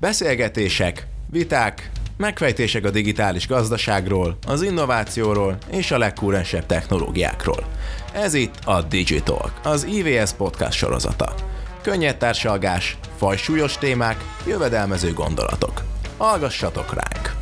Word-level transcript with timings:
Beszélgetések, 0.00 1.06
viták, 1.30 1.90
megfejtések 2.16 2.84
a 2.84 2.90
digitális 2.90 3.46
gazdaságról, 3.46 4.38
az 4.46 4.62
innovációról 4.62 5.58
és 5.70 5.90
a 5.90 5.98
legkúrensebb 5.98 6.66
technológiákról. 6.66 7.66
Ez 8.12 8.34
itt 8.34 8.54
a 8.64 8.82
Digitalk, 8.82 9.52
az 9.62 9.84
IVS 9.84 10.32
podcast 10.32 10.78
sorozata. 10.78 11.34
Könnyed 11.82 12.16
társalgás, 12.16 12.98
fajsúlyos 13.16 13.78
témák, 13.78 14.24
jövedelmező 14.46 15.12
gondolatok. 15.12 15.82
Hallgassatok 16.16 16.94
ránk! 16.94 17.36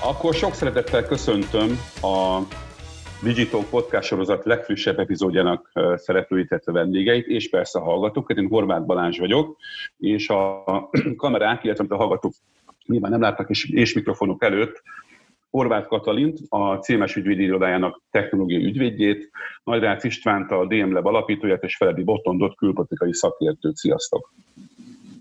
Akkor 0.00 0.34
sok 0.34 0.54
szeretettel 0.54 1.06
köszöntöm 1.06 1.80
a 2.02 2.38
Digital 3.22 3.64
Podcast 3.70 4.08
sorozat 4.08 4.44
legfrissebb 4.44 4.98
epizódjának 4.98 5.72
szereplőit, 5.94 6.50
illetve 6.50 6.72
vendégeit, 6.72 7.26
és 7.26 7.50
persze 7.50 7.78
a 7.78 7.82
hallgatók. 7.82 8.32
Én 8.36 8.48
Horváth 8.48 8.86
Balázs 8.86 9.18
vagyok, 9.18 9.56
és 9.98 10.28
a 10.28 10.64
kamerák, 11.16 11.64
illetve 11.64 11.84
a 11.88 11.96
hallgatók 11.96 12.32
nyilván 12.86 13.10
nem 13.10 13.20
látnak 13.20 13.50
és, 13.50 13.70
és 13.70 13.94
mikrofonok 13.94 14.44
előtt, 14.44 14.82
Horváth 15.50 15.88
Katalint, 15.88 16.38
a 16.48 16.76
CMS 16.76 17.16
ügyvédi 17.16 17.42
irodájának 17.42 18.02
technológiai 18.10 18.64
ügyvédjét, 18.64 19.30
Nagyrác 19.64 20.04
Istvánt, 20.04 20.50
a 20.50 20.66
DM 20.66 20.92
Lab 20.92 21.06
alapítóját, 21.06 21.62
és 21.62 21.76
Feledi 21.76 22.02
Botondot, 22.02 22.56
külpolitikai 22.56 23.14
szakértőt. 23.14 23.76
Sziasztok! 23.76 24.32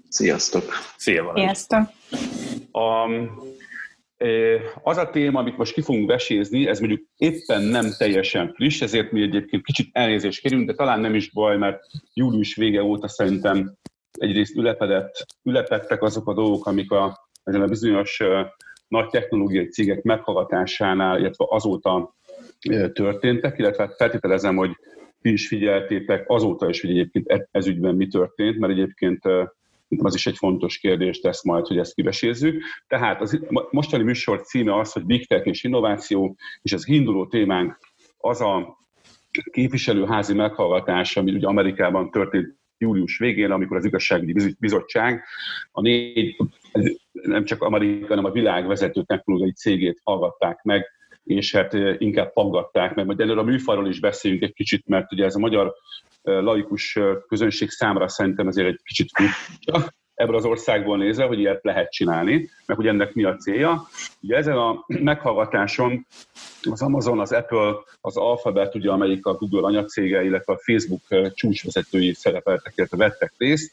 Sziasztok! 0.09 0.63
Szia, 0.97 1.31
Sziasztok! 1.35 1.79
A, 2.71 3.09
az 4.83 4.97
a 4.97 5.09
téma, 5.09 5.39
amit 5.39 5.57
most 5.57 5.73
ki 5.73 5.81
fogunk 5.81 6.09
vesézni, 6.09 6.67
ez 6.67 6.79
mondjuk 6.79 7.01
éppen 7.17 7.61
nem 7.61 7.85
teljesen 7.97 8.53
friss, 8.53 8.81
ezért 8.81 9.11
mi 9.11 9.21
egyébként 9.21 9.63
kicsit 9.63 9.89
elnézést 9.91 10.41
kérünk, 10.41 10.67
de 10.67 10.73
talán 10.73 10.99
nem 10.99 11.15
is 11.15 11.31
baj, 11.31 11.57
mert 11.57 11.83
július 12.13 12.55
vége 12.55 12.83
óta 12.83 13.07
szerintem 13.07 13.77
egyrészt 14.11 14.55
ülepedett, 14.55 15.25
ülepettek 15.43 16.03
azok 16.03 16.27
a 16.27 16.33
dolgok, 16.33 16.65
amik 16.65 16.91
a, 16.91 17.29
ezen 17.43 17.61
a 17.61 17.67
bizonyos 17.67 18.21
nagy 18.87 19.09
technológiai 19.09 19.67
cégek 19.67 20.01
meghallgatásánál, 20.01 21.19
illetve 21.19 21.45
azóta 21.49 22.15
történtek, 22.93 23.57
illetve 23.57 23.83
hát 23.83 23.95
feltételezem, 23.95 24.55
hogy 24.55 24.71
ti 25.21 25.31
is 25.31 25.47
figyeltétek 25.47 26.29
azóta 26.29 26.69
is, 26.69 26.81
hogy 26.81 26.89
egyébként 26.89 27.31
e-, 27.31 27.47
ez 27.51 27.67
ügyben 27.67 27.95
mi 27.95 28.07
történt, 28.07 28.57
mert 28.57 28.73
egyébként 28.73 29.21
az 29.97 30.15
is 30.15 30.25
egy 30.25 30.37
fontos 30.37 30.77
kérdés 30.77 31.19
tesz 31.19 31.43
majd, 31.43 31.67
hogy 31.67 31.77
ezt 31.77 31.93
kivesézzük. 31.93 32.63
Tehát 32.87 33.21
az 33.21 33.39
mostani 33.69 34.03
műsor 34.03 34.41
címe 34.41 34.79
az, 34.79 34.91
hogy 34.91 35.05
Big 35.05 35.27
Tech 35.27 35.47
és 35.47 35.63
innováció, 35.63 36.35
és 36.61 36.73
az 36.73 36.87
induló 36.87 37.27
témánk 37.27 37.77
az 38.17 38.41
a 38.41 38.77
képviselőházi 39.51 40.33
meghallgatás, 40.33 41.17
ami 41.17 41.31
ugye 41.31 41.47
Amerikában 41.47 42.11
történt 42.11 42.55
július 42.77 43.17
végén, 43.17 43.51
amikor 43.51 43.77
az 43.77 43.85
igazságügyi 43.85 44.55
bizottság 44.59 45.23
a 45.71 45.81
négy, 45.81 46.35
nem 47.11 47.45
csak 47.45 47.61
Amerika, 47.61 48.07
hanem 48.07 48.25
a 48.25 48.31
világ 48.31 48.67
vezető 48.67 49.03
technológiai 49.03 49.53
cégét 49.53 50.01
hallgatták 50.03 50.63
meg, 50.63 50.85
és 51.23 51.55
hát 51.55 51.73
inkább 51.97 52.33
paggatták 52.33 52.95
meg. 52.95 53.05
Majd 53.05 53.19
előre 53.19 53.39
a 53.39 53.43
műfajról 53.43 53.87
is 53.87 53.99
beszéljünk 53.99 54.43
egy 54.43 54.53
kicsit, 54.53 54.87
mert 54.87 55.11
ugye 55.11 55.25
ez 55.25 55.35
a 55.35 55.39
magyar 55.39 55.73
laikus 56.25 56.99
közönség 57.27 57.69
számára 57.69 58.07
szerintem 58.07 58.47
ezért 58.47 58.67
egy 58.67 58.79
kicsit 58.83 59.09
furcsa 59.13 59.93
ebből 60.15 60.35
az 60.35 60.45
országból 60.45 60.97
nézve, 60.97 61.25
hogy 61.25 61.39
ilyet 61.39 61.63
lehet 61.63 61.91
csinálni, 61.91 62.49
meg 62.65 62.77
hogy 62.77 62.87
ennek 62.87 63.13
mi 63.13 63.23
a 63.23 63.35
célja. 63.35 63.87
Ugye 64.21 64.35
ezen 64.35 64.57
a 64.57 64.85
meghallgatáson 64.87 66.05
az 66.71 66.81
Amazon, 66.81 67.19
az 67.19 67.31
Apple, 67.31 67.73
az 68.01 68.17
Alphabet, 68.17 68.75
ugye, 68.75 68.91
amelyik 68.91 69.25
a 69.25 69.33
Google 69.33 69.67
anyacége, 69.67 70.23
illetve 70.23 70.53
a 70.53 70.59
Facebook 70.59 71.33
csúcsvezetői 71.33 72.13
szerepeltek, 72.13 72.73
illetve 72.75 72.97
vettek 72.97 73.33
részt 73.37 73.71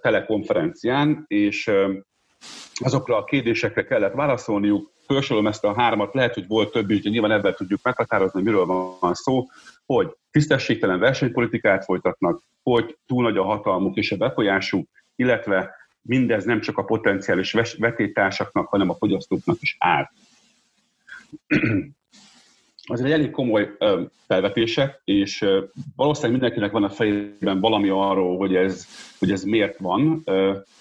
telekonferencián, 0.00 1.24
és 1.26 1.70
azokra 2.74 3.16
a 3.16 3.24
kérdésekre 3.24 3.84
kellett 3.84 4.14
válaszolniuk, 4.14 4.92
felsorolom 5.06 5.46
ezt 5.46 5.64
a 5.64 5.74
hármat, 5.74 6.14
lehet, 6.14 6.34
hogy 6.34 6.46
volt 6.46 6.72
több 6.72 6.90
is, 6.90 7.00
de 7.00 7.10
nyilván 7.10 7.30
ebben 7.30 7.54
tudjuk 7.54 7.80
meghatározni, 7.82 8.42
miről 8.42 8.64
van 9.00 9.14
szó, 9.14 9.46
hogy 9.86 10.16
tisztességtelen 10.30 10.98
versenypolitikát 10.98 11.84
folytatnak, 11.84 12.42
hogy 12.62 12.96
túl 13.06 13.22
nagy 13.22 13.36
a 13.36 13.44
hatalmuk 13.44 13.96
és 13.96 14.12
a 14.12 14.16
befolyásuk, 14.16 14.88
illetve 15.16 15.74
mindez 16.02 16.44
nem 16.44 16.60
csak 16.60 16.78
a 16.78 16.84
potenciális 16.84 17.52
vetétársaknak, 17.78 18.68
hanem 18.68 18.90
a 18.90 18.94
fogyasztóknak 18.94 19.56
is 19.60 19.76
áll. 19.78 20.10
Az 22.86 23.00
egy 23.00 23.12
elég 23.12 23.30
komoly 23.30 23.76
felvetések, 24.26 25.00
és 25.04 25.46
valószínűleg 25.96 26.32
mindenkinek 26.32 26.72
van 26.72 26.84
a 26.84 26.90
fejében 26.90 27.60
valami 27.60 27.88
arról, 27.88 28.36
hogy 28.36 28.54
ez, 28.54 28.86
hogy 29.18 29.30
ez 29.30 29.42
miért 29.42 29.78
van, 29.78 30.22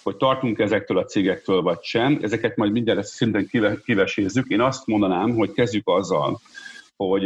hogy 0.04 0.18
tartunk 0.18 0.60
ezektől 0.60 0.98
a 0.98 1.06
cégektől, 1.06 1.62
vagy 1.62 1.82
sem. 1.82 2.20
Ezeket 2.22 2.56
majd 2.56 2.72
mindjárt 2.72 3.04
szinten 3.04 3.50
kivesézzük. 3.86 4.48
Én 4.48 4.62
azt 4.62 4.88
mondanám, 4.88 5.36
hogy 5.36 5.52
kezdjük 5.52 5.88
azzal, 5.88 6.40
hogy 6.96 7.24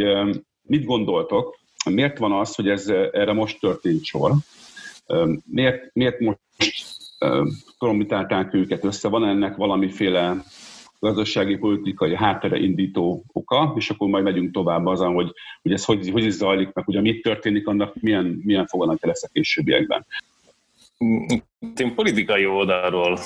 mit 0.61 0.85
gondoltok, 0.85 1.57
miért 1.89 2.17
van 2.17 2.31
az, 2.31 2.55
hogy 2.55 2.69
ez 2.69 2.87
erre 3.11 3.33
most 3.33 3.59
történt 3.59 4.03
sor? 4.03 4.31
Miért, 5.45 5.89
miért 5.93 6.19
most 6.19 6.39
kolombitálták 7.77 8.53
őket 8.53 8.83
össze? 8.83 9.07
Van 9.07 9.25
ennek 9.25 9.55
valamiféle 9.55 10.43
gazdasági, 10.99 11.57
politikai 11.57 12.15
háttere 12.15 12.57
indító 12.57 13.23
oka, 13.33 13.73
és 13.75 13.89
akkor 13.89 14.07
majd 14.07 14.23
megyünk 14.23 14.51
tovább 14.51 14.85
azon, 14.85 15.13
hogy, 15.13 15.31
hogy 15.61 15.71
ez 15.71 15.85
hogy, 15.85 16.09
hogy 16.09 16.23
is 16.23 16.33
zajlik, 16.33 16.73
meg 16.73 16.87
ugye 16.87 17.01
mit 17.01 17.21
történik, 17.21 17.67
annak 17.67 18.01
milyen, 18.01 18.41
milyen 18.43 18.67
foganatja 18.67 19.07
lesz 19.07 19.23
a 19.23 19.29
későbbiekben. 19.33 20.05
Én 21.77 21.95
politikai 21.95 22.45
oldalról 22.45 23.19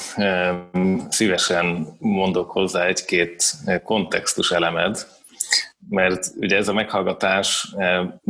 szívesen 1.10 1.88
mondok 2.00 2.52
hozzá 2.52 2.86
egy-két 2.86 3.44
kontextus 3.84 4.52
elemed, 4.52 5.08
mert 5.92 6.28
ugye 6.36 6.58
ez 6.58 6.68
a 6.68 6.74
meghallgatás, 6.74 7.74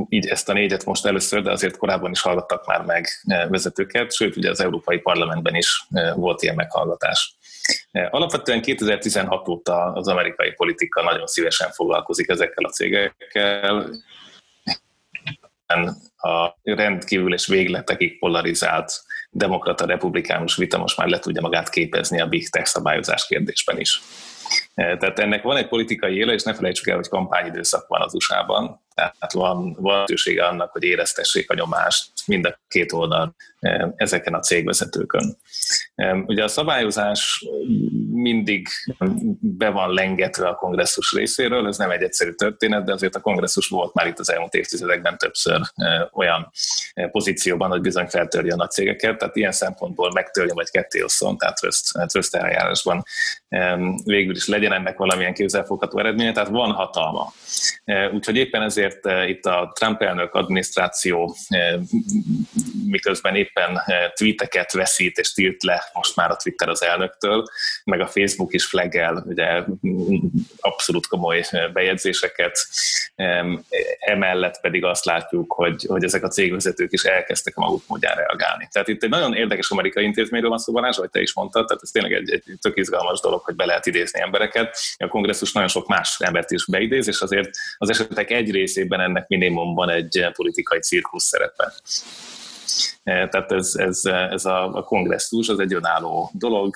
így 0.09 0.27
ezt 0.27 0.49
a 0.49 0.53
négyet 0.53 0.85
most 0.85 1.05
először, 1.05 1.41
de 1.41 1.51
azért 1.51 1.77
korábban 1.77 2.11
is 2.11 2.21
hallgattak 2.21 2.65
már 2.65 2.81
meg 2.85 3.07
vezetőket, 3.49 4.13
sőt 4.13 4.35
ugye 4.35 4.49
az 4.49 4.59
Európai 4.59 4.97
Parlamentben 4.97 5.55
is 5.55 5.85
volt 6.15 6.41
ilyen 6.41 6.55
meghallgatás. 6.55 7.35
Alapvetően 8.09 8.61
2016 8.61 9.47
óta 9.47 9.93
az 9.93 10.07
amerikai 10.07 10.51
politika 10.51 11.03
nagyon 11.03 11.27
szívesen 11.27 11.71
foglalkozik 11.71 12.29
ezekkel 12.29 12.65
a 12.65 12.69
cégekkel. 12.69 13.89
A 16.17 16.55
rendkívül 16.63 17.33
és 17.33 17.47
végletekig 17.47 18.19
polarizált 18.19 19.03
demokrata-republikánus 19.29 20.55
vita 20.55 20.77
most 20.77 20.97
már 20.97 21.07
le 21.07 21.19
tudja 21.19 21.41
magát 21.41 21.69
képezni 21.69 22.21
a 22.21 22.27
big 22.27 22.49
tech 22.49 22.65
szabályozás 22.65 23.27
kérdésben 23.27 23.79
is. 23.79 24.01
Tehát 24.75 25.19
ennek 25.19 25.43
van 25.43 25.57
egy 25.57 25.67
politikai 25.67 26.15
éle, 26.15 26.33
és 26.33 26.43
ne 26.43 26.53
felejtsük 26.53 26.87
el, 26.87 26.95
hogy 26.95 27.07
kampányidőszak 27.07 27.87
van 27.87 28.01
az 28.01 28.13
USA-ban, 28.13 28.81
tehát 28.95 29.33
van, 29.33 29.77
lehetősége 29.81 30.45
annak, 30.45 30.71
hogy 30.71 30.83
éreztessék 30.83 31.51
a 31.51 31.53
nyomást 31.53 32.11
mind 32.25 32.45
a 32.45 32.59
két 32.67 32.91
oldal 32.91 33.35
ezeken 33.95 34.33
a 34.33 34.39
cégvezetőkön. 34.39 35.37
Ugye 36.25 36.43
a 36.43 36.47
szabályozás 36.47 37.45
mindig 38.11 38.67
be 39.39 39.69
van 39.69 39.93
lengetve 39.93 40.47
a 40.47 40.55
kongresszus 40.55 41.11
részéről, 41.11 41.67
ez 41.67 41.77
nem 41.77 41.91
egy 41.91 42.01
egyszerű 42.01 42.31
történet, 42.31 42.83
de 42.83 42.91
azért 42.91 43.15
a 43.15 43.19
kongresszus 43.19 43.67
volt 43.67 43.93
már 43.93 44.07
itt 44.07 44.19
az 44.19 44.31
elmúlt 44.31 44.53
évtizedekben 44.53 45.17
többször 45.17 45.61
olyan 46.13 46.51
pozícióban, 47.11 47.69
hogy 47.69 47.81
bizony 47.81 48.07
feltörje 48.07 48.53
a 48.53 48.55
nagy 48.55 48.69
cégeket, 48.69 49.17
tehát 49.17 49.35
ilyen 49.35 49.51
szempontból 49.51 50.11
megtörje 50.13 50.53
vagy 50.53 50.69
ketté 50.69 51.03
osszon, 51.03 51.37
tehát 51.37 51.57
tröszt 52.07 52.35
eljárásban 52.35 53.03
végül 54.03 54.35
is 54.35 54.47
legyen 54.47 54.73
ennek 54.73 54.97
valamilyen 54.97 55.33
kézzelfogható 55.33 55.99
eredménye, 55.99 56.31
tehát 56.31 56.49
van 56.49 56.71
hatalma. 56.71 57.33
Úgyhogy 58.13 58.35
éppen 58.35 58.61
ezért 58.61 58.99
itt 59.27 59.45
a 59.45 59.71
Trump 59.79 60.01
elnök 60.01 60.33
adminisztráció 60.33 61.35
miközben 62.85 63.35
éppen 63.35 63.81
tweeteket 64.13 64.71
veszít 64.71 65.17
és 65.17 65.33
tilt 65.33 65.63
le 65.63 65.89
most 65.93 66.15
már 66.15 66.31
a 66.31 66.35
Twitter 66.35 66.69
az 66.69 66.83
elnöktől, 66.83 67.43
meg 67.83 67.99
a 67.99 68.07
Facebook 68.07 68.53
is 68.53 68.65
flaggel 68.65 69.23
ugye 69.27 69.63
abszolút 70.59 71.07
komoly 71.07 71.45
bejegyzéseket, 71.73 72.67
emellett 73.99 74.59
pedig 74.61 74.83
azt 74.83 75.05
látjuk, 75.05 75.53
hogy, 75.53 75.85
hogy 75.87 76.03
ezek 76.03 76.23
a 76.23 76.27
cégvezetők 76.27 76.91
is 76.91 77.03
elkezdtek 77.03 77.57
a 77.57 77.61
maguk 77.61 77.83
módján 77.87 78.15
reagálni. 78.15 78.67
Tehát 78.71 78.87
itt 78.87 79.03
egy 79.03 79.09
nagyon 79.09 79.33
érdekes 79.33 79.69
amerikai 79.69 80.03
intézményről 80.03 80.49
van 80.49 80.59
szó, 80.59 80.73
Balázs, 80.73 80.97
ahogy 80.97 81.09
te 81.09 81.21
is 81.21 81.33
mondtad, 81.33 81.67
tehát 81.67 81.83
ez 81.83 81.89
tényleg 81.89 82.13
egy, 82.13 82.31
egy 82.31 82.43
tök 82.61 82.77
izgalmas 82.77 83.19
dolog, 83.19 83.41
hogy 83.41 83.55
be 83.55 83.65
lehet 83.65 83.85
idézni 83.85 84.21
embereket. 84.21 84.77
A 84.97 85.07
kongresszus 85.07 85.51
nagyon 85.51 85.69
sok 85.69 85.87
más 85.87 86.19
embert 86.19 86.51
is 86.51 86.65
beidéz, 86.65 87.07
és 87.07 87.21
azért 87.21 87.49
az 87.77 87.89
esetek 87.89 88.31
egy 88.31 88.51
részében 88.51 88.99
ennek 88.99 89.27
minimum 89.27 89.73
van 89.73 89.89
egy 89.89 90.27
politikai 90.33 90.79
cirkusz 90.79 91.23
szerepe. 91.23 91.73
Tehát 93.03 93.51
ez, 93.51 93.75
ez, 93.75 94.01
ez 94.05 94.45
a, 94.45 94.73
a 94.73 94.83
kongresszus 94.83 95.49
az 95.49 95.59
egy 95.59 95.73
önálló 95.73 96.31
dolog, 96.33 96.75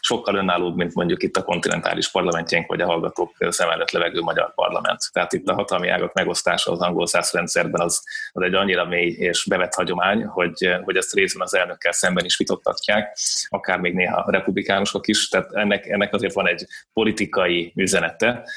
sokkal 0.00 0.34
önállóbb, 0.34 0.76
mint 0.76 0.94
mondjuk 0.94 1.22
itt 1.22 1.36
a 1.36 1.44
kontinentális 1.44 2.10
parlamentjénk, 2.10 2.66
vagy 2.66 2.80
a 2.80 2.86
hallgatók 2.86 3.36
szem 3.48 3.70
előtt 3.70 3.90
levegő 3.90 4.20
magyar 4.20 4.54
parlament. 4.54 5.00
Tehát 5.12 5.32
itt 5.32 5.48
a 5.48 5.54
hatalmi 5.54 5.88
ágak 5.88 6.12
megosztása 6.12 6.72
az 6.72 6.80
angol 6.80 7.06
száz 7.06 7.30
rendszerben 7.32 7.80
az, 7.80 8.02
az 8.32 8.42
egy 8.42 8.54
annyira 8.54 8.84
mély 8.84 9.10
és 9.10 9.46
bevett 9.48 9.74
hagyomány, 9.74 10.24
hogy, 10.24 10.76
hogy 10.82 10.96
ezt 10.96 11.14
részben 11.14 11.42
az 11.42 11.54
elnökkel 11.54 11.92
szemben 11.92 12.24
is 12.24 12.36
vitattatják, 12.36 13.18
akár 13.48 13.78
még 13.78 13.94
néha 13.94 14.30
republikánusok 14.30 15.08
is, 15.08 15.28
tehát 15.28 15.52
ennek, 15.52 15.86
ennek 15.86 16.14
azért 16.14 16.34
van 16.34 16.48
egy 16.48 16.66
politikai 16.92 17.72
üzenete, 17.76 18.48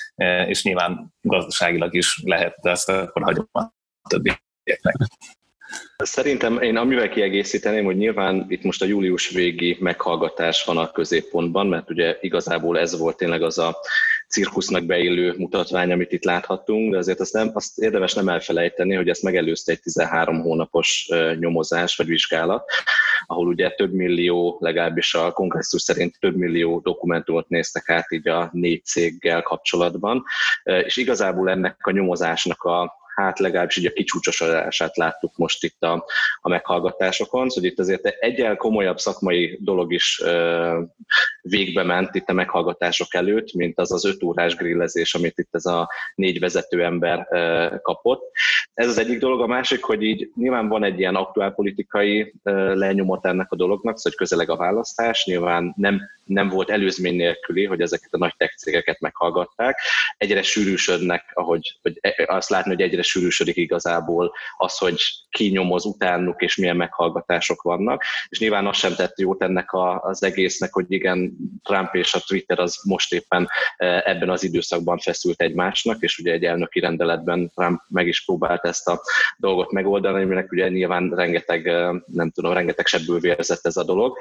és 0.48 0.64
nyilván 0.64 1.14
gazdaságilag 1.22 1.94
is 1.94 2.22
lehet, 2.24 2.56
de 2.62 2.70
ezt 2.70 2.90
akkor 2.90 3.24
hagyom 3.24 3.48
a 3.52 3.64
többieknek. 4.10 4.96
Szerintem 5.98 6.62
én 6.62 6.78
amivel 6.78 7.10
kiegészíteném, 7.10 7.86
hogy 7.86 7.98
nyilván 7.98 8.46
itt 8.48 8.64
most 8.64 8.82
a 8.82 8.86
július 8.86 9.30
végi 9.30 9.78
meghallgatás 9.80 10.64
van 10.64 10.78
a 10.78 10.92
középpontban, 10.92 11.68
mert 11.68 11.90
ugye 11.90 12.18
igazából 12.22 12.80
ez 12.80 12.98
volt 12.98 13.18
tényleg 13.18 13.42
az 13.42 13.58
a 13.58 13.78
cirkusznak 14.30 14.86
beillő 14.86 15.34
mutatvány, 15.38 15.92
amit 15.92 16.12
itt 16.12 16.24
láthattunk, 16.24 16.92
de 16.92 16.98
azért 16.98 17.20
azt, 17.20 17.34
nem, 17.34 17.52
azt 17.54 17.78
érdemes 17.78 18.14
nem 18.14 18.28
elfelejteni, 18.28 18.96
hogy 18.96 19.10
ezt 19.10 19.24
megelőzte 19.24 19.72
egy 19.72 19.82
13 19.82 20.42
hónapos 20.42 21.10
nyomozás 21.40 21.96
vagy 21.96 22.08
vizsgálat, 22.08 22.64
ahol 23.26 23.48
ugye 23.48 23.70
több 23.70 23.94
millió, 23.94 24.58
legalábbis 24.60 25.14
a 25.14 25.32
kongresszus 25.32 25.82
szerint 25.82 26.20
több 26.20 26.36
millió 26.36 26.80
dokumentumot 26.80 27.50
néztek 27.50 27.90
át 27.90 28.12
így 28.12 28.28
a 28.28 28.50
négy 28.52 28.86
céggel 28.86 29.42
kapcsolatban, 29.42 30.24
és 30.64 30.98
igazából 30.98 31.50
ennek 31.50 31.78
a 31.80 31.92
nyomozásnak 31.92 32.64
a 32.64 33.04
hát 33.16 33.40
legalábbis 33.40 33.78
így 33.78 33.86
a 33.86 33.92
kicsúcsosodását 33.92 34.98
láttuk 34.98 35.38
most 35.38 35.64
itt 35.64 35.82
a, 35.82 36.06
a 36.42 36.50
meghallgatásokon, 36.50 37.50
szóval 37.50 37.70
itt 37.70 37.80
azért 37.80 38.06
egyel 38.06 38.56
komolyabb 38.56 38.98
szakmai 38.98 39.58
dolog 39.62 39.94
is 39.94 40.22
ö, 40.24 40.82
végbe 41.42 41.84
ment 41.84 42.16
itt 42.16 42.30
a 42.30 42.34
meghallgatások 42.34 43.14
előtt, 43.14 43.54
mint 43.54 43.80
az 43.80 43.92
az 43.92 44.06
öt 44.06 44.24
órás 44.24 44.56
grillezés, 44.56 45.16
amit 45.16 45.38
itt 45.38 45.56
ez 45.56 45.66
a 45.66 45.90
négy 46.16 46.40
vezető 46.40 46.84
ember 46.84 47.28
ö, 47.30 47.76
kapott. 47.82 48.32
Ez 48.76 48.88
az 48.88 48.98
egyik 48.98 49.20
dolog. 49.20 49.42
A 49.42 49.48
másik, 49.48 49.84
hogy 49.84 50.04
így 50.04 50.32
nyilván 50.36 50.68
van 50.68 50.84
egy 50.84 51.00
ilyen 51.00 51.16
aktuálpolitikai 51.16 52.34
lenyomot 52.74 53.26
ennek 53.26 53.52
a 53.52 53.56
dolognak, 53.56 53.98
szóval 53.98 54.18
közeleg 54.18 54.50
a 54.50 54.56
választás, 54.56 55.26
nyilván 55.26 55.74
nem 55.78 56.02
nem 56.26 56.50
volt 56.50 56.70
előzmény 56.70 57.16
nélküli, 57.16 57.66
hogy 57.66 57.82
ezeket 57.82 58.14
a 58.14 58.18
nagy 58.18 58.34
tech 58.38 58.56
cégeket 58.56 59.00
meghallgatták. 59.00 59.80
Egyre 60.18 60.42
sűrűsödnek, 60.42 61.32
ahogy 61.34 61.78
hogy 61.82 61.98
e, 62.02 62.24
azt 62.28 62.50
látni, 62.50 62.72
hogy 62.72 62.82
egyre 62.82 63.02
sűrűsödik 63.02 63.56
igazából 63.56 64.34
az, 64.58 64.78
hogy 64.78 65.02
ki 65.30 65.48
nyomoz 65.50 65.86
utánuk, 65.86 66.42
és 66.42 66.56
milyen 66.56 66.76
meghallgatások 66.76 67.62
vannak. 67.62 68.04
És 68.30 68.40
nyilván 68.40 68.68
azt 68.68 68.80
sem 68.80 68.96
tett 68.96 69.20
jót 69.20 69.42
ennek 69.42 69.72
a, 69.72 70.02
az 70.02 70.24
egésznek, 70.24 70.74
hogy 70.74 70.86
igen, 70.88 71.38
Trump 71.64 71.96
és 71.96 72.14
a 72.14 72.20
Twitter 72.28 72.60
az 72.60 72.80
most 72.84 73.14
éppen 73.14 73.48
ebben 73.78 74.30
az 74.30 74.44
időszakban 74.44 74.98
feszült 74.98 75.42
egymásnak, 75.42 76.02
és 76.02 76.18
ugye 76.18 76.32
egy 76.32 76.44
elnöki 76.44 76.80
rendeletben 76.80 77.52
Trump 77.56 77.82
meg 77.88 78.08
is 78.08 78.26
próbált 78.26 78.65
ezt 78.68 78.88
a 78.88 79.02
dolgot 79.38 79.72
megoldani, 79.72 80.24
aminek 80.24 80.52
ugye 80.52 80.70
nyilván 80.70 81.10
rengeteg, 81.10 81.66
nem 82.06 82.32
tudom, 82.32 82.54
rengeteg 82.54 82.86
sebből 82.86 83.20
vérzett 83.20 83.66
ez 83.66 83.78
a 83.78 83.84
dolog. 83.84 84.18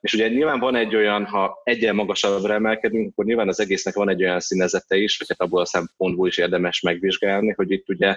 És 0.00 0.12
ugye 0.12 0.28
nyilván 0.28 0.58
van 0.58 0.76
egy 0.76 0.96
olyan, 0.96 1.24
ha 1.24 1.60
egyen 1.64 1.94
magasabbra 1.94 2.54
emelkedünk, 2.54 3.10
akkor 3.10 3.24
nyilván 3.24 3.48
az 3.48 3.60
egésznek 3.60 3.94
van 3.94 4.08
egy 4.08 4.22
olyan 4.24 4.40
színezete 4.40 4.96
is, 4.96 5.18
hogy 5.18 5.26
hát 5.28 5.40
abból 5.40 5.60
a 5.60 5.66
szempontból 5.66 6.26
is 6.28 6.38
érdemes 6.38 6.80
megvizsgálni, 6.80 7.52
hogy 7.56 7.70
itt 7.70 7.88
ugye 7.88 8.16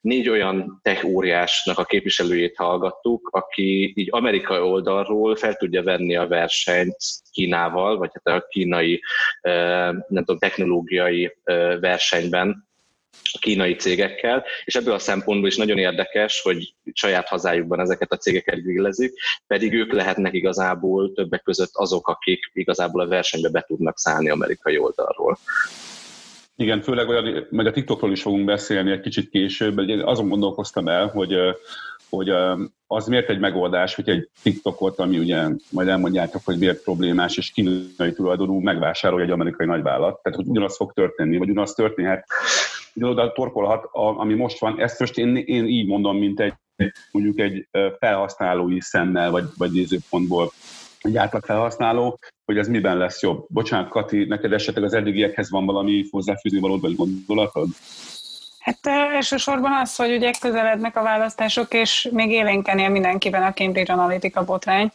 négy 0.00 0.28
olyan 0.28 0.80
tech 0.82 1.04
óriásnak 1.04 1.78
a 1.78 1.84
képviselőjét 1.84 2.56
hallgattuk, 2.56 3.28
aki 3.32 3.92
így 3.96 4.08
amerikai 4.10 4.58
oldalról 4.58 5.36
fel 5.36 5.54
tudja 5.54 5.82
venni 5.82 6.16
a 6.16 6.26
versenyt 6.26 6.96
Kínával, 7.30 7.96
vagy 7.96 8.10
hát 8.12 8.36
a 8.36 8.46
kínai 8.48 9.00
nem 9.42 10.04
tudom, 10.08 10.38
technológiai 10.38 11.36
versenyben, 11.80 12.68
a 13.32 13.38
kínai 13.38 13.74
cégekkel, 13.74 14.44
és 14.64 14.74
ebből 14.74 14.94
a 14.94 14.98
szempontból 14.98 15.48
is 15.48 15.56
nagyon 15.56 15.78
érdekes, 15.78 16.40
hogy 16.42 16.74
saját 16.92 17.28
hazájukban 17.28 17.80
ezeket 17.80 18.12
a 18.12 18.16
cégeket 18.16 18.62
grillezik, 18.62 19.12
pedig 19.46 19.72
ők 19.72 19.92
lehetnek 19.92 20.32
igazából 20.32 21.12
többek 21.12 21.42
között 21.42 21.72
azok, 21.72 22.08
akik 22.08 22.50
igazából 22.52 23.00
a 23.00 23.08
versenybe 23.08 23.48
be 23.48 23.64
tudnak 23.66 23.98
szállni 23.98 24.30
amerikai 24.30 24.78
oldalról. 24.78 25.38
Igen, 26.56 26.82
főleg 26.82 27.08
olyan, 27.08 27.46
majd 27.50 27.66
a 27.66 27.72
TikTokról 27.72 28.12
is 28.12 28.22
fogunk 28.22 28.44
beszélni 28.44 28.90
egy 28.90 29.00
kicsit 29.00 29.30
később, 29.30 29.78
azon 30.04 30.28
gondolkoztam 30.28 30.88
el, 30.88 31.06
hogy 31.06 31.36
hogy 32.16 32.30
az 32.86 33.06
miért 33.06 33.28
egy 33.28 33.38
megoldás, 33.38 33.94
hogy 33.94 34.08
egy 34.08 34.28
TikTokot, 34.42 34.98
ami 34.98 35.18
ugye 35.18 35.42
majd 35.70 35.88
elmondjátok, 35.88 36.42
hogy 36.44 36.58
miért 36.58 36.82
problémás, 36.82 37.36
és 37.36 37.50
kínai 37.50 38.12
tulajdonú 38.14 38.60
megvásárolja 38.60 39.24
egy 39.24 39.30
amerikai 39.30 39.66
nagyvállalat. 39.66 40.22
Tehát, 40.22 40.38
hogy 40.38 40.48
ugyanaz 40.48 40.76
fog 40.76 40.92
történni, 40.92 41.36
vagy 41.36 41.50
ugyanaz 41.50 41.72
történhet, 41.72 42.26
ugyanoda 42.94 43.32
torkolhat, 43.32 43.88
ami 43.92 44.34
most 44.34 44.58
van. 44.58 44.80
Ezt 44.80 45.00
most 45.00 45.18
én, 45.18 45.36
én 45.36 45.66
így 45.66 45.86
mondom, 45.86 46.18
mint 46.18 46.40
egy 46.40 46.54
mondjuk 47.10 47.38
egy 47.38 47.68
felhasználói 47.98 48.80
szemmel, 48.80 49.30
vagy, 49.30 49.44
vagy 49.56 49.70
nézőpontból 49.70 50.52
egy 51.00 51.16
átlag 51.16 51.44
felhasználó, 51.44 52.18
hogy 52.44 52.58
ez 52.58 52.68
miben 52.68 52.96
lesz 52.96 53.22
jobb. 53.22 53.46
Bocsánat, 53.48 53.88
Kati, 53.88 54.24
neked 54.24 54.52
esetleg 54.52 54.84
az 54.84 54.94
eddigiekhez 54.94 55.50
van 55.50 55.66
valami 55.66 56.04
hozzáfűzni 56.10 56.60
valód, 56.60 56.80
vagy 56.80 56.96
gondolatod? 56.96 57.68
Hát 58.64 58.86
elsősorban 59.12 59.72
az, 59.72 59.96
hogy 59.96 60.14
ugye 60.14 60.30
közelednek 60.40 60.96
a 60.96 61.02
választások, 61.02 61.74
és 61.74 62.08
még 62.12 62.30
élénkenél 62.30 62.88
mindenkiben 62.88 63.42
a 63.42 63.52
Cambridge 63.52 63.92
Analytica 63.92 64.44
botrány, 64.44 64.92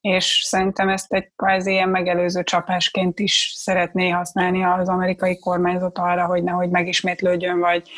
és 0.00 0.40
szerintem 0.44 0.88
ezt 0.88 1.12
egy 1.12 1.30
kvázi 1.36 1.70
ilyen 1.70 1.88
megelőző 1.88 2.42
csapásként 2.42 3.18
is 3.18 3.52
szeretné 3.56 4.08
használni 4.08 4.64
az 4.64 4.88
amerikai 4.88 5.38
kormányzat 5.38 5.98
arra, 5.98 6.26
hogy 6.26 6.42
nehogy 6.42 6.70
megismétlődjön, 6.70 7.58
vagy 7.58 7.90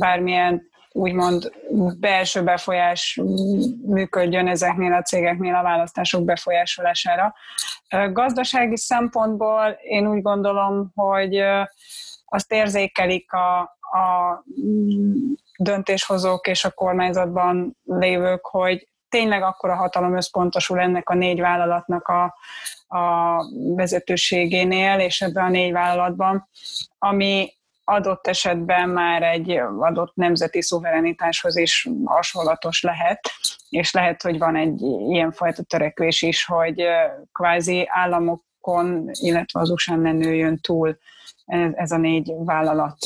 bármilyen 0.00 0.62
úgymond 0.92 1.52
belső 2.00 2.42
befolyás 2.42 3.20
működjön 3.86 4.48
ezeknél 4.48 4.92
a 4.92 5.02
cégeknél 5.02 5.54
a 5.54 5.62
választások 5.62 6.24
befolyásolására. 6.24 7.34
Gazdasági 8.12 8.76
szempontból 8.76 9.78
én 9.82 10.06
úgy 10.06 10.22
gondolom, 10.22 10.90
hogy 10.94 11.42
azt 12.24 12.52
érzékelik 12.52 13.32
a, 13.32 13.75
a 13.96 14.42
döntéshozók 15.58 16.46
és 16.46 16.64
a 16.64 16.70
kormányzatban 16.70 17.76
lévők, 17.84 18.46
hogy 18.46 18.88
tényleg 19.08 19.42
akkor 19.42 19.70
a 19.70 19.76
hatalom 19.76 20.16
összpontosul 20.16 20.80
ennek 20.80 21.08
a 21.08 21.14
négy 21.14 21.40
vállalatnak 21.40 22.08
a, 22.08 22.24
a 22.98 23.36
vezetőségénél, 23.74 24.98
és 24.98 25.20
ebben 25.20 25.44
a 25.44 25.48
négy 25.48 25.72
vállalatban, 25.72 26.48
ami 26.98 27.54
adott 27.84 28.26
esetben 28.26 28.88
már 28.88 29.22
egy 29.22 29.60
adott 29.78 30.14
nemzeti 30.14 30.62
szuverenitáshoz 30.62 31.56
is 31.56 31.88
hasonlatos 32.04 32.82
lehet, 32.82 33.20
és 33.68 33.92
lehet, 33.92 34.22
hogy 34.22 34.38
van 34.38 34.56
egy 34.56 34.80
ilyenfajta 35.08 35.62
törekvés 35.62 36.22
is, 36.22 36.44
hogy 36.44 36.82
kvázi 37.32 37.86
államokon, 37.88 39.10
illetve 39.12 39.60
az 39.60 39.70
usa 39.70 39.94
nőjön 39.94 40.58
túl 40.58 40.98
ez 41.74 41.90
a 41.90 41.96
négy 41.96 42.32
vállalat 42.36 42.96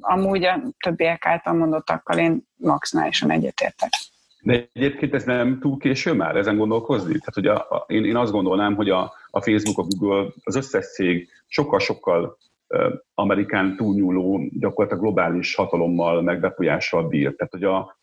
amúgy 0.00 0.44
a 0.44 0.62
többiek 0.78 1.26
által 1.26 1.54
mondottakkal 1.54 2.18
én 2.18 2.42
maximálisan 2.56 3.30
egyetértek. 3.30 3.90
De 4.42 4.68
egyébként 4.72 5.14
ez 5.14 5.24
nem 5.24 5.58
túl 5.58 5.78
késő 5.78 6.12
már 6.12 6.36
ezen 6.36 6.56
gondolkozni? 6.56 7.18
Tehát, 7.18 7.34
hogy 7.34 7.46
a, 7.46 7.56
a, 7.56 7.84
én, 7.86 8.04
én 8.04 8.16
azt 8.16 8.32
gondolnám, 8.32 8.74
hogy 8.74 8.90
a, 8.90 9.12
a 9.30 9.40
Facebook, 9.40 9.78
a 9.78 9.82
Google, 9.82 10.32
az 10.44 10.56
összes 10.56 10.92
cég 10.92 11.28
sokkal-sokkal 11.46 12.36
uh, 12.68 12.92
Amerikán 13.14 13.76
túlnyúló, 13.76 14.48
gyakorlatilag 14.58 15.02
globális 15.04 15.54
hatalommal, 15.54 16.22
meg 16.22 16.54
bír. 17.08 17.34
Tehát, 17.34 17.52
hogy 17.52 17.64
a, 17.64 17.98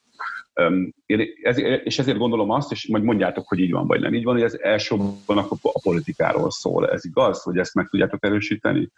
um, 0.61 0.93
ez, 1.41 1.57
és 1.59 1.99
ezért 1.99 2.17
gondolom 2.17 2.49
azt, 2.49 2.71
és 2.71 2.87
majd 2.87 3.03
mondjátok, 3.03 3.47
hogy 3.47 3.59
így 3.59 3.71
van, 3.71 3.87
vagy 3.87 4.01
nem 4.01 4.13
így 4.13 4.23
van, 4.23 4.33
hogy 4.33 4.43
ez 4.43 4.57
elsősorban 4.61 5.37
a 5.61 5.79
politikáról 5.81 6.51
szól. 6.51 6.89
Ez 6.89 7.05
igaz, 7.05 7.41
hogy 7.41 7.57
ezt 7.57 7.73
meg 7.73 7.87
tudjátok 7.87 8.25
erősíteni? 8.25 8.91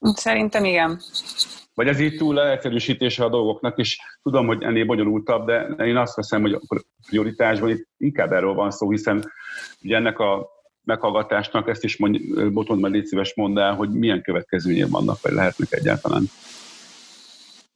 Szerintem 0.00 0.64
igen. 0.64 1.00
Vagy 1.74 1.88
ez 1.88 2.00
így 2.00 2.16
túl 2.16 2.34
leegyszerűsítése 2.34 3.24
a 3.24 3.28
dolgoknak, 3.28 3.78
és 3.78 3.98
tudom, 4.22 4.46
hogy 4.46 4.62
ennél 4.62 4.84
bonyolultabb, 4.84 5.46
de 5.46 5.66
én 5.84 5.96
azt 5.96 6.16
veszem, 6.16 6.40
hogy 6.40 6.52
a 6.52 6.60
prioritásban 7.08 7.68
itt 7.68 7.88
inkább 7.96 8.32
erről 8.32 8.54
van 8.54 8.70
szó, 8.70 8.90
hiszen 8.90 9.32
ugye 9.82 9.96
ennek 9.96 10.18
a 10.18 10.48
meghallgatásnak 10.84 11.68
ezt 11.68 11.84
is 11.84 11.96
mondj, 11.96 12.18
Botond 12.48 12.80
majd 12.80 12.92
légy 12.92 13.06
szíves 13.06 13.34
mondd 13.34 13.58
el, 13.58 13.74
hogy 13.74 13.90
milyen 13.90 14.22
következményei 14.22 14.88
vannak, 14.88 15.22
vagy 15.22 15.32
lehetnek 15.32 15.72
egyáltalán. 15.72 16.24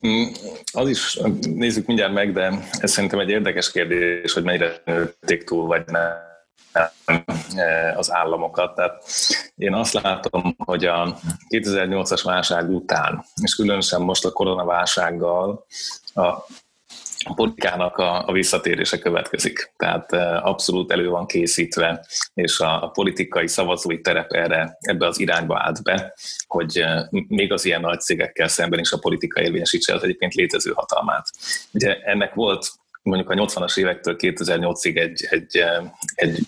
Mm, 0.06 0.24
az 0.72 0.88
is, 0.88 1.18
nézzük 1.54 1.86
mindjárt 1.86 2.12
meg, 2.12 2.32
de 2.32 2.68
ez 2.70 2.90
szerintem 2.90 3.18
egy 3.18 3.28
érdekes 3.30 3.70
kérdés, 3.70 4.32
hogy 4.32 4.42
mennyire 4.42 4.82
nőtték 4.84 5.44
túl, 5.44 5.66
vagy 5.66 5.82
nem 5.86 6.32
az 7.96 8.12
államokat. 8.12 8.74
Tehát 8.74 9.04
én 9.56 9.74
azt 9.74 9.92
látom, 9.92 10.54
hogy 10.58 10.84
a 10.84 11.18
2008-as 11.48 12.20
válság 12.24 12.70
után, 12.70 13.24
és 13.42 13.54
különösen 13.54 14.00
most 14.00 14.24
a 14.24 14.32
koronaválsággal 14.32 15.66
a 17.24 17.34
politikának 17.34 17.96
a, 17.96 18.28
a 18.28 18.32
visszatérése 18.32 18.98
következik. 18.98 19.72
Tehát 19.76 20.12
abszolút 20.42 20.92
elő 20.92 21.08
van 21.08 21.26
készítve, 21.26 22.06
és 22.34 22.60
a, 22.60 22.82
a 22.82 22.88
politikai 22.88 23.48
szavazói 23.48 24.00
terep 24.00 24.32
erre, 24.32 24.76
ebbe 24.80 25.06
az 25.06 25.20
irányba 25.20 25.60
állt 25.60 25.82
be, 25.82 26.14
hogy 26.46 26.84
még 27.10 27.52
az 27.52 27.64
ilyen 27.64 27.80
nagy 27.80 28.00
cégekkel 28.00 28.48
szemben 28.48 28.78
is 28.78 28.92
a 28.92 28.98
politika 28.98 29.42
érvényesítse 29.42 29.94
az 29.94 30.02
egyébként 30.02 30.34
létező 30.34 30.72
hatalmát. 30.72 31.30
Ugye 31.72 32.00
ennek 32.00 32.34
volt 32.34 32.68
mondjuk 33.04 33.30
a 33.30 33.34
80-as 33.34 33.78
évektől 33.78 34.16
2008-ig 34.18 34.98
egy, 34.98 35.26
egy, 35.30 35.64
egy 36.14 36.46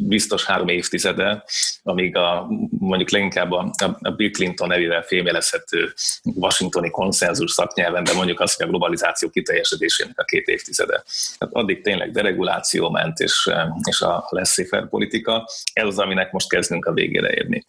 biztos 0.00 0.44
három 0.44 0.68
évtizede, 0.68 1.44
amíg 1.82 2.16
a, 2.16 2.46
mondjuk 2.78 3.10
leginkább 3.10 3.52
a, 3.52 3.70
a 4.00 4.10
Bill 4.10 4.30
Clinton 4.30 4.68
nevével 4.68 5.02
fémjelezhető 5.02 5.92
washingtoni 6.22 6.90
konszenzus 6.90 7.50
szaknyelven, 7.50 8.04
de 8.04 8.12
mondjuk 8.12 8.40
azt, 8.40 8.56
hogy 8.56 8.66
a 8.66 8.68
globalizáció 8.68 9.28
kiteljesedésének 9.28 10.18
a 10.18 10.24
két 10.24 10.46
évtizede. 10.46 11.04
Tehát 11.38 11.54
addig 11.54 11.82
tényleg 11.82 12.10
dereguláció 12.10 12.90
ment, 12.90 13.18
és, 13.18 13.50
és 13.88 14.00
a 14.00 14.26
laissez 14.28 14.68
politika, 14.90 15.48
ez 15.72 15.86
az, 15.86 15.98
aminek 15.98 16.32
most 16.32 16.48
kezdünk 16.48 16.86
a 16.86 16.92
végére 16.92 17.30
érni. 17.34 17.64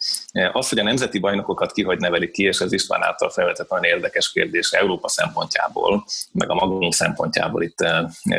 Az, 0.52 0.68
hogy 0.68 0.78
a 0.78 0.82
nemzeti 0.82 1.18
bajnokokat 1.18 1.72
kihagy 1.72 1.98
nevelik 1.98 2.30
ki, 2.30 2.42
és 2.42 2.58
ez 2.58 2.72
István 2.72 3.02
által 3.02 3.30
felvetett 3.30 3.70
nagyon 3.70 3.84
érdekes 3.84 4.32
kérdés 4.32 4.70
Európa 4.70 5.08
szempontjából, 5.08 6.04
meg 6.32 6.50
a 6.50 6.54
magunk 6.54 6.94
szempontjából 6.94 7.62
itt 7.62 7.84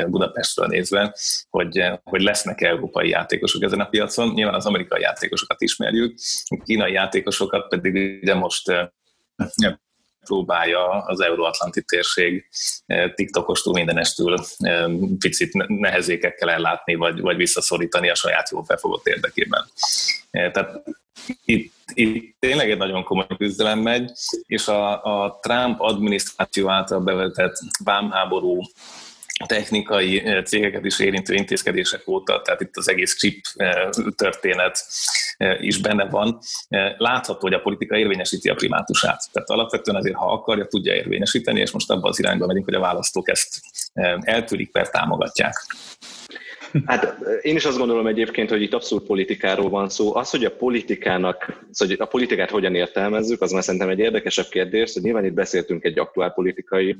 Budapestről 0.07 0.67
nézve, 0.67 1.15
hogy, 1.49 1.83
hogy 2.03 2.21
lesznek 2.21 2.61
európai 2.61 3.09
játékosok 3.09 3.63
ezen 3.63 3.79
a 3.79 3.85
piacon. 3.85 4.33
Nyilván 4.33 4.55
az 4.55 4.65
amerikai 4.65 5.01
játékosokat 5.01 5.61
ismerjük, 5.61 6.15
a 6.45 6.63
kínai 6.63 6.91
játékosokat 6.91 7.67
pedig 7.67 8.19
ugye 8.21 8.33
most 8.33 8.69
eh, 8.69 8.87
próbálja 10.25 10.87
az 10.87 11.19
euróatlanti 11.19 11.83
térség 11.83 12.49
eh, 12.85 13.11
TikTokostól 13.13 13.73
mindenestül 13.73 14.35
eh, 14.57 14.85
picit 15.19 15.53
nehezékekkel 15.67 16.49
ellátni, 16.49 16.95
vagy, 16.95 17.21
vagy 17.21 17.35
visszaszorítani 17.35 18.09
a 18.09 18.15
saját 18.15 18.49
jó 18.49 18.63
felfogott 18.63 19.05
érdekében. 19.05 19.65
Tehát 20.31 20.83
itt, 21.45 21.73
itt 21.93 22.35
tényleg 22.39 22.71
egy 22.71 22.77
nagyon 22.77 23.03
komoly 23.03 23.27
küzdelem 23.37 23.79
megy, 23.79 24.11
és 24.45 24.67
a, 24.67 25.03
a 25.03 25.39
Trump 25.41 25.79
adminisztráció 25.79 26.69
által 26.69 26.99
bevetett 26.99 27.55
vámháború 27.83 28.61
technikai 29.45 30.25
eh, 30.25 30.43
cégeket 30.43 30.85
is 30.85 30.99
érintő 30.99 31.33
intézkedések 31.33 32.07
óta, 32.07 32.41
tehát 32.41 32.61
itt 32.61 32.77
az 32.77 32.89
egész 32.89 33.17
chip 33.17 33.45
eh, 33.55 33.89
történet 34.15 34.85
eh, 35.37 35.63
is 35.63 35.77
benne 35.77 36.05
van. 36.05 36.39
Látható, 36.97 37.39
hogy 37.39 37.53
a 37.53 37.59
politika 37.59 37.97
érvényesíti 37.97 38.49
a 38.49 38.55
primátusát. 38.55 39.23
Tehát 39.31 39.49
alapvetően 39.49 39.97
azért, 39.97 40.15
ha 40.15 40.31
akarja, 40.31 40.65
tudja 40.65 40.93
érvényesíteni, 40.93 41.59
és 41.59 41.71
most 41.71 41.91
abban 41.91 42.09
az 42.09 42.19
irányba 42.19 42.45
megyünk, 42.45 42.65
hogy 42.65 42.73
a 42.73 42.79
választók 42.79 43.29
ezt 43.29 43.61
eltűrik, 44.21 44.73
mert 44.73 44.91
támogatják. 44.91 45.65
Hát 46.85 47.17
én 47.41 47.55
is 47.55 47.65
azt 47.65 47.77
gondolom 47.77 48.07
egyébként, 48.07 48.49
hogy 48.49 48.61
itt 48.61 48.73
abszolút 48.73 49.05
politikáról 49.05 49.69
van 49.69 49.89
szó. 49.89 50.15
Az, 50.15 50.29
hogy 50.29 50.45
a 50.45 50.55
politikának, 50.55 51.63
hogy 51.77 51.95
a 51.99 52.05
politikát 52.05 52.49
hogyan 52.49 52.75
értelmezzük, 52.75 53.41
az 53.41 53.51
már 53.51 53.63
szerintem 53.63 53.89
egy 53.89 53.99
érdekesebb 53.99 54.47
kérdés, 54.49 54.93
hogy 54.93 55.01
nyilván 55.01 55.25
itt 55.25 55.33
beszéltünk 55.33 55.83
egy 55.83 55.99
aktuál 55.99 56.33
politikai 56.33 56.97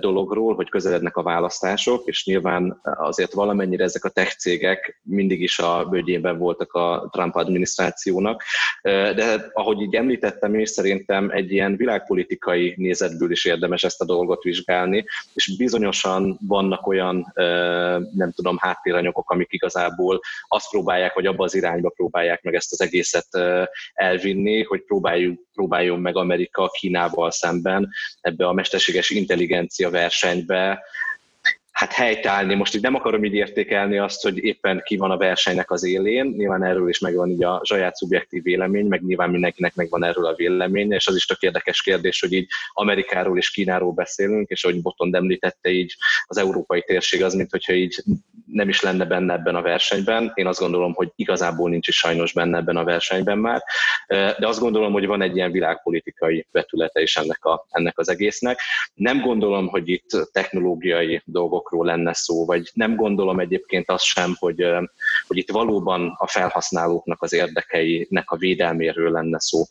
dologról, 0.00 0.54
hogy 0.54 0.68
közelednek 0.68 1.16
a 1.16 1.22
választások, 1.22 2.06
és 2.06 2.24
nyilván 2.24 2.80
azért 2.82 3.32
valamennyire 3.32 3.84
ezek 3.84 4.04
a 4.04 4.08
tech 4.08 4.36
cégek 4.36 5.00
mindig 5.02 5.42
is 5.42 5.58
a 5.58 5.86
bőgyében 5.90 6.38
voltak 6.38 6.72
a 6.72 7.08
Trump 7.12 7.34
adminisztrációnak, 7.34 8.42
de 8.82 9.50
ahogy 9.52 9.80
így 9.80 9.94
említettem 9.94 10.54
és 10.54 10.68
szerintem 10.68 11.30
egy 11.30 11.52
ilyen 11.52 11.76
világpolitikai 11.76 12.74
nézetből 12.76 13.30
is 13.30 13.44
érdemes 13.44 13.84
ezt 13.84 14.00
a 14.00 14.04
dolgot 14.04 14.42
vizsgálni, 14.42 15.04
és 15.34 15.56
bizonyosan 15.56 16.38
vannak 16.46 16.86
olyan, 16.86 17.32
nem 18.14 18.32
tudom, 18.34 18.56
háttér 18.58 18.98
anyagok, 19.00 19.30
amik 19.30 19.52
igazából 19.52 20.20
azt 20.48 20.70
próbálják, 20.70 21.14
vagy 21.14 21.26
abba 21.26 21.44
az 21.44 21.54
irányba 21.54 21.90
próbálják 21.90 22.42
meg 22.42 22.54
ezt 22.54 22.72
az 22.72 22.80
egészet 22.80 23.28
elvinni, 23.92 24.62
hogy 24.62 24.84
próbáljuk, 24.84 25.40
próbáljon 25.52 26.00
meg 26.00 26.16
Amerika 26.16 26.68
Kínával 26.68 27.30
szemben 27.30 27.88
ebbe 28.20 28.46
a 28.46 28.52
mesterséges 28.52 29.10
intelligencia 29.10 29.90
versenybe 29.90 30.82
hát 31.72 31.92
helytállni. 31.92 32.54
Most 32.54 32.74
így 32.74 32.82
nem 32.82 32.94
akarom 32.94 33.24
így 33.24 33.34
értékelni 33.34 33.98
azt, 33.98 34.22
hogy 34.22 34.44
éppen 34.44 34.82
ki 34.84 34.96
van 34.96 35.10
a 35.10 35.16
versenynek 35.16 35.70
az 35.70 35.84
élén, 35.84 36.26
nyilván 36.26 36.64
erről 36.64 36.88
is 36.88 36.98
megvan 36.98 37.30
így 37.30 37.44
a 37.44 37.60
saját 37.64 37.94
szubjektív 37.94 38.42
vélemény, 38.42 38.86
meg 38.86 39.02
nyilván 39.02 39.30
mindenkinek 39.30 39.74
megvan 39.74 40.04
erről 40.04 40.26
a 40.26 40.34
véleménye, 40.34 40.96
és 40.96 41.06
az 41.06 41.14
is 41.14 41.26
tök 41.26 41.40
érdekes 41.40 41.82
kérdés, 41.82 42.20
hogy 42.20 42.32
így 42.32 42.48
Amerikáról 42.72 43.38
és 43.38 43.50
Kínáról 43.50 43.92
beszélünk, 43.92 44.48
és 44.48 44.64
ahogy 44.64 44.82
Botond 44.82 45.14
említette, 45.14 45.70
így 45.70 45.96
az 46.26 46.36
európai 46.36 46.82
térség 46.82 47.22
az, 47.22 47.34
mint 47.34 47.50
hogyha 47.50 47.72
így 47.72 48.02
nem 48.46 48.68
is 48.68 48.80
lenne 48.80 49.04
benne 49.04 49.32
ebben 49.32 49.54
a 49.54 49.62
versenyben. 49.62 50.32
Én 50.34 50.46
azt 50.46 50.60
gondolom, 50.60 50.92
hogy 50.92 51.08
igazából 51.16 51.70
nincs 51.70 51.88
is 51.88 51.96
sajnos 51.96 52.32
benne 52.32 52.58
ebben 52.58 52.76
a 52.76 52.84
versenyben 52.84 53.38
már, 53.38 53.62
de 54.08 54.46
azt 54.46 54.60
gondolom, 54.60 54.92
hogy 54.92 55.06
van 55.06 55.22
egy 55.22 55.36
ilyen 55.36 55.52
világpolitikai 55.52 56.46
vetülete 56.50 57.00
is 57.00 57.16
ennek, 57.16 57.44
a, 57.44 57.66
ennek 57.70 57.98
az 57.98 58.08
egésznek. 58.08 58.60
Nem 58.94 59.20
gondolom, 59.20 59.68
hogy 59.68 59.88
itt 59.88 60.08
technológiai 60.32 61.22
dolgokról 61.60 61.86
lenne 61.86 62.12
szó, 62.12 62.44
vagy 62.44 62.70
nem 62.74 62.96
gondolom 62.96 63.40
egyébként 63.40 63.90
azt 63.90 64.04
sem, 64.04 64.34
hogy, 64.38 64.64
hogy 65.26 65.36
itt 65.36 65.50
valóban 65.50 66.14
a 66.18 66.26
felhasználóknak 66.26 67.22
az 67.22 67.32
érdekeinek 67.32 68.30
a 68.30 68.36
védelméről 68.36 69.10
lenne 69.10 69.40
szó, 69.40 69.64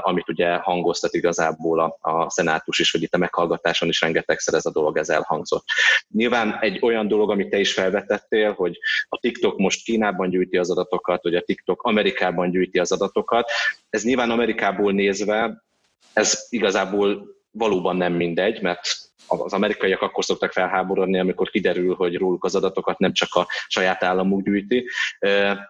amit 0.00 0.28
ugye 0.28 0.54
hangoztat 0.54 1.14
igazából 1.14 1.80
a, 1.80 2.10
a 2.10 2.30
szenátus 2.30 2.78
is, 2.78 2.90
hogy 2.90 3.02
itt 3.02 3.14
a 3.14 3.18
meghallgatáson 3.18 3.88
is 3.88 4.00
rengetegszer 4.00 4.54
ez 4.54 4.66
a 4.66 4.70
dolog 4.70 4.96
ez 4.96 5.08
elhangzott. 5.08 5.64
Nyilván 6.08 6.56
egy 6.60 6.78
olyan 6.82 7.08
dolog, 7.08 7.30
amit 7.30 7.48
te 7.48 7.58
is 7.58 7.72
felvet, 7.72 8.06
felvetettél, 8.06 8.52
hogy 8.52 8.78
a 9.08 9.18
TikTok 9.18 9.58
most 9.58 9.84
Kínában 9.84 10.30
gyűjti 10.30 10.56
az 10.56 10.70
adatokat, 10.70 11.22
hogy 11.22 11.34
a 11.34 11.40
TikTok 11.40 11.82
Amerikában 11.82 12.50
gyűjti 12.50 12.78
az 12.78 12.92
adatokat. 12.92 13.50
Ez 13.90 14.04
nyilván 14.04 14.30
Amerikából 14.30 14.92
nézve, 14.92 15.64
ez 16.12 16.46
igazából 16.48 17.34
valóban 17.50 17.96
nem 17.96 18.12
mindegy, 18.12 18.62
mert 18.62 19.05
az 19.26 19.52
amerikaiak 19.52 20.02
akkor 20.02 20.24
szoktak 20.24 20.52
felháborodni, 20.52 21.18
amikor 21.18 21.50
kiderül, 21.50 21.94
hogy 21.94 22.16
róluk 22.16 22.44
az 22.44 22.54
adatokat 22.54 22.98
nem 22.98 23.12
csak 23.12 23.34
a 23.34 23.46
saját 23.66 24.02
államuk 24.02 24.42
gyűjti, 24.42 24.88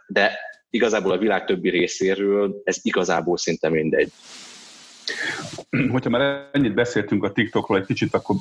de 0.07 0.39
igazából 0.71 1.13
a 1.13 1.19
világ 1.19 1.45
többi 1.45 1.71
részéről 1.71 2.61
ez 2.65 2.79
igazából 2.83 3.37
szinte 3.37 3.69
mindegy. 3.69 4.13
Hogyha 5.91 6.11
már 6.11 6.49
ennyit 6.53 6.75
beszéltünk 6.75 7.25
a 7.25 7.33
TikTokról 7.33 7.79
egy 7.79 7.87
kicsit, 7.87 8.15
akkor 8.15 8.37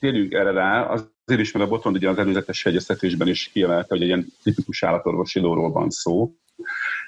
térjünk 0.00 0.32
erre 0.32 0.50
rá. 0.50 0.94
Azért 1.24 1.42
is, 1.42 1.52
mert 1.52 1.64
a 1.64 1.68
Botond 1.68 1.96
ugye 1.96 2.08
az 2.08 2.18
előzetes 2.18 2.66
egyeztetésben 2.66 3.28
is 3.28 3.48
kiemelte, 3.52 3.86
hogy 3.88 4.00
egy 4.00 4.06
ilyen 4.06 4.26
tipikus 4.42 4.82
állatorvosi 4.82 5.40
lóról 5.40 5.70
van 5.70 5.90
szó, 5.90 6.34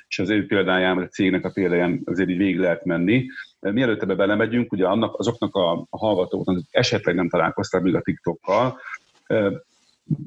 és 0.09 0.19
az 0.19 0.31
ő 0.31 0.47
példáján, 0.47 0.99
a 0.99 1.09
cégnek 1.09 1.45
a 1.45 1.51
példáján 1.51 2.03
azért 2.05 2.29
így 2.29 2.37
végig 2.37 2.59
lehet 2.59 2.85
menni. 2.85 3.27
Mielőtt 3.61 4.03
ebbe 4.03 4.15
belemegyünk, 4.15 4.73
ugye 4.73 4.87
annak, 4.87 5.19
azoknak 5.19 5.55
a, 5.55 5.87
hallgatóknak, 5.91 6.57
akik 6.57 6.69
esetleg 6.71 7.15
nem 7.15 7.29
találkoztak 7.29 7.83
még 7.83 7.95
a 7.95 8.01
TikTokkal, 8.01 8.81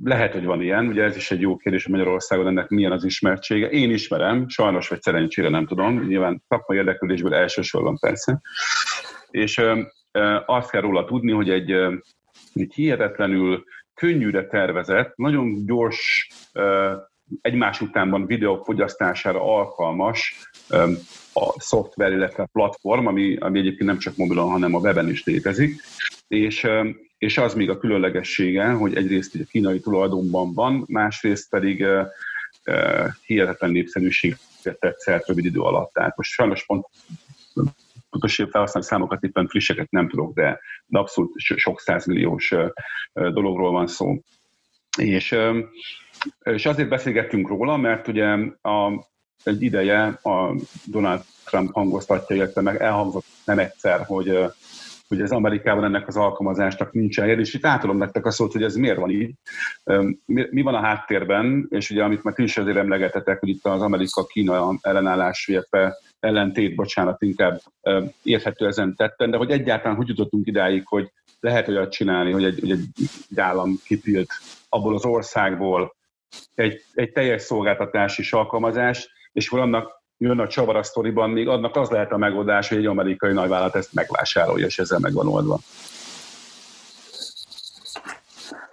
lehet, 0.03 0.33
hogy 0.33 0.45
van 0.45 0.61
ilyen, 0.61 0.87
ugye 0.87 1.03
ez 1.03 1.15
is 1.15 1.31
egy 1.31 1.41
jó 1.41 1.57
kérdés, 1.57 1.83
hogy 1.83 1.91
Magyarországon 1.93 2.47
ennek 2.47 2.69
milyen 2.69 2.91
az 2.91 3.03
ismertsége. 3.03 3.69
Én 3.69 3.91
ismerem, 3.91 4.47
sajnos 4.47 4.87
vagy 4.87 5.01
szerencsére 5.01 5.49
nem 5.49 5.65
tudom, 5.65 6.07
nyilván 6.07 6.43
szakmai 6.47 6.77
érdeklődésből 6.77 7.33
elsősorban 7.33 7.97
persze. 7.99 8.41
És 9.29 9.61
azt 10.45 10.69
kell 10.69 10.81
róla 10.81 11.05
tudni, 11.05 11.31
hogy 11.31 11.49
egy, 11.49 11.71
egy 12.53 12.73
hihetetlenül 12.73 13.63
könnyűre 13.99 14.47
tervezett, 14.47 15.15
nagyon 15.15 15.65
gyors, 15.65 16.29
egymás 17.41 17.81
utánban 17.81 18.25
videók 18.25 18.65
fogyasztására 18.65 19.41
alkalmas 19.41 20.49
a 21.33 21.59
szoftver, 21.59 22.11
illetve 22.11 22.43
a 22.43 22.49
platform, 22.51 23.05
ami, 23.05 23.35
ami 23.35 23.59
egyébként 23.59 23.89
nem 23.89 23.97
csak 23.97 24.15
mobilon, 24.15 24.49
hanem 24.49 24.75
a 24.75 24.79
weben 24.79 25.09
is 25.09 25.23
létezik. 25.23 25.81
És 26.27 26.67
és 27.17 27.37
az 27.37 27.53
még 27.53 27.69
a 27.69 27.77
különlegessége, 27.77 28.69
hogy 28.69 28.95
egyrészt 28.95 29.35
a 29.35 29.45
kínai 29.49 29.79
tulajdonban 29.79 30.53
van, 30.53 30.83
másrészt 30.87 31.49
pedig 31.49 31.85
hihetetlen 33.25 33.71
népszerűséget 33.71 34.39
tett 34.79 34.99
szert 34.99 35.27
rövid 35.27 35.45
idő 35.45 35.59
alatt. 35.59 35.93
Tehát 35.93 36.17
most 36.17 36.31
sajnos 36.31 36.65
pont 36.65 36.85
pontos 38.09 38.35
felhasználó 38.35 38.85
számokat 38.85 39.23
éppen 39.23 39.47
frisseket 39.47 39.91
nem 39.91 40.09
tudok, 40.09 40.33
de, 40.33 40.59
de 40.85 40.99
abszolút 40.99 41.33
sok 41.35 41.79
százmilliós 41.79 42.53
dologról 43.13 43.71
van 43.71 43.87
szó. 43.87 44.21
És, 44.97 45.35
és 46.39 46.65
azért 46.65 46.89
beszélgettünk 46.89 47.47
róla, 47.47 47.77
mert 47.77 48.07
ugye 48.07 48.25
a, 48.61 49.07
egy 49.43 49.61
ideje 49.61 50.05
a 50.07 50.55
Donald 50.85 51.21
Trump 51.45 51.73
hangoztatja, 51.73 52.35
illetve 52.35 52.61
meg 52.61 52.81
elhangzott 52.81 53.25
nem 53.45 53.59
egyszer, 53.59 54.05
hogy 54.05 54.39
hogy 55.09 55.21
az 55.21 55.31
Amerikában 55.31 55.83
ennek 55.83 56.07
az 56.07 56.17
alkalmazásnak 56.17 56.93
nincs 56.93 57.19
helye, 57.19 57.33
és 57.33 57.53
itt 57.53 57.65
átadom 57.65 57.97
nektek 57.97 58.25
a 58.25 58.31
szót, 58.31 58.51
hogy 58.51 58.63
ez 58.63 58.75
miért 58.75 58.97
van 58.97 59.09
így, 59.09 59.33
mi 60.25 60.61
van 60.61 60.73
a 60.73 60.81
háttérben, 60.81 61.67
és 61.69 61.89
ugye 61.89 62.03
amit 62.03 62.23
már 62.23 62.33
ti 62.33 62.43
is 62.43 62.57
azért 62.57 62.77
emlegetetek, 62.77 63.39
hogy 63.39 63.49
itt 63.49 63.65
az 63.65 63.81
Amerika-Kína 63.81 64.77
ellenállás, 64.81 65.47
illetve 65.47 65.97
ellentét, 66.19 66.75
bocsánat, 66.75 67.21
inkább 67.21 67.61
érthető 68.23 68.67
ezen 68.67 68.95
tetten, 68.95 69.31
de 69.31 69.37
hogy 69.37 69.51
egyáltalán 69.51 69.97
hogy 69.97 70.07
jutottunk 70.07 70.47
idáig, 70.47 70.87
hogy 70.87 71.11
lehet 71.39 71.67
olyat 71.67 71.91
csinálni, 71.91 72.31
hogy 72.31 72.43
egy, 72.43 72.71
egy, 72.71 72.83
egy 73.29 73.39
állam 73.39 73.79
kitilt 73.85 74.29
abból 74.69 74.95
az 74.95 75.05
országból 75.05 75.95
egy, 76.55 76.83
egy 76.93 77.11
teljes 77.11 77.41
szolgáltatási 77.41 78.21
és 78.21 78.33
alkalmazást, 78.33 79.09
és 79.31 79.49
valamnak 79.49 79.98
jön 80.21 80.39
a 80.39 80.47
csavar 80.47 80.75
a 80.75 80.83
sztoriban, 80.83 81.29
még 81.29 81.47
annak 81.47 81.75
az 81.75 81.89
lehet 81.89 82.11
a 82.11 82.17
megoldás, 82.17 82.69
hogy 82.69 82.77
egy 82.77 82.85
amerikai 82.85 83.33
nagyvállalat 83.33 83.75
ezt 83.75 83.93
megvásárolja, 83.93 84.65
és 84.65 84.79
ezzel 84.79 84.99
megvan 84.99 85.27
oldva. 85.27 85.59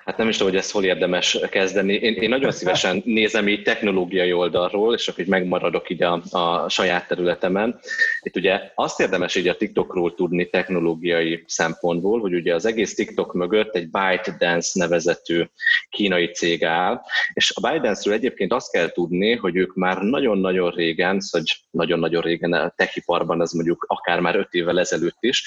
Hát 0.06 0.16
nem 0.16 0.28
is 0.28 0.36
tudom, 0.36 0.52
hogy 0.52 0.60
ezt 0.60 0.70
hol 0.70 0.84
érdemes 0.84 1.38
kezdeni. 1.50 1.92
Én, 1.92 2.14
én 2.14 2.28
nagyon 2.28 2.50
szívesen 2.50 3.02
nézem 3.04 3.48
így 3.48 3.62
technológiai 3.62 4.32
oldalról, 4.32 4.94
és 4.94 5.08
akkor 5.08 5.20
így 5.24 5.30
megmaradok 5.30 5.90
így 5.90 6.02
a, 6.02 6.22
a 6.30 6.68
saját 6.68 7.08
területemen. 7.08 7.80
Itt 8.20 8.36
ugye 8.36 8.60
azt 8.74 9.00
érdemes 9.00 9.34
így 9.34 9.48
a 9.48 9.56
TikTokról 9.56 10.14
tudni 10.14 10.50
technológiai 10.50 11.44
szempontból, 11.46 12.20
hogy 12.20 12.34
ugye 12.34 12.54
az 12.54 12.66
egész 12.66 12.94
TikTok 12.94 13.34
mögött 13.34 13.74
egy 13.74 13.90
ByteDance 13.90 14.70
nevezetű 14.78 15.44
kínai 15.88 16.26
cég 16.26 16.64
áll, 16.64 17.00
és 17.32 17.52
a 17.54 17.68
ByteDance-ről 17.68 18.14
egyébként 18.14 18.52
azt 18.52 18.72
kell 18.72 18.88
tudni, 18.88 19.34
hogy 19.34 19.56
ők 19.56 19.74
már 19.74 20.02
nagyon-nagyon 20.02 20.70
régen, 20.70 21.20
szóval 21.20 21.46
nagyon-nagyon 21.70 22.22
régen 22.22 22.52
a 22.52 22.72
techiparban, 22.76 23.40
ez 23.40 23.52
mondjuk 23.52 23.84
akár 23.88 24.20
már 24.20 24.36
öt 24.36 24.52
évvel 24.52 24.78
ezelőtt 24.78 25.18
is, 25.20 25.44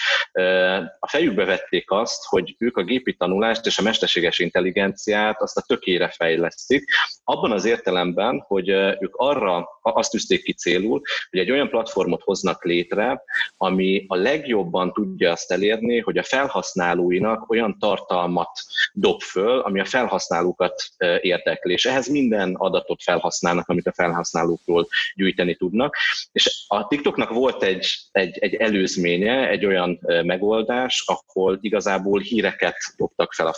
a 1.00 1.08
fejükbe 1.08 1.46
vették 1.46 1.92
azt, 1.92 2.25
hogy 2.25 2.56
ők 2.58 2.78
a 2.78 2.84
gépi 2.84 3.13
tanulást 3.13 3.66
és 3.66 3.78
a 3.78 3.82
mesterséges 3.82 4.39
intelligenciát 4.50 5.41
azt 5.41 5.58
a 5.58 5.62
tökére 5.62 6.10
fejlesztik, 6.10 6.84
abban 7.24 7.51
az 7.51 7.65
értelemben, 7.65 8.44
hogy 8.48 8.70
ők 8.70 9.15
arra 9.15 9.68
azt 9.82 10.12
tűzték 10.12 10.44
ki 10.44 10.53
célul, 10.53 11.01
hogy 11.29 11.39
egy 11.39 11.51
olyan 11.51 11.70
platformot 11.70 12.22
hoznak 12.24 12.63
létre, 12.63 13.24
ami 13.58 14.06
a 14.08 14.15
legjobban 14.15 14.94
tudja 14.94 15.32
azt 15.32 15.51
elérni, 15.51 16.00
hogy 16.00 16.18
a 16.18 16.24
felhasználóinak 16.24 17.50
olyan 17.50 17.77
tartalmat 17.79 18.50
dob 18.94 19.22
föl, 19.22 19.60
ami 19.60 19.79
a 19.79 19.86
felhasználókat 19.86 20.84
érdekli, 21.22 21.74
és 21.74 21.86
ehhez 21.86 22.08
minden 22.08 22.56
adatot 22.56 23.03
felhasználnak, 23.03 23.68
amit 23.68 23.88
a 23.88 23.94
felhasználókról 23.94 24.88
gyűjteni 25.15 25.56
tudnak. 25.56 25.96
És 26.32 26.65
a 26.68 26.88
TikToknak 26.88 27.29
volt 27.29 27.63
egy, 27.63 27.98
egy, 28.12 28.38
egy 28.38 28.53
előzménye, 28.53 29.50
egy 29.50 29.65
olyan 29.65 30.00
megoldás, 30.24 31.03
ahol 31.06 31.58
igazából 31.62 32.20
híreket 32.20 32.77
dobtak 32.98 33.34
fel 33.34 33.48
a 33.48 33.53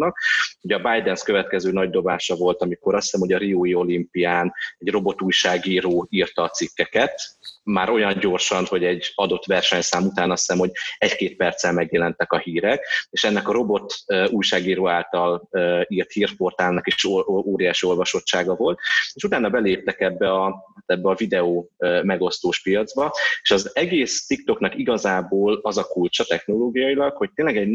felhasználóknak. 0.00 0.18
Ugye 0.62 0.74
a 0.74 0.78
Biden 0.78 1.16
következő 1.24 1.72
nagy 1.72 1.90
dobása 1.90 2.36
volt, 2.36 2.62
amikor 2.62 2.94
azt 2.94 3.04
hiszem, 3.04 3.20
hogy 3.20 3.32
a 3.32 3.38
Riói 3.38 3.74
olimpián 3.74 4.52
egy 4.78 4.90
robot 4.90 5.22
újságíró 5.22 6.06
írta 6.10 6.42
a 6.42 6.48
cikkeket, 6.48 7.38
már 7.62 7.90
olyan 7.90 8.18
gyorsan, 8.18 8.64
hogy 8.64 8.84
egy 8.84 9.12
adott 9.14 9.44
versenyszám 9.44 10.04
után 10.04 10.30
azt 10.30 10.40
hiszem, 10.46 10.58
hogy 10.58 10.70
egy-két 10.98 11.36
perccel 11.36 11.72
megjelentek 11.72 12.32
a 12.32 12.38
hírek, 12.38 12.86
és 13.10 13.24
ennek 13.24 13.48
a 13.48 13.52
robot 13.52 13.94
újságíró 14.28 14.88
által 14.88 15.48
írt 15.88 16.12
hírportálnak 16.12 16.86
is 16.86 17.04
óriási 17.28 17.86
olvasottsága 17.86 18.54
volt, 18.54 18.78
és 19.12 19.24
utána 19.24 19.48
beléptek 19.48 20.00
ebbe 20.00 20.32
a, 20.32 20.72
ebbe 20.86 21.08
a 21.08 21.14
videó 21.14 21.70
megosztós 22.02 22.62
piacba, 22.62 23.12
és 23.42 23.50
az 23.50 23.70
egész 23.72 24.26
TikToknak 24.26 24.78
igazából 24.78 25.58
az 25.62 25.78
a 25.78 25.84
kulcsa 25.84 26.24
technológiailag, 26.24 27.16
hogy 27.16 27.30
tényleg 27.34 27.56
egy 27.56 27.68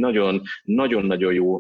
nagyon-nagyon 0.64 1.34
jó 1.34 1.60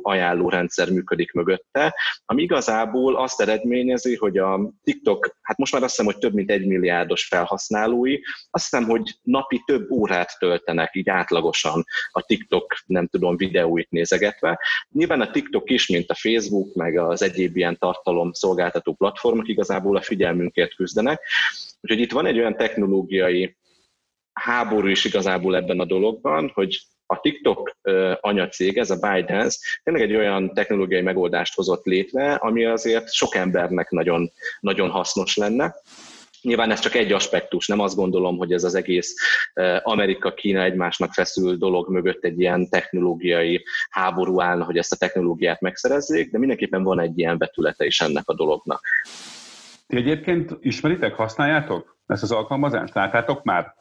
ajánlórendszer 0.55 0.89
működik 0.89 1.31
mögötte, 1.31 1.95
ami 2.25 2.41
igazából 2.41 3.15
azt 3.15 3.41
eredményezi, 3.41 4.15
hogy 4.15 4.38
a 4.38 4.71
TikTok, 4.83 5.38
hát 5.41 5.57
most 5.57 5.74
már 5.74 5.83
azt 5.83 5.95
hiszem, 5.95 6.12
hogy 6.12 6.21
több 6.21 6.33
mint 6.33 6.51
egy 6.51 6.65
milliárdos 6.65 7.27
felhasználói, 7.27 8.19
azt 8.50 8.69
hiszem, 8.69 8.83
hogy 8.83 9.15
napi 9.21 9.63
több 9.65 9.91
órát 9.91 10.39
töltenek 10.39 10.95
így 10.95 11.09
átlagosan 11.09 11.83
a 12.12 12.21
TikTok, 12.21 12.75
nem 12.85 13.07
tudom, 13.07 13.38
videóit 13.38 13.89
nézegetve. 13.89 14.59
Nyilván 14.91 15.21
a 15.21 15.31
TikTok 15.31 15.69
is, 15.69 15.88
mint 15.88 16.09
a 16.09 16.15
Facebook, 16.15 16.74
meg 16.74 16.97
az 16.97 17.21
egyéb 17.21 17.57
ilyen 17.57 17.77
tartalom 17.77 18.31
szolgáltató 18.33 18.93
platformok 18.93 19.47
igazából 19.47 19.97
a 19.97 20.01
figyelmünkért 20.01 20.75
küzdenek. 20.75 21.21
Úgyhogy 21.81 22.00
itt 22.00 22.12
van 22.12 22.25
egy 22.25 22.38
olyan 22.38 22.55
technológiai 22.55 23.57
háború 24.33 24.88
is 24.88 25.05
igazából 25.05 25.55
ebben 25.55 25.79
a 25.79 25.85
dologban, 25.85 26.51
hogy 26.53 26.79
a 27.05 27.19
TikTok 27.19 27.77
anyacég, 28.19 28.77
ez 28.77 28.89
a 28.89 28.95
ByteDance, 28.95 29.57
tényleg 29.83 30.03
egy 30.03 30.15
olyan 30.15 30.53
technológiai 30.53 31.01
megoldást 31.01 31.55
hozott 31.55 31.85
létre, 31.85 32.33
ami 32.33 32.65
azért 32.65 33.12
sok 33.12 33.35
embernek 33.35 33.89
nagyon, 33.89 34.31
nagyon 34.59 34.89
hasznos 34.89 35.35
lenne. 35.35 35.75
Nyilván 36.41 36.72
ez 36.72 36.79
csak 36.79 36.96
egy 36.96 37.11
aspektus, 37.11 37.68
nem 37.68 37.79
azt 37.79 37.96
gondolom, 37.96 38.37
hogy 38.37 38.53
ez 38.53 38.63
az 38.63 38.75
egész 38.75 39.13
Amerika-Kína 39.81 40.63
egymásnak 40.63 41.13
feszül 41.13 41.57
dolog 41.57 41.89
mögött 41.89 42.24
egy 42.24 42.39
ilyen 42.39 42.70
technológiai 42.70 43.63
háború 43.89 44.41
állna, 44.41 44.63
hogy 44.63 44.77
ezt 44.77 44.91
a 44.91 44.96
technológiát 44.96 45.61
megszerezzék, 45.61 46.31
de 46.31 46.37
mindenképpen 46.37 46.83
van 46.83 47.00
egy 47.00 47.20
ilyen 47.20 47.37
vetülete 47.37 47.85
is 47.85 48.01
ennek 48.01 48.27
a 48.29 48.35
dolognak. 48.35 48.81
Ti 49.87 49.98
egyébként 49.98 50.57
ismeritek, 50.61 51.13
használjátok 51.13 51.98
ezt 52.07 52.24
az 52.24 52.31
alkalmazást? 52.31 52.94
Láttátok 52.94 53.44
már? 53.44 53.75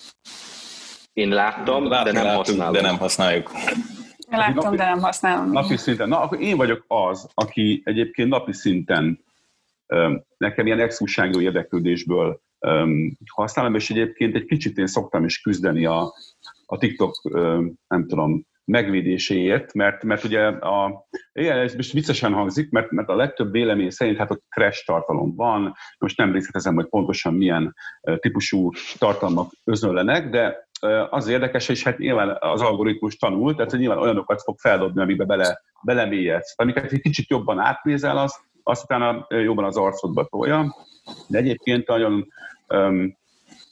Én 1.14 1.28
láttam, 1.28 1.88
Látni, 1.88 2.12
de 2.12 2.18
nem 2.18 2.26
láttuk, 2.26 2.46
használom. 2.46 2.72
De 2.72 2.80
nem 2.80 2.98
használjuk. 2.98 3.50
Láttam, 4.30 4.64
napi, 4.64 4.76
de 4.76 4.84
nem 4.84 5.00
használom. 5.00 5.50
Napi 5.50 5.76
szinten. 5.76 6.08
Na, 6.08 6.20
akkor 6.20 6.40
én 6.40 6.56
vagyok 6.56 6.84
az, 6.88 7.28
aki 7.34 7.82
egyébként 7.84 8.28
napi 8.28 8.52
szinten 8.52 9.24
nekem 10.36 10.66
ilyen 10.66 10.80
exúságú 10.80 11.40
érdeklődésből 11.40 12.40
használom, 13.34 13.74
és 13.74 13.90
egyébként 13.90 14.34
egy 14.34 14.44
kicsit 14.44 14.78
én 14.78 14.86
szoktam 14.86 15.24
is 15.24 15.40
küzdeni 15.40 15.86
a, 15.86 16.12
a 16.66 16.78
TikTok, 16.78 17.20
nem 17.88 18.06
tudom, 18.06 18.46
megvédéséért, 18.64 19.74
mert, 19.74 20.02
mert 20.02 20.24
ugye 20.24 20.46
a, 20.46 21.06
igen, 21.32 21.58
ez 21.58 21.74
most 21.74 21.92
viccesen 21.92 22.32
hangzik, 22.32 22.70
mert, 22.70 22.90
mert 22.90 23.08
a 23.08 23.16
legtöbb 23.16 23.52
vélemény 23.52 23.90
szerint 23.90 24.18
hát 24.18 24.30
ott 24.30 24.44
crash 24.48 24.84
tartalom 24.84 25.34
van, 25.34 25.74
most 25.98 26.16
nem 26.16 26.32
részletezem, 26.32 26.74
hogy 26.74 26.88
pontosan 26.88 27.34
milyen 27.34 27.74
típusú 28.20 28.70
tartalmak 28.98 29.52
özönlenek, 29.64 30.30
de 30.30 30.68
az 31.10 31.28
érdekes, 31.28 31.68
és 31.68 31.82
hát 31.82 31.98
nyilván 31.98 32.36
az 32.40 32.60
algoritmus 32.60 33.16
tanul, 33.16 33.54
tehát 33.54 33.72
nyilván 33.72 33.98
olyanokat 33.98 34.42
fog 34.42 34.58
feldobni, 34.58 35.02
amiben 35.02 35.26
bele, 35.26 35.60
belemélyedsz. 35.82 36.54
Amiket 36.56 36.92
egy 36.92 37.00
kicsit 37.00 37.28
jobban 37.28 37.58
átnézel, 37.58 38.18
azt, 38.18 38.40
azt 38.62 38.82
utána 38.82 39.26
jobban 39.28 39.64
az 39.64 39.76
arcodba 39.76 40.24
tolja, 40.24 40.74
de 41.28 41.38
egyébként 41.38 41.86
nagyon 41.86 42.26
um, 42.68 43.16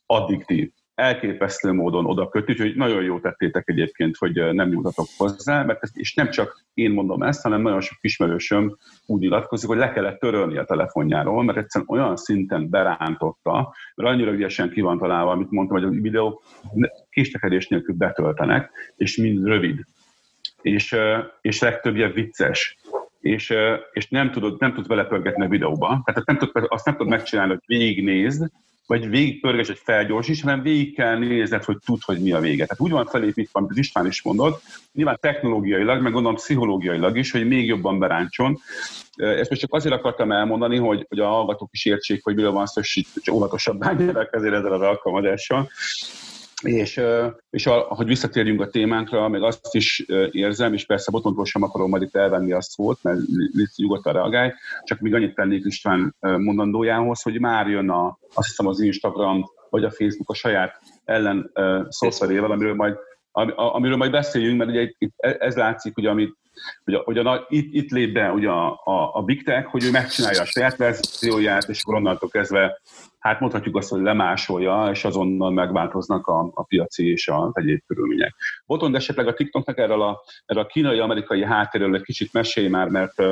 addiktív 0.06 0.70
elképesztő 0.94 1.72
módon 1.72 2.06
oda 2.06 2.28
köt, 2.28 2.50
úgyhogy 2.50 2.76
nagyon 2.76 3.02
jó 3.02 3.20
tettétek 3.20 3.68
egyébként, 3.68 4.16
hogy 4.16 4.54
nem 4.54 4.68
nyújtatok 4.68 5.06
hozzá, 5.16 5.62
mert 5.62 5.82
ezt, 5.82 5.96
és 5.96 6.14
nem 6.14 6.30
csak 6.30 6.64
én 6.74 6.90
mondom 6.90 7.22
ezt, 7.22 7.42
hanem 7.42 7.62
nagyon 7.62 7.80
sok 7.80 7.98
ismerősöm 8.00 8.76
úgy 9.06 9.20
nyilatkozik, 9.20 9.68
hogy 9.68 9.78
le 9.78 9.92
kellett 9.92 10.18
törölni 10.18 10.56
a 10.56 10.64
telefonjáról, 10.64 11.42
mert 11.42 11.58
egyszerűen 11.58 11.90
olyan 11.90 12.16
szinten 12.16 12.70
berántotta, 12.70 13.74
mert 13.94 14.10
annyira 14.10 14.32
ügyesen 14.32 14.70
ki 14.70 14.80
van 14.80 14.98
találva, 14.98 15.30
amit 15.30 15.50
mondtam, 15.50 15.82
hogy 15.82 15.96
a 15.96 16.00
videó 16.00 16.42
késtekedés 17.10 17.68
nélkül 17.68 17.94
betöltenek, 17.94 18.70
és 18.96 19.16
mind 19.16 19.46
rövid, 19.46 19.86
és, 20.62 20.96
és 21.40 21.60
legtöbbje 21.60 22.08
vicces 22.08 22.76
és, 23.20 23.54
és 23.92 24.08
nem 24.08 24.30
tudod, 24.30 24.60
nem 24.60 24.70
tudod 24.70 24.88
belepörgetni 24.88 25.44
a 25.44 25.48
videóba. 25.48 26.02
Tehát 26.04 26.26
nem 26.26 26.38
tudod, 26.38 26.66
azt 26.68 26.84
nem 26.84 26.96
tudod 26.96 27.12
megcsinálni, 27.12 27.52
hogy 27.52 27.62
végignézd, 27.66 28.50
vagy 28.86 29.08
végigpörges 29.08 29.68
egy 29.68 29.80
felgyorsítás, 29.84 30.42
hanem 30.42 30.62
végig 30.62 30.94
kell 30.94 31.18
nézned, 31.18 31.64
hogy 31.64 31.78
tud, 31.84 32.02
hogy 32.02 32.22
mi 32.22 32.32
a 32.32 32.40
vége. 32.40 32.66
Tehát 32.66 32.80
úgy 32.80 32.90
van 32.90 33.06
felépítve, 33.06 33.58
amit 33.58 33.70
az 33.70 33.76
István 33.76 34.06
is 34.06 34.22
mondott, 34.22 34.62
nyilván 34.92 35.18
technológiailag, 35.20 36.02
meg 36.02 36.12
gondolom 36.12 36.36
pszichológiailag 36.36 37.16
is, 37.16 37.30
hogy 37.30 37.46
még 37.46 37.66
jobban 37.66 37.98
beráncson. 37.98 38.58
Ezt 39.16 39.50
most 39.50 39.60
csak 39.60 39.74
azért 39.74 39.94
akartam 39.94 40.32
elmondani, 40.32 40.76
hogy, 40.76 41.06
hogy 41.08 41.18
a 41.18 41.26
hallgatók 41.26 41.68
is 41.72 41.84
értsék, 41.84 42.24
hogy 42.24 42.34
miről 42.34 42.52
van 42.52 42.66
szó, 42.66 42.80
hogy 43.14 43.34
óvatosabb 43.34 43.78
bánjanak 43.84 44.34
ezért 44.34 44.54
ezzel 44.54 44.72
az 44.72 44.80
alkalmazással. 44.80 45.70
És, 46.62 47.00
és 47.50 47.68
hogy 47.88 48.06
visszatérjünk 48.06 48.60
a 48.60 48.66
témánkra, 48.66 49.28
még 49.28 49.42
azt 49.42 49.74
is 49.74 50.04
érzem, 50.30 50.72
és 50.72 50.86
persze 50.86 51.10
botontól 51.10 51.44
sem 51.44 51.62
akarom 51.62 51.90
majd 51.90 52.02
itt 52.02 52.16
elvenni 52.16 52.52
a 52.52 52.62
szót, 52.62 52.98
mert 53.02 53.18
nyugodtan 53.76 54.12
reagálj, 54.12 54.50
csak 54.84 55.00
még 55.00 55.14
annyit 55.14 55.34
tennék 55.34 55.64
István 55.64 56.14
mondandójához, 56.20 57.22
hogy 57.22 57.40
már 57.40 57.68
jön 57.68 57.90
a, 57.90 58.18
azt 58.34 58.48
hiszem 58.48 58.66
az 58.66 58.80
Instagram 58.80 59.44
vagy 59.70 59.84
a 59.84 59.90
Facebook 59.90 60.30
a 60.30 60.34
saját 60.34 60.80
ellen 61.04 61.50
uh, 61.54 61.86
szoftverével, 61.88 62.50
amiről 62.50 62.74
majd, 62.74 62.96
amiről 63.54 63.96
majd 63.96 64.10
beszéljünk, 64.10 64.58
mert 64.58 64.70
ugye 64.70 64.82
itt 64.98 65.12
ez 65.16 65.56
látszik, 65.56 65.94
hogy 65.94 66.06
amit 66.06 66.36
hogy, 67.04 67.18
a, 67.18 67.32
a, 67.32 67.46
itt, 67.48 67.74
itt 67.74 67.90
lép 67.90 68.12
be 68.12 68.30
ugye 68.30 68.48
a, 68.48 68.80
a, 68.84 69.10
a 69.12 69.22
Big 69.22 69.44
Tech, 69.44 69.66
hogy 69.66 69.84
ő 69.84 69.90
megcsinálja 69.90 70.40
a 70.40 70.44
saját 70.44 70.76
verzióját, 70.76 71.68
és 71.68 71.80
akkor 71.82 71.94
onnantól 71.94 72.28
kezdve 72.28 72.80
hát 73.18 73.40
mondhatjuk 73.40 73.76
azt, 73.76 73.88
hogy 73.88 74.02
lemásolja, 74.02 74.88
és 74.92 75.04
azonnal 75.04 75.50
megváltoznak 75.50 76.26
a, 76.26 76.50
a 76.54 76.62
piaci 76.62 77.10
és 77.10 77.28
a 77.28 77.50
egyéb 77.54 77.80
körülmények. 77.86 78.34
Botond 78.66 78.94
esetleg 78.94 79.26
a 79.26 79.34
TikToknak 79.34 79.78
erről 79.78 80.02
a, 80.02 80.22
erről 80.46 80.62
a 80.62 80.66
kínai-amerikai 80.66 81.44
háttérről 81.44 81.94
egy 81.94 82.02
kicsit 82.02 82.32
mesélj 82.32 82.68
már, 82.68 82.88
mert 82.88 83.22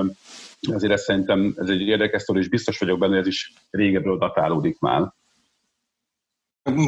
azért 0.72 0.92
ez 0.92 1.02
szerintem 1.02 1.54
ez 1.56 1.68
egy 1.68 1.80
érdekes 1.80 2.22
sztori, 2.22 2.38
és 2.38 2.48
biztos 2.48 2.78
vagyok 2.78 2.98
benne, 2.98 3.12
hogy 3.12 3.20
ez 3.20 3.26
is 3.26 3.52
régebről 3.70 4.18
datálódik 4.18 4.78
már. 4.78 5.12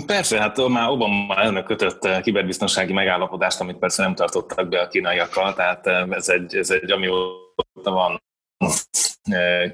Persze, 0.06 0.38
hát 0.38 0.68
már 0.68 0.88
Obama 0.88 1.34
elnök 1.36 1.64
kötött 1.64 2.20
kiberbiztonsági 2.22 2.92
megállapodást, 2.92 3.60
amit 3.60 3.78
persze 3.78 4.02
nem 4.02 4.14
tartottak 4.14 4.68
be 4.68 4.80
a 4.80 4.88
kínaiakkal, 4.88 5.54
tehát 5.54 5.86
ez 6.10 6.28
egy, 6.28 6.56
ez 6.56 6.70
egy 6.70 6.90
amióta 6.90 7.90
van 7.90 8.20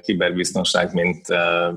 kiberbiztonság, 0.01 0.93
mint, 0.93 1.27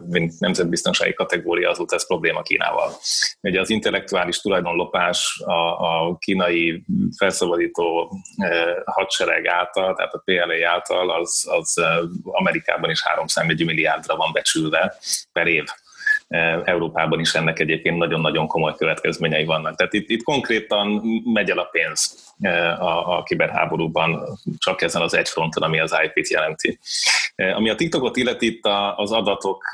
mint 0.08 0.40
nemzetbiztonsági 0.40 1.14
kategória, 1.14 1.70
azóta 1.70 1.94
ez 1.94 2.06
probléma 2.06 2.42
Kínával. 2.42 2.92
Ugye 3.40 3.60
az 3.60 3.70
intellektuális 3.70 4.40
tulajdonlopás 4.40 5.42
a, 5.44 5.52
a 5.52 6.16
kínai 6.18 6.84
felszabadító 7.16 8.16
hadsereg 8.84 9.46
által, 9.46 9.94
tehát 9.94 10.14
a 10.14 10.22
PLA 10.24 10.68
által, 10.70 11.10
az, 11.10 11.46
az 11.50 11.80
Amerikában 12.22 12.90
is 12.90 13.02
301 13.02 13.64
milliárdra 13.64 14.16
van 14.16 14.32
becsülve 14.32 14.94
per 15.32 15.46
év. 15.46 15.64
Európában 16.64 17.20
is 17.20 17.34
ennek 17.34 17.58
egyébként 17.58 17.98
nagyon-nagyon 17.98 18.46
komoly 18.46 18.74
következményei 18.76 19.44
vannak. 19.44 19.74
Tehát 19.74 19.92
itt, 19.92 20.08
itt 20.08 20.22
konkrétan 20.22 21.02
megy 21.24 21.50
el 21.50 21.58
a 21.58 21.68
pénz 21.72 22.31
a, 22.78 23.16
a 23.16 23.22
kiberháborúban, 23.22 24.38
csak 24.58 24.82
ezen 24.82 25.02
az 25.02 25.14
egy 25.14 25.28
fronton, 25.28 25.62
ami 25.62 25.80
az 25.80 25.94
IP-t 26.04 26.28
jelenti. 26.28 26.78
Ami 27.36 27.70
a 27.70 27.74
TikTokot 27.74 28.16
illeti, 28.16 28.46
itt 28.46 28.66
az 28.96 29.12
adatok 29.12 29.64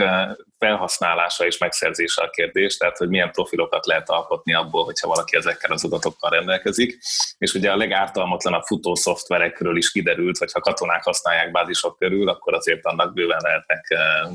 felhasználása 0.59 1.47
és 1.47 1.59
megszerzése 1.59 2.23
a 2.23 2.31
kérdés, 2.31 2.77
tehát 2.77 2.97
hogy 2.97 3.09
milyen 3.09 3.31
profilokat 3.31 3.87
lehet 3.87 4.11
alkotni 4.11 4.55
abból, 4.55 4.85
hogyha 4.85 5.09
valaki 5.09 5.37
ezekkel 5.37 5.73
az 5.73 5.85
adatokkal 5.85 6.31
rendelkezik. 6.31 6.99
És 7.38 7.55
ugye 7.55 7.71
a 7.71 7.77
legártalmatlanabb 7.77 8.62
futó 8.62 8.94
szoftverekről 8.94 9.77
is 9.77 9.90
kiderült, 9.90 10.38
hogy 10.38 10.53
ha 10.53 10.61
katonák 10.61 11.03
használják 11.03 11.51
bázisok 11.51 11.99
körül, 11.99 12.29
akkor 12.29 12.55
azért 12.55 12.87
annak 12.87 13.14
bőven 13.14 13.40
lehetnek 13.42 13.87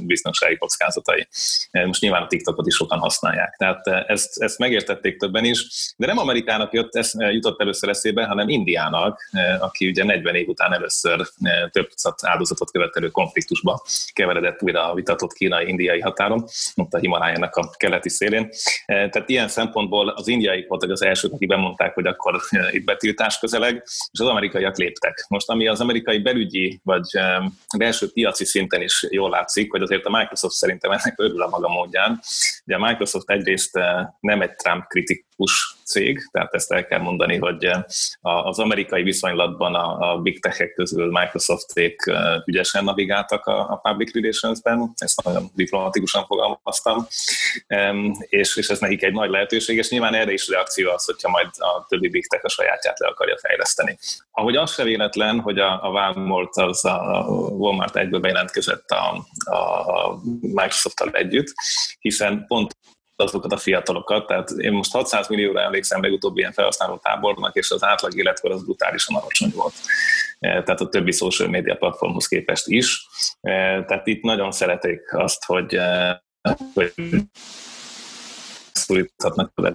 biztonsági 0.05 0.57
kockázatai. 0.57 1.27
Most 1.71 2.01
nyilván 2.01 2.21
a 2.21 2.27
TikTokot 2.27 2.67
is 2.67 2.75
sokan 2.75 2.99
használják. 2.99 3.55
Tehát 3.57 3.87
ezt, 3.87 4.41
ezt 4.41 4.57
megértették 4.57 5.17
többen 5.17 5.45
is, 5.45 5.93
de 5.97 6.05
nem 6.05 6.17
Amerikának 6.17 6.73
jött, 6.73 6.95
ez 6.95 7.11
jutott 7.15 7.61
először 7.61 7.89
eszébe, 7.89 8.12
hanem 8.13 8.49
Indiának, 8.49 9.29
aki 9.59 9.87
ugye 9.87 10.03
40 10.03 10.35
év 10.35 10.47
után 10.47 10.73
először 10.73 11.27
több 11.71 11.89
áldozatot 12.21 12.71
követelő 12.71 13.09
konfliktusba 13.09 13.83
keveredett 14.13 14.61
újra 14.61 14.91
a 14.91 14.93
vitatott 14.93 15.33
kínai-indiai 15.33 15.99
határon, 15.99 16.45
ott 16.75 16.93
a 16.93 16.97
Himalájának 16.97 17.55
a 17.55 17.69
keleti 17.77 18.09
szélén. 18.09 18.49
Tehát 18.85 19.29
ilyen 19.29 19.47
szempontból 19.47 20.09
az 20.09 20.27
indiai 20.27 20.65
voltak 20.67 20.89
az 20.91 21.03
elsők, 21.03 21.33
akik 21.33 21.47
bemondták, 21.47 21.93
hogy 21.93 22.07
akkor 22.07 22.41
itt 22.71 22.83
betiltás 22.83 23.39
közeleg, 23.39 23.81
és 23.85 24.19
az 24.19 24.27
amerikaiak 24.27 24.77
léptek. 24.77 25.25
Most 25.27 25.49
ami 25.49 25.67
az 25.67 25.81
amerikai 25.81 26.19
belügyi 26.19 26.79
vagy 26.83 27.19
belső 27.77 28.11
piaci 28.11 28.45
szinten 28.45 28.81
is 28.81 29.05
jól 29.09 29.29
látszik, 29.29 29.71
hogy 29.71 29.81
azért 29.81 30.05
a 30.05 30.09
Microsoft 30.09 30.55
szerintem 30.55 30.91
ennek 30.91 31.13
örül 31.15 31.41
a 31.41 31.49
maga 31.49 31.69
módján. 31.69 32.19
Ugye 32.65 32.75
a 32.75 32.87
Microsoft 32.87 33.29
egyrészt 33.29 33.79
nem 34.19 34.41
egy 34.41 34.55
Trump 34.55 34.87
kritikus 35.33 35.77
cég, 35.83 36.29
tehát 36.31 36.53
ezt 36.53 36.71
el 36.71 36.85
kell 36.85 36.99
mondani, 36.99 37.37
hogy 37.37 37.69
az 38.21 38.59
amerikai 38.59 39.03
viszonylatban 39.03 39.75
a, 39.75 40.17
big 40.17 40.41
tech 40.41 40.73
közül 40.75 41.11
Microsofték 41.11 42.11
ügyesen 42.45 42.83
navigáltak 42.83 43.45
a 43.45 43.79
public 43.83 44.13
relations-ben, 44.13 44.93
ezt 44.95 45.23
nagyon 45.23 45.49
diplomatikusan 45.55 46.25
fogalmaztam, 46.25 47.07
és, 48.19 48.57
és 48.57 48.67
ez 48.69 48.79
nekik 48.79 49.03
egy 49.03 49.13
nagy 49.13 49.29
lehetőség, 49.29 49.77
és 49.77 49.89
nyilván 49.89 50.13
erre 50.13 50.31
is 50.31 50.47
reakció 50.47 50.91
az, 50.91 51.05
hogyha 51.05 51.29
majd 51.29 51.47
a 51.57 51.85
többi 51.87 52.09
big 52.09 52.27
tech 52.27 52.45
a 52.45 52.49
sajátját 52.49 52.99
le 52.99 53.07
akarja 53.07 53.37
fejleszteni. 53.37 53.97
Ahogy 54.31 54.55
az 54.55 54.73
se 54.73 54.83
véletlen, 54.83 55.39
hogy 55.39 55.59
a, 55.59 55.85
a 55.85 55.89
Walmart 55.89 56.57
az 56.57 56.85
a 56.85 57.25
Walmart 57.49 57.95
egyből 57.95 58.19
bejelentkezett 58.19 58.89
a, 58.89 59.25
a 59.51 60.19
Microsoft-tal 60.41 61.09
együtt, 61.09 61.53
hiszen 61.99 62.45
pont 62.47 62.75
azokat 63.15 63.51
a 63.51 63.57
fiatalokat. 63.57 64.27
Tehát 64.27 64.49
én 64.49 64.71
most 64.71 64.91
600 64.91 65.27
millióra 65.27 65.61
emlékszem 65.61 66.01
legutóbbi 66.01 66.39
ilyen 66.39 66.51
felhasználó 66.51 66.97
tábornak, 66.97 67.55
és 67.55 67.71
az 67.71 67.83
átlag 67.83 68.17
életkor 68.17 68.51
az 68.51 68.63
brutálisan 68.63 69.15
alacsony 69.15 69.51
volt. 69.55 69.73
E, 70.39 70.63
tehát 70.63 70.81
a 70.81 70.89
többi 70.89 71.11
social 71.11 71.49
media 71.49 71.75
platformhoz 71.75 72.27
képest 72.27 72.67
is. 72.67 73.07
E, 73.41 73.83
tehát 73.83 74.07
itt 74.07 74.21
nagyon 74.23 74.51
szeretik 74.51 75.13
azt, 75.13 75.45
hogy, 75.45 75.75
e, 75.75 76.23
hogy 76.73 76.93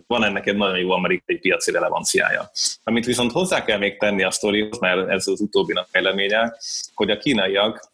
van 0.07 0.25
ennek 0.25 0.47
egy 0.47 0.57
nagyon 0.57 0.79
jó 0.79 0.91
amerikai 0.91 1.39
piaci 1.39 1.71
relevanciája. 1.71 2.51
Amit 2.83 3.05
viszont 3.05 3.33
hozzá 3.33 3.65
kell 3.65 3.79
még 3.79 3.99
tenni 3.99 4.23
a 4.23 4.31
sztorihoz, 4.31 4.79
mert 4.79 5.09
ez 5.09 5.27
az 5.27 5.41
utóbbinak 5.41 5.89
fejleménye, 5.91 6.57
hogy 6.95 7.11
a 7.11 7.19
kínaiak 7.19 7.93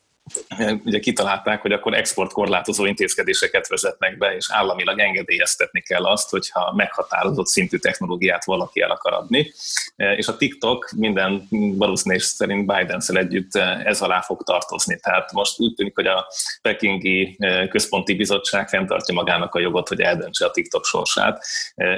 ugye 0.84 0.98
kitalálták, 0.98 1.60
hogy 1.60 1.72
akkor 1.72 1.94
exportkorlátozó 1.94 2.84
intézkedéseket 2.84 3.68
vezetnek 3.68 4.18
be, 4.18 4.34
és 4.34 4.46
államilag 4.50 4.98
engedélyeztetni 4.98 5.80
kell 5.80 6.04
azt, 6.04 6.30
hogyha 6.30 6.72
meghatározott 6.76 7.46
szintű 7.46 7.76
technológiát 7.76 8.44
valaki 8.44 8.80
el 8.80 8.90
akar 8.90 9.12
adni. 9.12 9.52
És 9.96 10.28
a 10.28 10.37
TikTok 10.37 10.90
minden 10.96 11.48
valószínűség 11.76 12.28
szerint 12.28 12.66
biden 12.66 13.02
együtt 13.06 13.54
ez 13.84 14.02
alá 14.02 14.20
fog 14.20 14.42
tartozni. 14.42 14.98
Tehát 15.00 15.32
most 15.32 15.60
úgy 15.60 15.74
tűnik, 15.74 15.94
hogy 15.94 16.06
a 16.06 16.26
Pekingi 16.62 17.38
Központi 17.68 18.14
Bizottság 18.14 18.68
fenntartja 18.68 19.14
magának 19.14 19.54
a 19.54 19.60
jogot, 19.60 19.88
hogy 19.88 20.00
eldöntse 20.00 20.46
a 20.46 20.50
TikTok 20.50 20.84
sorsát. 20.84 21.44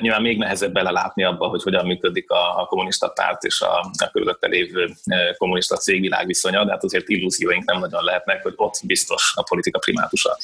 Nyilván 0.00 0.22
még 0.22 0.38
nehezebb 0.38 0.72
belelátni 0.72 1.24
abba, 1.24 1.48
hogy 1.48 1.62
hogyan 1.62 1.86
működik 1.86 2.30
a, 2.30 2.60
a 2.60 2.66
kommunista 2.66 3.08
párt 3.08 3.44
és 3.44 3.60
a, 3.60 3.78
a 3.78 4.10
körülötte 4.12 4.46
lévő 4.46 4.90
kommunista 5.36 5.76
cégvilág 5.76 6.26
viszonya, 6.26 6.64
de 6.64 6.70
hát 6.70 6.84
azért 6.84 7.08
illúzióink 7.08 7.64
nem 7.64 7.78
nagyon 7.78 8.04
lehet 8.04 8.15
lehetnek, 8.16 8.42
hogy 8.42 8.52
ott 8.56 8.80
biztos 8.84 9.32
a 9.34 9.42
politika 9.42 9.78
primátusa. 9.78 10.36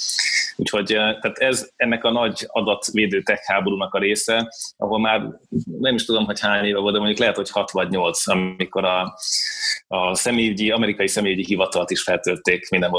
Úgyhogy 0.57 0.93
eh, 0.93 1.19
tehát 1.21 1.39
ez 1.39 1.71
ennek 1.77 2.05
a 2.05 2.11
nagy 2.11 2.47
adatvédő 2.47 3.23
tech 3.23 3.43
háborúnak 3.47 3.95
a 3.95 3.99
része, 3.99 4.53
ahol 4.77 5.01
már 5.01 5.21
nem 5.81 5.95
is 5.95 6.05
tudom, 6.05 6.25
hogy 6.25 6.41
hány 6.41 6.65
éve 6.65 6.79
volt, 6.79 6.93
de 6.93 6.99
mondjuk 6.99 7.21
lehet, 7.21 7.37
hogy 7.37 7.51
6 7.51 7.71
vagy 7.71 7.89
8, 7.89 8.29
amikor 8.29 8.85
a, 8.85 9.19
a 9.89 10.15
személyügyi, 10.15 10.71
amerikai 10.71 11.09
személyügyi 11.09 11.45
hivatalt 11.45 11.91
is 11.91 12.03
feltölték 12.03 12.69
minden 12.71 12.91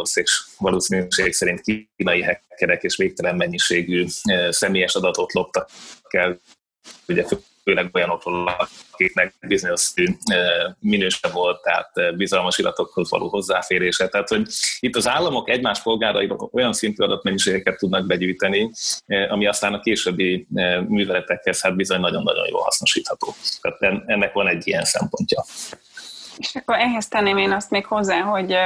valószínűség 0.57 1.33
szerint 1.33 1.61
kínai 1.95 2.23
hackerek 2.23 2.83
és 2.83 2.95
végtelen 2.95 3.35
mennyiségű 3.35 4.05
személyes 4.49 4.95
adatot 4.95 5.33
loptak 5.33 5.69
el 6.09 6.39
ugye 7.07 7.25
főleg 7.63 7.89
olyanokról, 7.93 8.55
akiknek 8.91 9.35
bizonyos 9.47 9.93
minőse 10.79 11.27
volt, 11.33 11.61
tehát 11.61 12.15
bizalmas 12.17 12.57
iratokhoz 12.57 13.09
való 13.09 13.27
hozzáférése. 13.27 14.07
Tehát, 14.07 14.29
hogy 14.29 14.47
itt 14.79 14.95
az 14.95 15.07
államok 15.07 15.49
egymás 15.49 15.81
polgárai 15.81 16.31
olyan 16.51 16.73
szintű 16.73 17.03
adatmennyiségeket 17.03 17.77
tudnak 17.77 18.07
begyűjteni, 18.07 18.71
ami 19.29 19.47
aztán 19.47 19.73
a 19.73 19.79
későbbi 19.79 20.47
műveletekhez 20.87 21.61
hát 21.61 21.75
bizony 21.75 21.99
nagyon-nagyon 21.99 22.47
jól 22.49 22.61
hasznosítható. 22.61 23.35
Tehát 23.61 24.03
ennek 24.05 24.33
van 24.33 24.47
egy 24.47 24.67
ilyen 24.67 24.85
szempontja. 24.85 25.45
És 26.37 26.55
akkor 26.55 26.77
ehhez 26.77 27.07
tenném 27.07 27.37
én 27.37 27.51
azt 27.51 27.69
még 27.69 27.85
hozzá, 27.85 28.19
hogy 28.19 28.57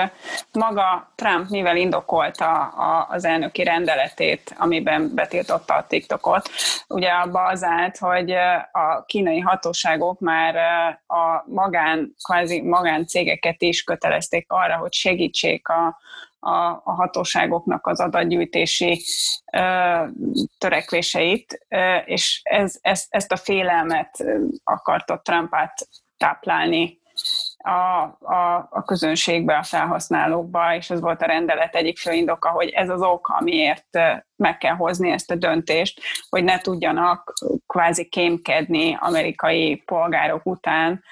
maga 0.52 1.12
Trump 1.16 1.50
mivel 1.50 1.78
indokolta 1.78 2.68
az 3.10 3.26
elnöki 3.26 3.64
rendeletét, 3.64 4.56
amiben 4.58 5.12
betiltotta 5.16 5.74
a 5.74 5.88
TikTokot, 5.88 6.50
ugye 6.88 7.10
abba 7.10 7.44
az 7.44 7.64
állt, 7.64 7.98
hogy 7.98 8.32
a 8.72 9.04
kínai 9.06 9.40
hatóságok 9.40 10.20
már 10.20 10.56
a 11.08 11.44
magán, 11.46 12.14
kvázi 12.24 12.62
magáncégeket 12.62 13.62
is 13.62 13.84
kötelezték 13.84 14.46
arra, 14.52 14.78
hogy 14.78 14.94
segítsék 14.94 15.68
a, 15.68 16.00
a, 16.40 16.82
a 16.84 16.94
hatóságoknak 16.94 17.88
az 17.88 18.00
adatgyűjtési 18.00 19.04
ö, 19.52 20.04
törekvéseit, 20.58 21.66
ö, 21.68 21.96
és 21.96 22.42
ez, 22.44 22.78
ez, 22.82 23.06
ezt 23.10 23.32
a 23.32 23.38
félelmet 23.38 24.24
akarta 24.64 25.22
Trump 25.24 25.56
át 25.56 25.88
táplálni 26.18 27.00
a, 27.68 28.18
a, 28.20 28.68
a 28.70 28.84
közönségbe, 28.86 29.58
a 29.58 29.64
felhasználókba, 29.64 30.76
és 30.76 30.90
ez 30.90 31.00
volt 31.00 31.22
a 31.22 31.26
rendelet 31.26 31.76
egyik 31.76 31.98
fő 31.98 32.12
indoka, 32.12 32.50
hogy 32.50 32.70
ez 32.70 32.90
az 32.90 33.02
ok, 33.02 33.28
amiért 33.28 34.00
meg 34.36 34.58
kell 34.58 34.76
hozni 34.76 35.12
ezt 35.12 35.32
a 35.32 35.36
döntést, 35.36 36.02
hogy 36.30 36.44
ne 36.44 36.60
tudjanak 36.60 37.34
kvázi 37.66 38.10
kémkedni 38.10 38.98
amerikai 39.00 39.76
polgárok 39.76 40.46
után 40.46 41.04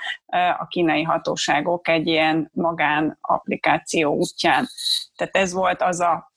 a 0.57 0.67
kínai 0.67 1.03
hatóságok 1.03 1.87
egy 1.87 2.07
ilyen 2.07 2.49
magán 2.53 3.17
applikáció 3.21 4.15
útján. 4.15 4.67
Tehát 5.15 5.35
ez 5.35 5.53
volt 5.53 5.81
az 5.81 5.99
a 5.99 6.33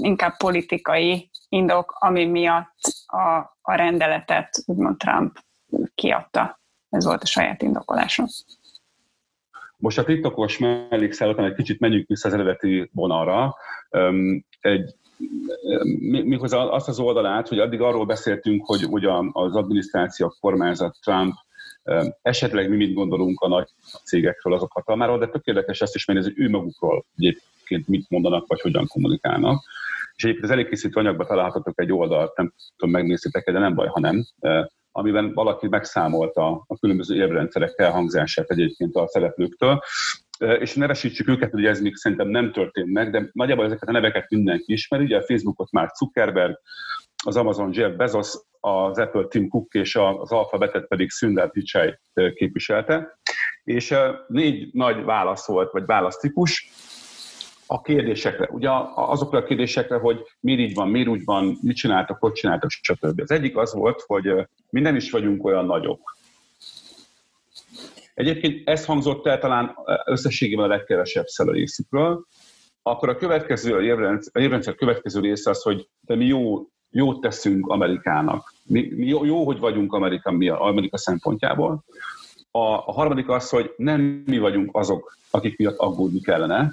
inkább 0.00 0.36
politikai 0.36 1.30
indok, 1.48 1.96
ami 1.98 2.26
miatt 2.26 2.78
a, 3.06 3.36
a 3.62 3.74
rendeletet 3.74 4.62
úgymond 4.66 4.96
Trump 4.96 5.38
kiadta. 5.94 6.60
Ez 6.88 7.04
volt 7.04 7.22
a 7.22 7.26
saját 7.26 7.62
indokolásom. 7.62 8.26
Most 9.82 9.98
a 9.98 10.04
TikTokos 10.04 10.58
mellékszál 10.58 11.44
egy 11.44 11.54
kicsit 11.54 11.80
menjünk 11.80 12.08
vissza 12.08 12.28
az 12.28 12.34
eredeti 12.34 12.90
vonalra. 12.92 13.54
Egy, 14.60 14.94
méghozzá 16.00 16.58
azt 16.58 16.88
az 16.88 16.98
oldalát, 16.98 17.48
hogy 17.48 17.58
addig 17.58 17.80
arról 17.80 18.06
beszéltünk, 18.06 18.66
hogy, 18.66 18.82
hogy 18.82 19.04
az 19.32 19.56
adminisztráció, 19.56 20.26
a 20.26 20.36
kormányzat, 20.40 20.98
Trump, 21.00 21.34
esetleg 22.22 22.68
mi 22.68 22.76
mit 22.76 22.94
gondolunk 22.94 23.40
a 23.40 23.48
nagy 23.48 23.68
cégekről, 24.04 24.54
azok 24.54 24.72
hatalmáról, 24.72 25.18
de 25.18 25.28
tök 25.28 25.44
érdekes 25.44 25.80
ezt 25.80 25.94
is 25.94 26.04
menni, 26.04 26.22
hogy 26.22 26.34
ő 26.36 26.48
magukról 26.48 27.04
egyébként 27.16 27.88
mit 27.88 28.10
mondanak, 28.10 28.46
vagy 28.46 28.60
hogyan 28.60 28.86
kommunikálnak. 28.86 29.62
és 30.16 30.22
egyébként 30.24 30.46
az 30.46 30.58
előkészítő 30.58 31.00
anyagban 31.00 31.26
találhatok 31.26 31.80
egy 31.80 31.92
oldalt, 31.92 32.36
nem 32.36 32.52
tudom, 32.76 32.94
megnéztétek 32.94 33.50
de 33.50 33.58
nem 33.58 33.74
baj, 33.74 33.86
ha 33.86 34.00
nem, 34.00 34.24
amiben 34.92 35.32
valaki 35.34 35.68
megszámolta 35.68 36.64
a 36.66 36.78
különböző 36.78 37.14
érvrendszerek 37.14 37.78
elhangzását 37.78 38.50
egyébként 38.50 38.94
a 38.94 39.08
szereplőktől, 39.08 39.82
és 40.38 40.74
nevesítsük 40.74 41.28
őket, 41.28 41.54
ugye 41.54 41.68
ez 41.68 41.80
még 41.80 41.96
szerintem 41.96 42.28
nem 42.28 42.52
történt 42.52 42.92
meg, 42.92 43.10
de 43.10 43.28
nagyjából 43.32 43.64
ezeket 43.64 43.88
a 43.88 43.92
neveket 43.92 44.30
mindenki 44.30 44.72
ismeri. 44.72 45.04
Ugye 45.04 45.16
a 45.16 45.22
Facebookot 45.22 45.70
már 45.70 45.90
Zuckerberg, 45.96 46.60
az 47.24 47.36
Amazon 47.36 47.70
Jeff 47.72 47.96
Bezos, 47.96 48.32
az 48.60 48.98
Apple 48.98 49.26
Tim 49.28 49.48
Cook 49.48 49.74
és 49.74 49.96
az 49.96 50.32
Alphabetet 50.32 50.86
pedig 50.86 51.10
Sundar 51.10 51.50
Pichai 51.50 51.98
képviselte. 52.34 53.18
És 53.64 53.94
négy 54.26 54.68
nagy 54.72 55.04
válasz 55.04 55.46
volt, 55.46 55.72
vagy 55.72 55.84
választikus 55.86 56.70
a 57.72 57.80
kérdésekre. 57.80 58.48
Ugye 58.50 58.68
azokra 58.94 59.38
a 59.38 59.42
kérdésekre, 59.42 59.96
hogy 59.96 60.20
miért 60.40 60.60
így 60.60 60.74
van, 60.74 60.88
miért 60.88 61.08
úgy 61.08 61.24
van, 61.24 61.58
mit 61.62 61.76
csináltak, 61.76 62.20
hogy 62.20 62.32
csináltak, 62.32 62.70
stb. 62.70 63.20
Az 63.20 63.30
egyik 63.30 63.56
az 63.56 63.74
volt, 63.74 64.04
hogy 64.06 64.46
mi 64.70 64.80
nem 64.80 64.96
is 64.96 65.10
vagyunk 65.10 65.44
olyan 65.44 65.66
nagyok. 65.66 66.16
Egyébként 68.14 68.68
ez 68.68 68.84
hangzott 68.84 69.26
el 69.26 69.38
talán 69.38 69.76
összességében 70.04 70.64
a 70.64 70.68
legkevesebb 70.68 71.26
szel 71.26 71.48
a 71.48 71.52
részükről. 71.52 72.26
Akkor 72.82 73.08
a 73.08 73.16
következő, 73.16 73.76
a 73.76 73.82
évrendszer 74.40 74.74
következő 74.74 75.20
része 75.20 75.50
az, 75.50 75.62
hogy 75.62 75.88
de 76.00 76.16
mi 76.16 76.24
jó, 76.24 76.66
jót 76.90 77.20
teszünk 77.20 77.68
Amerikának. 77.68 78.54
Mi, 78.62 78.92
mi 78.96 79.06
jó, 79.06 79.24
jó, 79.24 79.44
hogy 79.44 79.58
vagyunk 79.58 79.92
Amerika, 79.92 80.30
mi, 80.30 80.48
Amerika 80.48 80.98
szempontjából. 80.98 81.84
A, 82.50 82.58
a 82.58 82.92
harmadik 82.92 83.28
az, 83.28 83.48
hogy 83.48 83.74
nem 83.76 84.00
mi 84.26 84.38
vagyunk 84.38 84.76
azok, 84.76 85.16
akik 85.30 85.58
miatt 85.58 85.78
aggódni 85.78 86.20
kellene, 86.20 86.72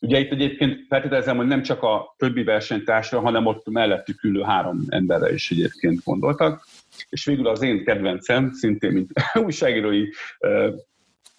Ugye 0.00 0.18
itt 0.18 0.30
egyébként 0.30 0.86
feltételezem, 0.88 1.36
hogy 1.36 1.46
nem 1.46 1.62
csak 1.62 1.82
a 1.82 2.14
többi 2.18 2.42
versenytársra, 2.42 3.20
hanem 3.20 3.46
ott 3.46 3.68
mellettük 3.70 4.22
ülő 4.22 4.42
három 4.42 4.84
emberre 4.88 5.32
is 5.32 5.50
egyébként 5.50 6.04
gondoltak. 6.04 6.66
És 7.08 7.24
végül 7.24 7.46
az 7.46 7.62
én 7.62 7.84
kedvencem, 7.84 8.52
szintén 8.52 8.92
mint 8.92 9.10
újságírói 9.44 10.08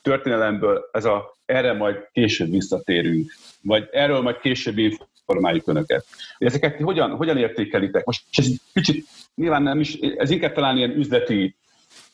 történelemből, 0.02 0.89
ez 0.91 1.06
a 1.06 1.38
erre 1.45 1.74
majd 1.74 1.95
később 2.12 2.50
visszatérünk, 2.50 3.32
vagy 3.62 3.88
erről 3.91 4.21
majd 4.21 4.38
később 4.39 4.78
informáljuk 4.78 5.67
önöket. 5.67 6.06
Ezeket 6.38 6.82
hogyan, 6.82 7.15
hogyan 7.15 7.38
értékelitek? 7.38 8.06
Most 8.06 8.24
ez 8.32 8.47
kicsit 8.74 9.06
nyilván 9.36 9.63
nem 9.63 9.80
is, 9.80 9.93
ez 9.95 10.30
inkább 10.30 10.54
talán 10.54 10.78
ilyen 10.78 10.97
üzleti, 10.97 11.56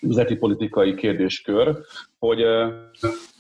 üzleti 0.02 0.36
politikai 0.36 0.96
kérdéskör, 0.96 1.78
hogy 2.20 2.44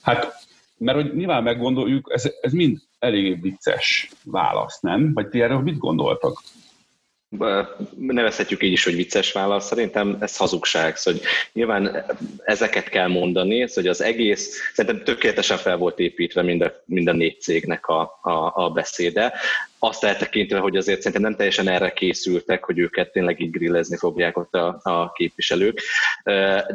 hát 0.02 0.46
mert 0.78 1.02
hogy 1.02 1.15
nyilván 1.15 1.43
meggondoljuk, 1.43 2.10
ez, 2.13 2.32
ez 2.41 2.52
mind 2.52 2.78
eléggé 3.00 3.34
vicces 3.34 4.10
válasz, 4.24 4.80
nem? 4.80 5.14
Vagy 5.14 5.28
ti 5.28 5.42
erről 5.42 5.60
mit 5.60 5.78
gondoltak? 5.78 6.42
nevezhetjük 7.98 8.64
így 8.64 8.72
is, 8.72 8.84
hogy 8.84 8.96
vicces 8.96 9.32
válasz, 9.32 9.66
szerintem 9.66 10.18
ez 10.20 10.38
hazugság, 10.38 10.96
szóval 10.96 11.20
hogy 11.20 11.30
nyilván 11.54 12.06
ezeket 12.44 12.90
kell 12.90 13.08
mondani, 13.08 13.68
szóval 13.68 13.84
hogy 13.84 13.88
az 13.88 14.02
egész, 14.02 14.72
szerintem 14.74 15.04
tökéletesen 15.04 15.58
fel 15.58 15.78
volt 15.78 16.00
építve 16.00 16.42
mind 16.42 16.62
a, 16.62 16.74
mind 16.86 17.08
a 17.08 17.12
négy 17.12 17.42
cégnek 17.42 17.86
a, 17.86 18.20
a, 18.22 18.52
a 18.56 18.70
beszéde, 18.70 19.34
azt 19.80 20.04
eltekintve, 20.04 20.60
hogy 20.60 20.78
azért 20.78 20.98
szerintem 20.98 21.22
nem 21.22 21.36
teljesen 21.36 21.68
erre 21.68 21.92
készültek, 21.92 22.63
hogy 22.63 22.80
őket 22.80 23.12
tényleg 23.12 23.40
így 23.40 23.52
grillezni 23.52 23.98
fogják 23.98 24.38
ott 24.38 24.54
a, 24.54 24.80
a 24.84 25.12
képviselők, 25.12 25.82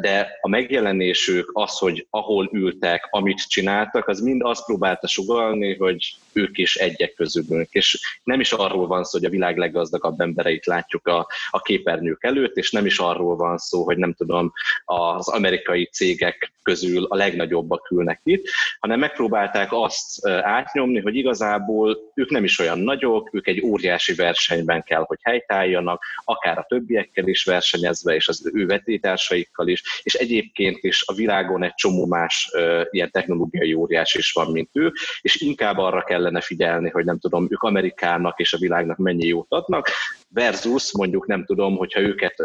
de 0.01 0.37
a 0.41 0.49
megjelenésük, 0.49 1.49
az, 1.53 1.77
hogy 1.77 2.07
ahol 2.09 2.49
ültek, 2.51 3.07
amit 3.09 3.47
csináltak, 3.47 4.07
az 4.07 4.19
mind 4.19 4.41
azt 4.43 4.65
próbálta 4.65 5.07
sugalni, 5.07 5.75
hogy 5.75 6.15
ők 6.33 6.57
is 6.57 6.75
egyek 6.75 7.13
közülünk, 7.13 7.67
és 7.71 8.19
nem 8.23 8.39
is 8.39 8.51
arról 8.51 8.87
van 8.87 9.03
szó, 9.03 9.17
hogy 9.17 9.27
a 9.27 9.31
világ 9.31 9.57
leggazdagabb 9.57 10.19
embereit 10.19 10.65
látjuk 10.65 11.07
a, 11.07 11.27
a 11.49 11.61
képernyők 11.61 12.23
előtt, 12.23 12.55
és 12.55 12.71
nem 12.71 12.85
is 12.85 12.99
arról 12.99 13.35
van 13.35 13.57
szó, 13.57 13.83
hogy 13.83 13.97
nem 13.97 14.13
tudom, 14.13 14.51
az 14.85 15.27
amerikai 15.27 15.85
cégek 15.85 16.51
közül 16.63 17.03
a 17.03 17.15
legnagyobbak 17.15 17.91
ülnek 17.91 18.19
itt, 18.23 18.45
hanem 18.79 18.99
megpróbálták 18.99 19.67
azt 19.71 20.27
átnyomni, 20.27 20.99
hogy 20.99 21.15
igazából 21.15 21.97
ők 22.13 22.29
nem 22.29 22.43
is 22.43 22.59
olyan 22.59 22.79
nagyok, 22.93 23.29
ők 23.33 23.47
egy 23.47 23.61
óriási 23.61 24.13
versenyben 24.13 24.83
kell, 24.83 25.03
hogy 25.05 25.19
helytálljanak, 25.21 26.03
akár 26.23 26.57
a 26.57 26.65
többiekkel 26.67 27.27
is 27.27 27.43
versenyezve, 27.43 28.15
és 28.15 28.27
az 28.27 28.51
ő 28.53 28.65
vetétársaikkal 28.65 29.67
is, 29.67 29.83
és 30.03 30.13
egyébként 30.13 30.77
is 30.83 31.03
a 31.05 31.13
világon 31.13 31.63
egy 31.63 31.73
csomó 31.73 32.05
más 32.05 32.49
uh, 32.53 32.81
ilyen 32.91 33.11
technológiai 33.11 33.73
óriás 33.73 34.15
is 34.15 34.31
van, 34.31 34.51
mint 34.51 34.69
ő, 34.73 34.91
és 35.21 35.35
inkább 35.35 35.77
arra 35.77 36.03
kellene 36.03 36.41
figyelni, 36.41 36.89
hogy 36.89 37.05
nem 37.05 37.19
tudom, 37.19 37.47
ők 37.49 37.61
Amerikának 37.61 38.39
és 38.39 38.53
a 38.53 38.57
világnak 38.57 38.97
mennyi 38.97 39.27
jót 39.27 39.47
adnak, 39.49 39.89
versus 40.33 40.93
mondjuk 40.93 41.27
nem 41.27 41.45
tudom, 41.45 41.77
hogyha 41.77 41.99
őket 41.99 42.35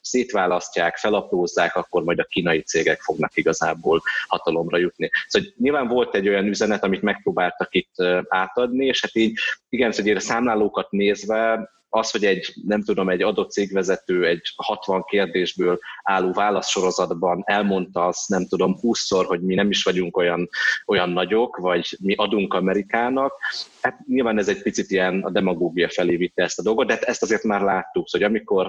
szétválasztják, 0.00 0.96
felaprózzák, 0.96 1.76
akkor 1.76 2.02
majd 2.02 2.18
a 2.18 2.24
kínai 2.24 2.62
cégek 2.62 3.00
fognak 3.00 3.36
igazából 3.36 4.02
hatalomra 4.26 4.78
jutni. 4.78 5.10
Szóval 5.26 5.48
nyilván 5.56 5.88
volt 5.88 6.14
egy 6.14 6.28
olyan 6.28 6.46
üzenet, 6.46 6.84
amit 6.84 7.02
megpróbáltak 7.02 7.74
itt 7.74 7.94
átadni, 8.28 8.86
és 8.86 9.00
hát 9.00 9.16
így 9.16 9.38
igen, 9.68 9.92
hogy 9.92 10.10
a 10.10 10.20
számlálókat 10.20 10.90
nézve 10.90 11.70
az, 11.90 12.10
hogy 12.10 12.24
egy, 12.24 12.54
nem 12.66 12.82
tudom, 12.82 13.08
egy 13.08 13.22
adott 13.22 13.50
cégvezető 13.50 14.26
egy 14.26 14.52
60 14.56 15.02
kérdésből 15.02 15.78
álló 16.02 16.32
válaszsorozatban 16.32 17.42
elmondta 17.44 18.06
azt, 18.06 18.28
nem 18.28 18.46
tudom, 18.46 18.78
20-szor, 18.82 19.24
hogy 19.26 19.40
mi 19.40 19.54
nem 19.54 19.70
is 19.70 19.82
vagyunk 19.82 20.16
olyan, 20.16 20.48
olyan 20.86 21.10
nagyok, 21.10 21.56
vagy 21.56 21.96
mi 22.00 22.14
adunk 22.14 22.54
Amerikának, 22.54 23.32
hát 23.80 23.98
nyilván 24.06 24.38
ez 24.38 24.48
egy 24.48 24.62
picit 24.62 24.90
ilyen 24.90 25.22
a 25.22 25.30
demagógia 25.30 25.88
felé 25.88 26.16
vitte 26.16 26.42
ezt 26.42 26.58
a 26.58 26.62
dolgot, 26.62 26.86
de 26.86 26.92
hát 26.92 27.02
ezt 27.02 27.22
azért 27.22 27.42
már 27.42 27.60
láttuk, 27.60 28.06
hogy 28.10 28.22
amikor 28.22 28.66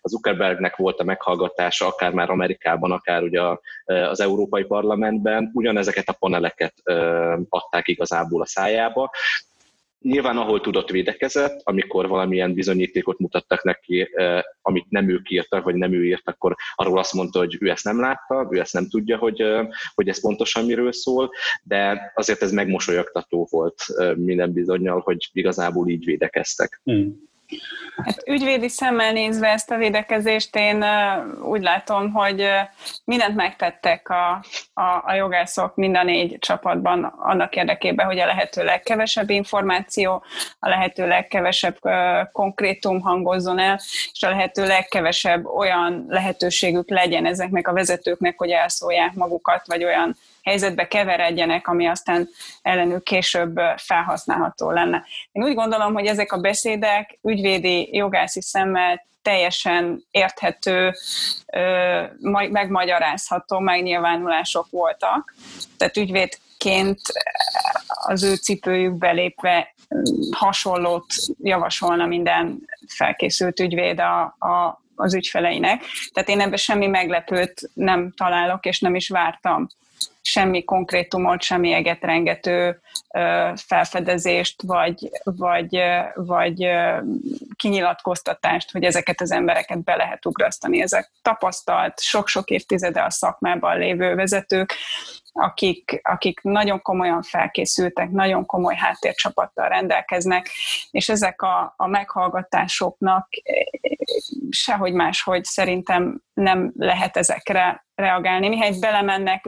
az 0.00 0.10
Zuckerbergnek 0.10 0.76
volt 0.76 1.00
a 1.00 1.04
meghallgatása, 1.04 1.86
akár 1.86 2.12
már 2.12 2.30
Amerikában, 2.30 2.92
akár 2.92 3.22
ugye 3.22 3.40
az 3.84 4.20
Európai 4.20 4.64
Parlamentben, 4.64 5.50
ugyanezeket 5.54 6.08
a 6.08 6.16
paneleket 6.18 6.74
adták 7.48 7.88
igazából 7.88 8.42
a 8.42 8.46
szájába, 8.46 9.10
Nyilván, 10.06 10.36
ahol 10.36 10.60
tudott 10.60 10.90
védekezett, 10.90 11.60
amikor 11.64 12.08
valamilyen 12.08 12.54
bizonyítékot 12.54 13.18
mutattak 13.18 13.64
neki, 13.64 14.08
eh, 14.12 14.40
amit 14.62 14.90
nem 14.90 15.08
ők 15.08 15.30
írtak, 15.30 15.64
vagy 15.64 15.74
nem 15.74 15.92
ő 15.92 16.04
írt, 16.04 16.28
akkor 16.28 16.56
arról 16.74 16.98
azt 16.98 17.12
mondta, 17.12 17.38
hogy 17.38 17.56
ő 17.60 17.70
ezt 17.70 17.84
nem 17.84 18.00
látta, 18.00 18.48
ő 18.50 18.60
ezt 18.60 18.72
nem 18.72 18.88
tudja, 18.88 19.16
hogy, 19.16 19.40
eh, 19.40 19.66
hogy 19.94 20.08
ez 20.08 20.20
pontosan 20.20 20.64
miről 20.64 20.92
szól, 20.92 21.30
de 21.62 22.12
azért 22.14 22.42
ez 22.42 22.52
megmosolyogtató 22.52 23.46
volt 23.50 23.82
eh, 23.96 24.14
minden 24.14 24.52
bizonyal, 24.52 25.00
hogy 25.00 25.28
igazából 25.32 25.88
így 25.88 26.04
védekeztek. 26.04 26.80
Mm. 26.90 27.08
Hát 28.04 28.22
ügyvédi 28.26 28.68
szemmel 28.68 29.12
nézve 29.12 29.48
ezt 29.48 29.70
a 29.70 29.76
védekezést, 29.76 30.56
én 30.56 30.84
úgy 31.42 31.62
látom, 31.62 32.12
hogy 32.12 32.48
mindent 33.04 33.36
megtettek 33.36 34.08
a, 34.08 34.44
a, 34.74 35.02
a 35.04 35.14
jogászok 35.14 35.76
mind 35.76 35.96
a 35.96 36.02
négy 36.02 36.38
csapatban 36.38 37.04
annak 37.04 37.56
érdekében, 37.56 38.06
hogy 38.06 38.18
a 38.18 38.26
lehető 38.26 38.64
legkevesebb 38.64 39.30
információ, 39.30 40.24
a 40.58 40.68
lehető 40.68 41.06
legkevesebb 41.06 41.78
konkrétum 42.32 43.00
hangozzon 43.00 43.58
el, 43.58 43.80
és 44.12 44.22
a 44.22 44.28
lehető 44.28 44.66
legkevesebb 44.66 45.46
olyan 45.46 46.04
lehetőségük 46.08 46.90
legyen 46.90 47.26
ezeknek 47.26 47.68
a 47.68 47.72
vezetőknek, 47.72 48.38
hogy 48.38 48.50
elszólják 48.50 49.14
magukat, 49.14 49.66
vagy 49.66 49.84
olyan 49.84 50.16
helyzetbe 50.46 50.88
keveredjenek, 50.88 51.68
ami 51.68 51.86
aztán 51.86 52.28
ellenük 52.62 53.02
később 53.02 53.56
felhasználható 53.76 54.70
lenne. 54.70 55.04
Én 55.32 55.42
úgy 55.42 55.54
gondolom, 55.54 55.94
hogy 55.94 56.06
ezek 56.06 56.32
a 56.32 56.40
beszédek 56.40 57.18
ügyvédi 57.22 57.88
jogászi 57.92 58.42
szemmel 58.42 59.06
teljesen 59.22 60.04
érthető, 60.10 60.94
megmagyarázható 62.50 63.58
megnyilvánulások 63.58 64.66
voltak. 64.70 65.34
Tehát 65.76 65.96
ügyvédként 65.96 67.00
az 67.86 68.22
ő 68.22 68.34
cipőjükbe 68.34 69.10
lépve 69.10 69.74
hasonlót 70.30 71.14
javasolna 71.42 72.06
minden 72.06 72.60
felkészült 72.88 73.60
ügyvéd 73.60 74.00
a, 74.00 74.20
a, 74.22 74.82
az 74.94 75.14
ügyfeleinek. 75.14 75.84
Tehát 76.12 76.28
én 76.28 76.40
ebben 76.40 76.56
semmi 76.56 76.86
meglepőt 76.86 77.70
nem 77.74 78.12
találok, 78.16 78.66
és 78.66 78.80
nem 78.80 78.94
is 78.94 79.08
vártam 79.08 79.68
semmi 80.26 80.64
konkrétumot, 80.64 81.42
semmi 81.42 81.72
egetrengető 81.72 82.80
felfedezést, 83.54 84.62
vagy, 84.62 85.10
vagy, 85.22 85.80
vagy 86.14 86.68
kinyilatkoztatást, 87.56 88.72
hogy 88.72 88.84
ezeket 88.84 89.20
az 89.20 89.30
embereket 89.30 89.84
be 89.84 89.96
lehet 89.96 90.26
ugrasztani. 90.26 90.82
Ezek 90.82 91.10
tapasztalt, 91.22 92.00
sok-sok 92.00 92.50
évtizede 92.50 93.02
a 93.02 93.10
szakmában 93.10 93.78
lévő 93.78 94.14
vezetők, 94.14 94.74
akik, 95.32 96.00
akik 96.02 96.40
nagyon 96.42 96.82
komolyan 96.82 97.22
felkészültek, 97.22 98.10
nagyon 98.10 98.46
komoly 98.46 98.74
háttércsapattal 98.74 99.68
rendelkeznek, 99.68 100.48
és 100.90 101.08
ezek 101.08 101.42
a, 101.42 101.74
a 101.76 101.86
meghallgatásoknak 101.86 103.28
sehogy 104.50 104.92
máshogy 104.92 105.44
szerintem 105.44 106.22
nem 106.34 106.72
lehet 106.76 107.16
ezekre 107.16 107.86
reagálni. 107.94 108.48
Mihelyt 108.48 108.80
belemennek 108.80 109.44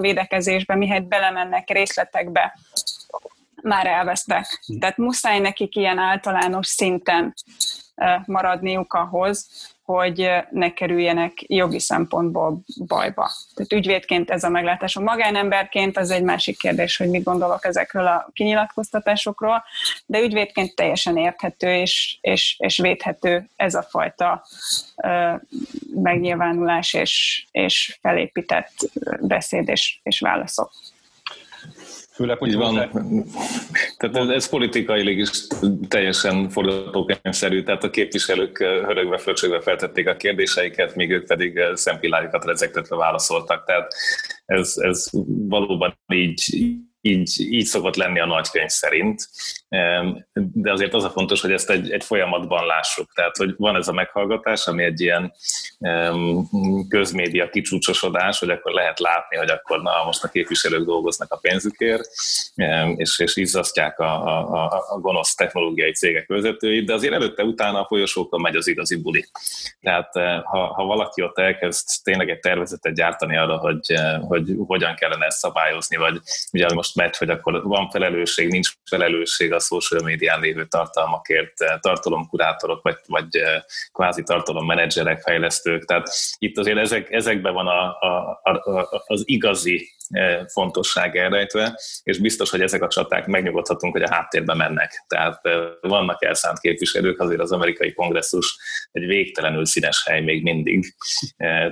védekezésbe, 0.68 0.74
mihelyt 0.74 1.08
belemennek 1.08 1.70
részletekbe, 1.70 2.58
már 3.62 3.86
elvesztek. 3.86 4.60
Tehát 4.78 4.96
muszáj 4.96 5.38
nekik 5.38 5.76
ilyen 5.76 5.98
általános 5.98 6.66
szinten 6.66 7.34
maradniuk 8.26 8.92
ahhoz, 8.92 9.48
hogy 9.92 10.30
ne 10.50 10.72
kerüljenek 10.72 11.32
jogi 11.46 11.80
szempontból 11.80 12.60
bajba. 12.86 13.30
Tehát 13.54 13.72
ügyvédként 13.72 14.30
ez 14.30 14.44
a 14.44 14.48
meglátásom. 14.48 15.02
Magánemberként 15.02 15.96
az 15.96 16.10
egy 16.10 16.22
másik 16.22 16.58
kérdés, 16.58 16.96
hogy 16.96 17.08
mit 17.08 17.22
gondolok 17.22 17.64
ezekről 17.64 18.06
a 18.06 18.30
kinyilatkoztatásokról, 18.32 19.64
de 20.06 20.20
ügyvédként 20.20 20.74
teljesen 20.74 21.16
érthető 21.16 21.68
és, 21.74 22.18
és, 22.20 22.56
és 22.58 22.78
védhető 22.78 23.48
ez 23.56 23.74
a 23.74 23.82
fajta 23.82 24.46
ö, 24.96 25.34
megnyilvánulás 25.94 26.94
és, 26.94 27.44
és 27.50 27.98
felépített 28.00 28.72
beszéd 29.20 29.68
és, 29.68 30.00
és 30.02 30.20
válaszok. 30.20 30.70
Főleg, 32.18 32.38
hogy 32.38 32.54
van. 32.54 32.74
Tehát 33.96 34.16
ez, 34.16 34.28
ez 34.28 34.48
politikailag 34.48 35.18
is 35.18 35.46
teljesen 35.88 36.48
forgatókönyvszerű, 36.50 37.62
tehát 37.62 37.84
a 37.84 37.90
képviselők 37.90 38.58
hörögve, 38.58 39.18
fröcsögve 39.18 39.60
feltették 39.60 40.08
a 40.08 40.16
kérdéseiket, 40.16 40.94
míg 40.94 41.10
ők 41.10 41.26
pedig 41.26 41.60
szempillájukat 41.74 42.44
rezektetve 42.44 42.96
válaszoltak. 42.96 43.64
Tehát 43.64 43.94
ez, 44.46 44.74
ez 44.76 45.08
valóban 45.48 45.98
így, 46.12 46.56
így, 47.08 47.40
így 47.52 47.64
szokott 47.64 47.96
lenni 47.96 48.20
a 48.20 48.26
nagykönyv 48.26 48.68
szerint, 48.68 49.28
de 50.32 50.72
azért 50.72 50.94
az 50.94 51.04
a 51.04 51.10
fontos, 51.10 51.40
hogy 51.40 51.52
ezt 51.52 51.70
egy, 51.70 51.90
egy 51.90 52.04
folyamatban 52.04 52.66
lássuk. 52.66 53.12
Tehát, 53.14 53.36
hogy 53.36 53.54
van 53.56 53.76
ez 53.76 53.88
a 53.88 53.92
meghallgatás, 53.92 54.66
ami 54.66 54.84
egy 54.84 55.00
ilyen 55.00 55.32
közmédia 56.88 57.48
kicsúcsosodás, 57.48 58.38
hogy 58.38 58.50
akkor 58.50 58.72
lehet 58.72 58.98
látni, 58.98 59.36
hogy 59.36 59.50
akkor 59.50 59.82
na, 59.82 60.04
most 60.04 60.24
a 60.24 60.28
képviselők 60.28 60.84
dolgoznak 60.84 61.32
a 61.32 61.36
pénzükért, 61.36 62.08
és, 62.96 63.18
és 63.18 63.36
izzasztják 63.36 63.98
a, 63.98 64.24
a, 64.52 64.84
a 64.88 64.98
gonosz 64.98 65.34
technológiai 65.34 65.92
cégek 65.92 66.26
vezetőit, 66.28 66.86
de 66.86 66.94
azért 66.94 67.12
előtte, 67.14 67.42
utána 67.42 67.80
a 67.80 67.86
folyosókon 67.86 68.40
megy 68.40 68.56
az 68.56 68.68
igazi 68.68 68.96
buli. 68.96 69.24
Tehát 69.80 70.16
eh, 70.16 70.42
ha, 70.42 70.66
ha 70.66 70.84
valaki 70.84 71.22
ott 71.22 71.38
elkezd 71.38 71.86
tényleg 72.02 72.30
egy 72.30 72.40
tervezetet 72.40 72.94
gyártani 72.94 73.36
arra, 73.36 73.56
hogy, 73.56 73.80
eh, 73.86 74.20
hogy 74.20 74.54
hogyan 74.66 74.94
kellene 74.94 75.26
ezt 75.26 75.38
szabályozni, 75.38 75.96
vagy 75.96 76.20
ugye 76.52 76.66
most 76.74 76.96
megy, 76.98 77.16
hogy 77.16 77.30
akkor 77.30 77.62
van 77.62 77.90
felelősség, 77.90 78.48
nincs 78.48 78.70
felelősség 78.90 79.52
a 79.52 79.58
social 79.58 80.02
médián 80.02 80.40
lévő 80.40 80.66
tartalmakért, 80.66 81.60
eh, 81.60 81.78
tartalomkurátorok, 81.80 82.82
vagy, 82.82 82.96
vagy 83.06 83.28
kvázi 83.92 84.22
tartalommenedzserek, 84.22 85.22
fejlesztők. 85.22 85.84
Tehát 85.84 86.08
itt 86.38 86.58
azért 86.58 86.78
ezek, 86.78 87.10
ezekben 87.10 87.54
van 87.54 87.66
a, 87.66 87.98
a, 88.00 88.40
a, 88.42 89.02
az 89.06 89.22
igazi 89.24 89.96
fontosság 90.52 91.16
elrejtve, 91.16 91.80
és 92.02 92.18
biztos, 92.18 92.50
hogy 92.50 92.60
ezek 92.60 92.82
a 92.82 92.88
csaták 92.88 93.26
megnyugodhatunk, 93.26 93.92
hogy 93.92 94.02
a 94.02 94.14
háttérbe 94.14 94.54
mennek. 94.54 95.04
Tehát 95.06 95.40
vannak 95.80 96.24
elszánt 96.24 96.58
képviselők, 96.58 97.20
azért 97.20 97.40
az 97.40 97.52
amerikai 97.52 97.92
kongresszus 97.92 98.58
egy 98.92 99.06
végtelenül 99.06 99.66
színes 99.66 100.04
hely 100.06 100.20
még 100.20 100.42
mindig. 100.42 100.94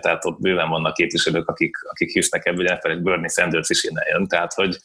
Tehát 0.00 0.24
ott 0.24 0.40
bőven 0.40 0.68
vannak 0.68 0.94
képviselők, 0.94 1.48
akik, 1.48 1.76
akik 1.90 2.10
hisznek 2.10 2.46
ebből, 2.46 2.78
hogy 2.80 2.90
egy 2.90 3.02
Bernie 3.02 3.28
Sanders 3.28 3.70
is 3.70 3.84
innen 3.84 4.04
jön. 4.08 4.26
Tehát, 4.26 4.52
hogy 4.52 4.76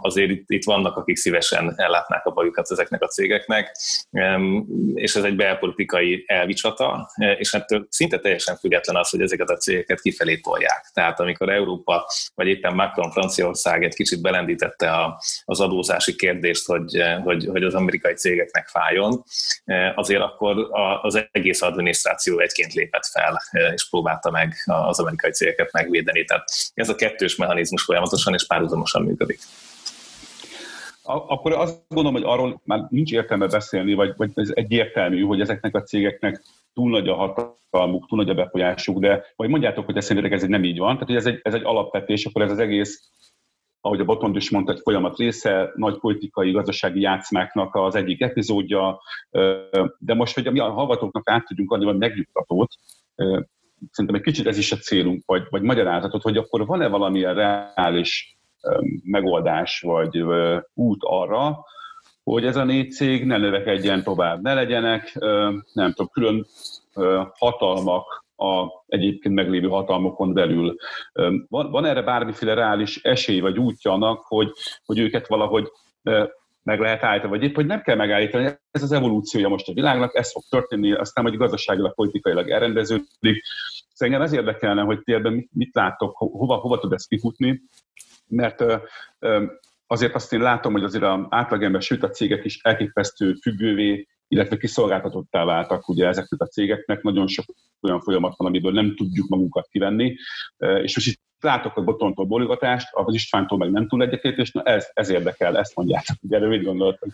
azért 0.00 0.30
itt, 0.30 0.44
itt 0.46 0.64
vannak, 0.64 0.96
akik 0.96 1.16
szívesen 1.16 1.72
ellátnák 1.76 2.26
a 2.26 2.30
bajukat 2.30 2.70
ezeknek 2.70 3.02
a 3.02 3.06
cégeknek, 3.06 3.76
és 4.94 5.14
ez 5.14 5.24
egy 5.24 5.36
belpolitikai 5.36 6.24
elvicsata, 6.26 7.10
és 7.38 7.52
ettől 7.52 7.86
szinte 7.90 8.18
teljesen 8.18 8.56
független 8.56 8.96
az, 8.96 9.08
hogy 9.08 9.20
ezeket 9.20 9.50
a 9.50 9.56
cégeket 9.56 10.00
kifelé 10.00 10.36
tolják. 10.36 10.90
Tehát 10.92 11.20
amikor 11.20 11.48
Európa, 11.48 12.06
vagy 12.34 12.46
épp 12.46 12.61
éppen 12.62 12.74
Macron 12.74 13.10
Franciaország 13.10 13.84
egy 13.84 13.94
kicsit 13.94 14.20
belendítette 14.20 14.90
a, 14.90 15.20
az 15.44 15.60
adózási 15.60 16.16
kérdést, 16.16 16.66
hogy, 16.66 17.02
hogy, 17.22 17.46
hogy 17.46 17.62
az 17.62 17.74
amerikai 17.74 18.14
cégeknek 18.14 18.68
fájjon, 18.68 19.22
azért 19.94 20.20
akkor 20.20 20.68
az 21.02 21.28
egész 21.30 21.62
adminisztráció 21.62 22.38
egyként 22.38 22.72
lépett 22.72 23.06
fel, 23.06 23.42
és 23.74 23.88
próbálta 23.88 24.30
meg 24.30 24.54
az 24.66 25.00
amerikai 25.00 25.30
cégeket 25.30 25.72
megvédeni. 25.72 26.24
Tehát 26.24 26.44
ez 26.74 26.88
a 26.88 26.94
kettős 26.94 27.36
mechanizmus 27.36 27.82
folyamatosan 27.82 28.34
és 28.34 28.46
párhuzamosan 28.46 29.02
működik. 29.02 29.38
Akkor 31.04 31.52
azt 31.52 31.78
gondolom, 31.88 32.20
hogy 32.20 32.30
arról 32.30 32.60
már 32.64 32.86
nincs 32.88 33.12
értelme 33.12 33.46
beszélni, 33.46 33.94
vagy, 33.94 34.12
vagy 34.16 34.30
ez 34.34 34.50
egyértelmű, 34.54 35.22
hogy 35.22 35.40
ezeknek 35.40 35.74
a 35.74 35.82
cégeknek 35.82 36.42
túl 36.74 36.90
nagy 36.90 37.08
a 37.08 37.14
hatalmuk, 37.14 38.06
túl 38.06 38.18
nagy 38.18 38.30
a 38.30 38.34
befolyásuk, 38.34 38.98
de 38.98 39.24
vagy 39.36 39.48
mondjátok, 39.48 39.84
hogy 39.84 40.02
szerintetek 40.02 40.38
ez 40.38 40.48
nem 40.48 40.64
így 40.64 40.78
van, 40.78 40.92
tehát 40.92 41.08
hogy 41.08 41.16
ez 41.16 41.26
egy, 41.26 41.40
ez 41.42 41.54
egy 41.54 41.64
alapvetés, 41.64 42.24
akkor 42.24 42.42
ez 42.42 42.50
az 42.50 42.58
egész, 42.58 43.10
ahogy 43.80 44.00
a 44.00 44.04
Botond 44.04 44.36
is 44.36 44.50
mondta, 44.50 44.72
egy 44.72 44.80
folyamat 44.82 45.18
része, 45.18 45.72
nagy 45.74 45.98
politikai, 45.98 46.50
gazdasági 46.50 47.00
játszmáknak 47.00 47.74
az 47.74 47.94
egyik 47.94 48.20
epizódja, 48.20 49.00
de 49.98 50.14
most, 50.14 50.34
hogy 50.34 50.52
mi 50.52 50.58
a 50.58 50.70
hallgatóknak 50.70 51.30
át 51.30 51.44
tudjunk 51.44 51.70
adni 51.70 51.84
valami 51.84 52.06
megnyugtatót, 52.06 52.74
szerintem 53.90 54.14
egy 54.14 54.20
kicsit 54.20 54.46
ez 54.46 54.58
is 54.58 54.72
a 54.72 54.76
célunk, 54.76 55.22
vagy, 55.26 55.42
vagy 55.50 55.62
magyarázatot, 55.62 56.22
hogy 56.22 56.36
akkor 56.36 56.66
van-e 56.66 56.88
valamilyen 56.88 57.34
reális 57.34 58.38
megoldás, 59.02 59.80
vagy 59.80 60.24
út 60.74 61.00
arra, 61.00 61.64
hogy 62.24 62.46
ez 62.46 62.56
a 62.56 62.64
négy 62.64 62.90
cég 62.90 63.24
ne 63.24 63.36
növekedjen 63.36 64.02
tovább, 64.02 64.42
ne 64.42 64.54
legyenek, 64.54 65.14
nem 65.72 65.92
tudom, 65.92 66.08
külön 66.12 66.46
hatalmak 67.38 68.24
a 68.36 68.82
egyébként 68.86 69.34
meglévő 69.34 69.68
hatalmokon 69.68 70.32
belül. 70.32 70.76
Van, 71.48 71.70
van 71.70 71.84
erre 71.84 72.02
bármiféle 72.02 72.54
reális 72.54 73.02
esély 73.02 73.40
vagy 73.40 73.58
útja 73.58 73.92
annak, 73.92 74.24
hogy, 74.26 74.52
hogy 74.84 74.98
őket 74.98 75.26
valahogy 75.26 75.68
meg 76.62 76.80
lehet 76.80 77.02
állítani, 77.02 77.30
vagy 77.30 77.42
épp, 77.42 77.54
hogy 77.54 77.66
nem 77.66 77.82
kell 77.82 77.96
megállítani, 77.96 78.44
ez 78.70 78.82
az 78.82 78.92
evolúciója 78.92 79.48
most 79.48 79.68
a 79.68 79.72
világnak, 79.72 80.16
ez 80.16 80.32
fog 80.32 80.42
történni, 80.50 80.92
aztán 80.92 81.24
hogy 81.24 81.36
gazdaságilag, 81.36 81.94
politikailag 81.94 82.50
elrendeződik. 82.50 83.42
Szóval 83.92 84.14
engem 84.14 84.22
ez 84.22 84.32
érdekelne, 84.32 84.82
hogy 84.82 85.02
ti 85.02 85.12
ebben 85.12 85.32
mit, 85.32 85.48
mit 85.52 85.74
látok, 85.74 86.16
hova, 86.16 86.54
hova 86.54 86.78
tud 86.78 86.92
ez 86.92 87.06
kifutni, 87.06 87.62
mert 88.28 88.64
azért 89.92 90.14
azt 90.14 90.32
én 90.32 90.40
látom, 90.40 90.72
hogy 90.72 90.84
azért 90.84 91.04
az 91.04 91.20
átlagember, 91.28 91.82
sőt 91.82 92.02
a 92.02 92.10
cégek 92.10 92.44
is 92.44 92.58
elképesztő 92.62 93.34
függővé, 93.34 94.08
illetve 94.28 94.56
kiszolgáltatottá 94.56 95.44
váltak 95.44 95.88
ugye 95.88 96.06
ezeknek 96.06 96.40
a 96.40 96.46
cégeknek. 96.46 97.02
Nagyon 97.02 97.26
sok 97.26 97.44
olyan 97.80 98.00
folyamat 98.00 98.34
van, 98.36 98.48
amiből 98.48 98.72
nem 98.72 98.96
tudjuk 98.96 99.28
magunkat 99.28 99.68
kivenni. 99.70 100.16
És 100.82 100.94
most 100.94 101.06
itt 101.06 101.20
látok 101.40 101.76
a 101.76 101.82
botontól 101.82 102.24
bólogatást, 102.24 102.88
az 102.92 103.14
Istvántól 103.14 103.58
meg 103.58 103.70
nem 103.70 103.88
túl 103.88 104.02
és 104.02 104.52
na 104.52 104.62
ez, 104.62 104.90
ez 104.92 105.08
érdekel, 105.08 105.58
ezt 105.58 105.76
mondjátok. 105.76 106.16
Ugye 106.22 106.36
erről 106.36 106.48
mit 106.48 106.64
gondoltok? 106.64 107.08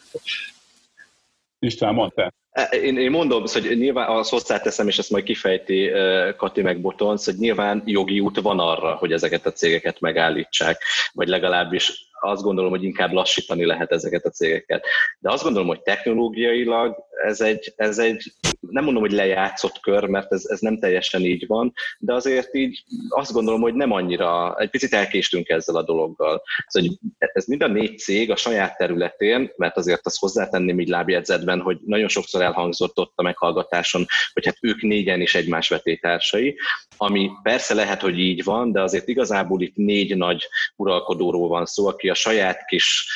István, 1.58 1.94
mondta. 1.94 2.32
Én, 2.70 2.98
én 2.98 3.10
mondom, 3.10 3.44
hogy 3.52 3.76
nyilván 3.78 4.08
azt 4.08 4.30
hozzáteszem, 4.30 4.88
és 4.88 4.98
ezt 4.98 5.10
majd 5.10 5.24
kifejti 5.24 5.90
Kati 6.36 6.62
meg 6.62 6.80
Botonc, 6.80 7.24
hogy 7.24 7.36
nyilván 7.36 7.82
jogi 7.86 8.20
út 8.20 8.40
van 8.40 8.58
arra, 8.58 8.94
hogy 8.94 9.12
ezeket 9.12 9.46
a 9.46 9.52
cégeket 9.52 10.00
megállítsák, 10.00 10.82
vagy 11.12 11.28
legalábbis 11.28 12.07
azt 12.20 12.42
gondolom, 12.42 12.70
hogy 12.70 12.84
inkább 12.84 13.12
lassítani 13.12 13.64
lehet 13.64 13.92
ezeket 13.92 14.24
a 14.24 14.30
cégeket. 14.30 14.86
De 15.18 15.32
azt 15.32 15.42
gondolom, 15.42 15.68
hogy 15.68 15.82
technológiailag 15.82 17.06
ez 17.24 17.40
egy, 17.40 17.72
ez 17.76 17.98
egy 17.98 18.32
nem 18.60 18.84
mondom, 18.84 19.02
hogy 19.02 19.12
lejátszott 19.12 19.80
kör, 19.80 20.04
mert 20.04 20.32
ez, 20.32 20.44
ez 20.44 20.60
nem 20.60 20.78
teljesen 20.78 21.20
így 21.20 21.46
van, 21.46 21.72
de 21.98 22.14
azért 22.14 22.54
így 22.54 22.84
azt 23.08 23.32
gondolom, 23.32 23.60
hogy 23.60 23.74
nem 23.74 23.92
annyira, 23.92 24.56
egy 24.58 24.70
picit 24.70 24.92
elkéstünk 24.92 25.48
ezzel 25.48 25.76
a 25.76 25.82
dologgal. 25.82 26.42
Szóval, 26.66 26.98
ez 27.18 27.46
mind 27.46 27.62
a 27.62 27.66
négy 27.66 27.98
cég 27.98 28.30
a 28.30 28.36
saját 28.36 28.76
területén, 28.76 29.52
mert 29.56 29.76
azért 29.76 30.06
azt 30.06 30.18
hozzátenném 30.18 30.80
így 30.80 30.88
lábjegyzetben, 30.88 31.60
hogy 31.60 31.78
nagyon 31.84 32.08
sokszor 32.08 32.42
elhangzott 32.42 32.98
ott 32.98 33.12
a 33.14 33.22
meghallgatáson, 33.22 34.06
hogy 34.32 34.44
hát 34.44 34.58
ők 34.60 34.82
négyen 34.82 35.20
is 35.20 35.34
egymás 35.34 35.68
vetétársai, 35.68 36.56
ami 36.96 37.30
persze 37.42 37.74
lehet, 37.74 38.00
hogy 38.00 38.18
így 38.18 38.44
van, 38.44 38.72
de 38.72 38.82
azért 38.82 39.08
igazából 39.08 39.60
itt 39.60 39.76
négy 39.76 40.16
nagy 40.16 40.48
uralkodóról 40.76 41.48
van 41.48 41.66
szó, 41.66 41.86
aki 41.86 42.07
a 42.08 42.14
saját 42.14 42.64
kis 42.64 43.06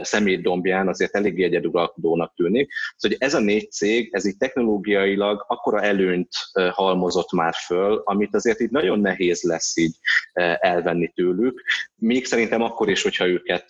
szemétdombján 0.00 0.88
azért 0.88 1.14
eléggé 1.14 1.44
egyeduralkodónak 1.44 2.34
tűnik. 2.34 2.72
Szóval 2.96 3.18
hogy 3.18 3.28
ez 3.28 3.34
a 3.34 3.40
négy 3.40 3.70
cég, 3.70 4.08
ez 4.12 4.26
így 4.26 4.36
technológiailag 4.36 5.44
akkora 5.48 5.82
előnyt 5.82 6.28
halmozott 6.70 7.32
már 7.32 7.54
föl, 7.66 8.02
amit 8.04 8.34
azért 8.34 8.60
így 8.60 8.70
nagyon 8.70 9.00
nehéz 9.00 9.42
lesz 9.42 9.76
így 9.76 9.94
elvenni 10.58 11.12
tőlük. 11.14 11.62
Még 11.94 12.24
szerintem 12.26 12.62
akkor 12.62 12.88
is, 12.88 13.02
hogyha 13.02 13.26
őket 13.26 13.66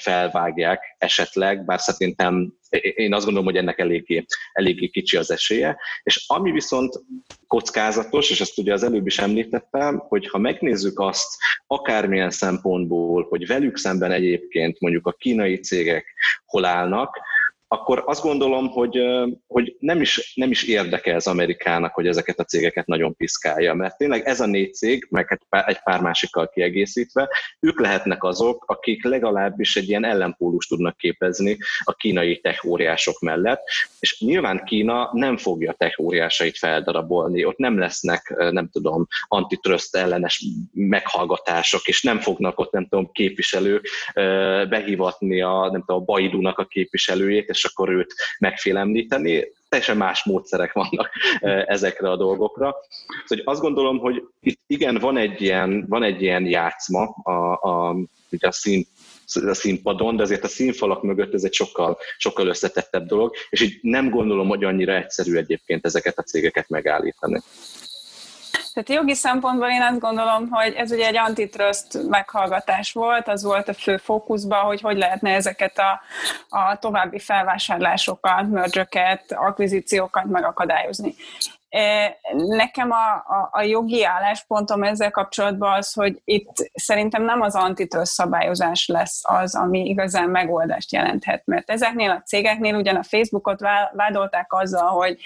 felvágják 0.00 0.96
esetleg, 0.98 1.64
bár 1.64 1.80
szerintem 1.80 2.57
én 2.94 3.14
azt 3.14 3.24
gondolom, 3.24 3.48
hogy 3.48 3.56
ennek 3.56 3.78
eléggé, 3.78 4.24
eléggé 4.52 4.86
kicsi 4.86 5.16
az 5.16 5.30
esélye. 5.30 5.78
És 6.02 6.24
ami 6.26 6.50
viszont 6.50 7.00
kockázatos, 7.46 8.30
és 8.30 8.40
ezt 8.40 8.58
ugye 8.58 8.72
az 8.72 8.82
előbb 8.82 9.06
is 9.06 9.18
említettem, 9.18 9.98
hogy 9.98 10.28
ha 10.28 10.38
megnézzük 10.38 11.00
azt 11.00 11.36
akármilyen 11.66 12.30
szempontból, 12.30 13.26
hogy 13.28 13.46
velük 13.46 13.76
szemben 13.76 14.12
egyébként 14.12 14.80
mondjuk 14.80 15.06
a 15.06 15.12
kínai 15.12 15.58
cégek 15.58 16.04
hol 16.46 16.64
állnak, 16.64 17.20
akkor 17.68 18.02
azt 18.06 18.22
gondolom, 18.22 18.68
hogy, 18.68 19.00
hogy 19.46 19.76
nem, 19.78 20.00
is, 20.00 20.32
nem 20.34 20.50
is 20.50 20.62
érdekel 20.62 21.14
az 21.14 21.26
Amerikának, 21.26 21.94
hogy 21.94 22.06
ezeket 22.06 22.38
a 22.38 22.44
cégeket 22.44 22.86
nagyon 22.86 23.16
piszkálja, 23.16 23.74
mert 23.74 23.96
tényleg 23.96 24.26
ez 24.26 24.40
a 24.40 24.46
négy 24.46 24.74
cég, 24.74 25.06
meg 25.10 25.40
egy 25.66 25.78
pár 25.82 26.00
másikkal 26.00 26.48
kiegészítve, 26.48 27.28
ők 27.60 27.80
lehetnek 27.80 28.24
azok, 28.24 28.64
akik 28.66 29.04
legalábbis 29.04 29.76
egy 29.76 29.88
ilyen 29.88 30.04
ellenpólus 30.04 30.66
tudnak 30.66 30.96
képezni 30.96 31.56
a 31.82 31.92
kínai 31.92 32.40
tech 32.40 32.66
óriások 32.66 33.20
mellett, 33.20 33.62
és 34.00 34.20
nyilván 34.20 34.64
Kína 34.64 35.10
nem 35.12 35.36
fogja 35.36 35.72
tech 35.72 36.00
óriásait 36.00 36.58
feldarabolni, 36.58 37.44
ott 37.44 37.58
nem 37.58 37.78
lesznek, 37.78 38.34
nem 38.50 38.68
tudom, 38.68 39.06
antitrust 39.26 39.96
ellenes 39.96 40.44
meghallgatások, 40.72 41.86
és 41.86 42.02
nem 42.02 42.18
fognak 42.20 42.58
ott, 42.58 42.72
nem 42.72 42.86
tudom, 42.88 43.10
képviselők 43.12 43.88
behívatni 44.68 45.40
a, 45.42 45.70
nem 45.70 45.80
tudom, 45.80 46.00
a 46.00 46.04
Baidunak 46.04 46.58
a 46.58 46.64
képviselőjét, 46.64 47.48
és 47.58 47.64
akkor 47.64 47.90
őt 47.90 48.14
megfélemlíteni. 48.38 49.44
Teljesen 49.68 49.96
más 49.96 50.24
módszerek 50.24 50.72
vannak 50.72 51.10
ezekre 51.66 52.10
a 52.10 52.16
dolgokra. 52.16 52.76
Szóval 53.24 53.44
azt 53.44 53.60
gondolom, 53.60 53.98
hogy 53.98 54.22
itt 54.40 54.60
igen, 54.66 54.98
van 54.98 55.16
egy 55.16 55.42
ilyen, 55.42 55.84
van 55.88 56.02
egy 56.02 56.22
ilyen 56.22 56.46
játszma 56.46 57.02
a, 57.22 57.68
a, 57.68 57.96
a 58.40 58.52
szín 58.52 58.86
a 59.34 59.54
színpadon, 59.54 60.16
de 60.16 60.22
azért 60.22 60.44
a 60.44 60.48
színfalak 60.48 61.02
mögött 61.02 61.34
ez 61.34 61.44
egy 61.44 61.52
sokkal, 61.52 61.98
sokkal 62.16 62.46
összetettebb 62.46 63.06
dolog, 63.06 63.34
és 63.50 63.60
így 63.60 63.78
nem 63.82 64.10
gondolom, 64.10 64.48
hogy 64.48 64.64
annyira 64.64 64.96
egyszerű 64.96 65.36
egyébként 65.36 65.84
ezeket 65.84 66.18
a 66.18 66.22
cégeket 66.22 66.68
megállítani. 66.68 67.40
Tehát 68.78 69.02
jogi 69.02 69.14
szempontból 69.14 69.68
én 69.68 69.82
azt 69.82 69.98
gondolom, 69.98 70.48
hogy 70.50 70.74
ez 70.74 70.90
ugye 70.90 71.06
egy 71.06 71.16
antitrust 71.16 72.08
meghallgatás 72.08 72.92
volt, 72.92 73.28
az 73.28 73.42
volt 73.42 73.68
a 73.68 73.74
fő 73.74 73.96
fókuszban, 73.96 74.64
hogy 74.64 74.80
hogy 74.80 74.96
lehetne 74.96 75.34
ezeket 75.34 75.78
a, 75.78 76.00
a 76.48 76.78
további 76.78 77.18
felvásárlásokat, 77.18 78.50
mergereket, 78.50 79.32
akvizíciókat 79.32 80.24
megakadályozni. 80.24 81.14
Nekem 82.32 82.90
a, 82.90 83.14
a, 83.14 83.48
a 83.50 83.62
jogi 83.62 84.04
álláspontom 84.04 84.82
ezzel 84.82 85.10
kapcsolatban 85.10 85.72
az, 85.72 85.92
hogy 85.92 86.20
itt 86.24 86.70
szerintem 86.74 87.22
nem 87.22 87.40
az 87.40 87.54
antitrust 87.54 88.12
szabályozás 88.12 88.86
lesz 88.86 89.20
az, 89.22 89.54
ami 89.54 89.84
igazán 89.84 90.28
megoldást 90.28 90.92
jelenthet, 90.92 91.42
mert 91.46 91.70
ezeknél 91.70 92.10
a 92.10 92.22
cégeknél 92.26 92.74
ugyan 92.74 92.96
a 92.96 93.02
Facebookot 93.02 93.60
vádolták 93.92 94.52
azzal, 94.52 94.88
hogy, 94.88 95.18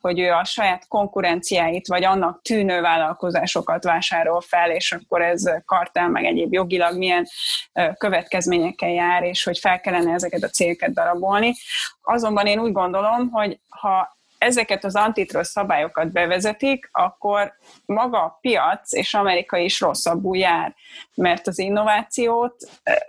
hogy 0.00 0.18
ő 0.18 0.32
a 0.32 0.44
saját 0.44 0.88
konkurenciáit 0.88 1.86
vagy 1.86 2.04
annak 2.04 2.42
tűnő 2.42 2.80
vállalkozásokat 2.80 3.84
vásárol 3.84 4.40
fel, 4.40 4.70
és 4.70 4.92
akkor 4.92 5.22
ez 5.22 5.42
kartel 5.64 6.08
meg 6.08 6.24
egyéb 6.24 6.52
jogilag 6.52 6.96
milyen 6.96 7.26
következményekkel 7.98 8.90
jár, 8.90 9.22
és 9.22 9.44
hogy 9.44 9.58
fel 9.58 9.80
kellene 9.80 10.12
ezeket 10.12 10.42
a 10.42 10.48
cégeket 10.48 10.92
darabolni. 10.92 11.54
Azonban 12.02 12.46
én 12.46 12.58
úgy 12.58 12.72
gondolom, 12.72 13.30
hogy 13.30 13.60
ha 13.68 14.17
ezeket 14.38 14.84
az 14.84 14.94
antitrust 14.94 15.50
szabályokat 15.50 16.12
bevezetik, 16.12 16.88
akkor 16.92 17.52
maga 17.86 18.22
a 18.22 18.38
piac 18.40 18.92
és 18.92 19.14
Amerika 19.14 19.56
is 19.56 19.80
rosszabbul 19.80 20.36
jár, 20.36 20.74
mert 21.14 21.46
az 21.46 21.58
innovációt 21.58 22.54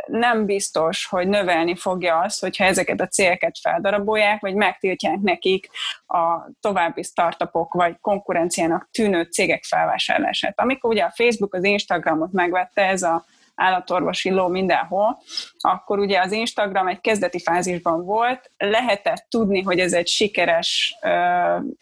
nem 0.06 0.46
biztos, 0.46 1.06
hogy 1.06 1.28
növelni 1.28 1.76
fogja 1.76 2.20
az, 2.20 2.40
hogyha 2.40 2.64
ezeket 2.64 3.02
a 3.02 3.08
céleket 3.08 3.60
feldarabolják, 3.62 4.42
vagy 4.42 4.54
megtiltják 4.54 5.20
nekik 5.20 5.70
a 6.08 6.50
további 6.62 7.04
startupok 7.04 7.74
vagy 7.74 7.96
konkurenciának 8.02 8.90
tűnő 8.92 9.24
cégek 9.24 9.64
felvásárlását. 9.64 10.60
Amikor 10.60 10.90
ugye 10.90 11.04
a 11.04 11.14
Facebook 11.16 11.54
az 11.54 11.64
Instagramot 11.64 12.32
megvette, 12.32 12.82
ez 12.82 13.04
a 13.04 13.26
állatorvosi 13.60 14.30
ló 14.30 14.48
mindenhol, 14.48 15.22
akkor 15.58 16.00
ugye 16.00 16.20
az 16.20 16.32
Instagram 16.32 16.88
egy 16.88 17.02
kezdeti 17.02 17.40
fázisban 17.40 18.06
volt, 18.06 18.52
lehetett 18.58 19.26
tudni, 19.30 19.62
hogy 19.62 19.80
ez 19.80 19.94
egy 19.94 20.08
sikeres 20.08 20.96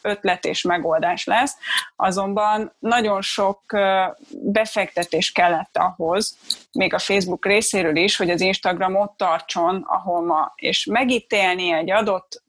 ötlet 0.02 0.46
és 0.46 0.62
megoldás 0.62 1.26
lesz, 1.26 1.56
azonban 1.96 2.76
nagyon 2.80 3.22
sok 3.22 3.62
befektetés 4.30 5.32
kellett 5.32 5.78
ahhoz, 5.78 6.38
még 6.72 6.94
a 6.94 7.00
Facebook 7.00 7.46
részéről 7.46 7.96
is, 7.96 8.18
hogy 8.18 8.30
az 8.30 8.42
Instagram 8.42 8.96
ott 8.96 9.18
tartson, 9.18 9.86
ahol 9.88 10.26
ma, 10.26 10.54
és 10.56 10.86
megítélni 10.86 11.72
egy 11.72 11.92
adott 11.92 12.44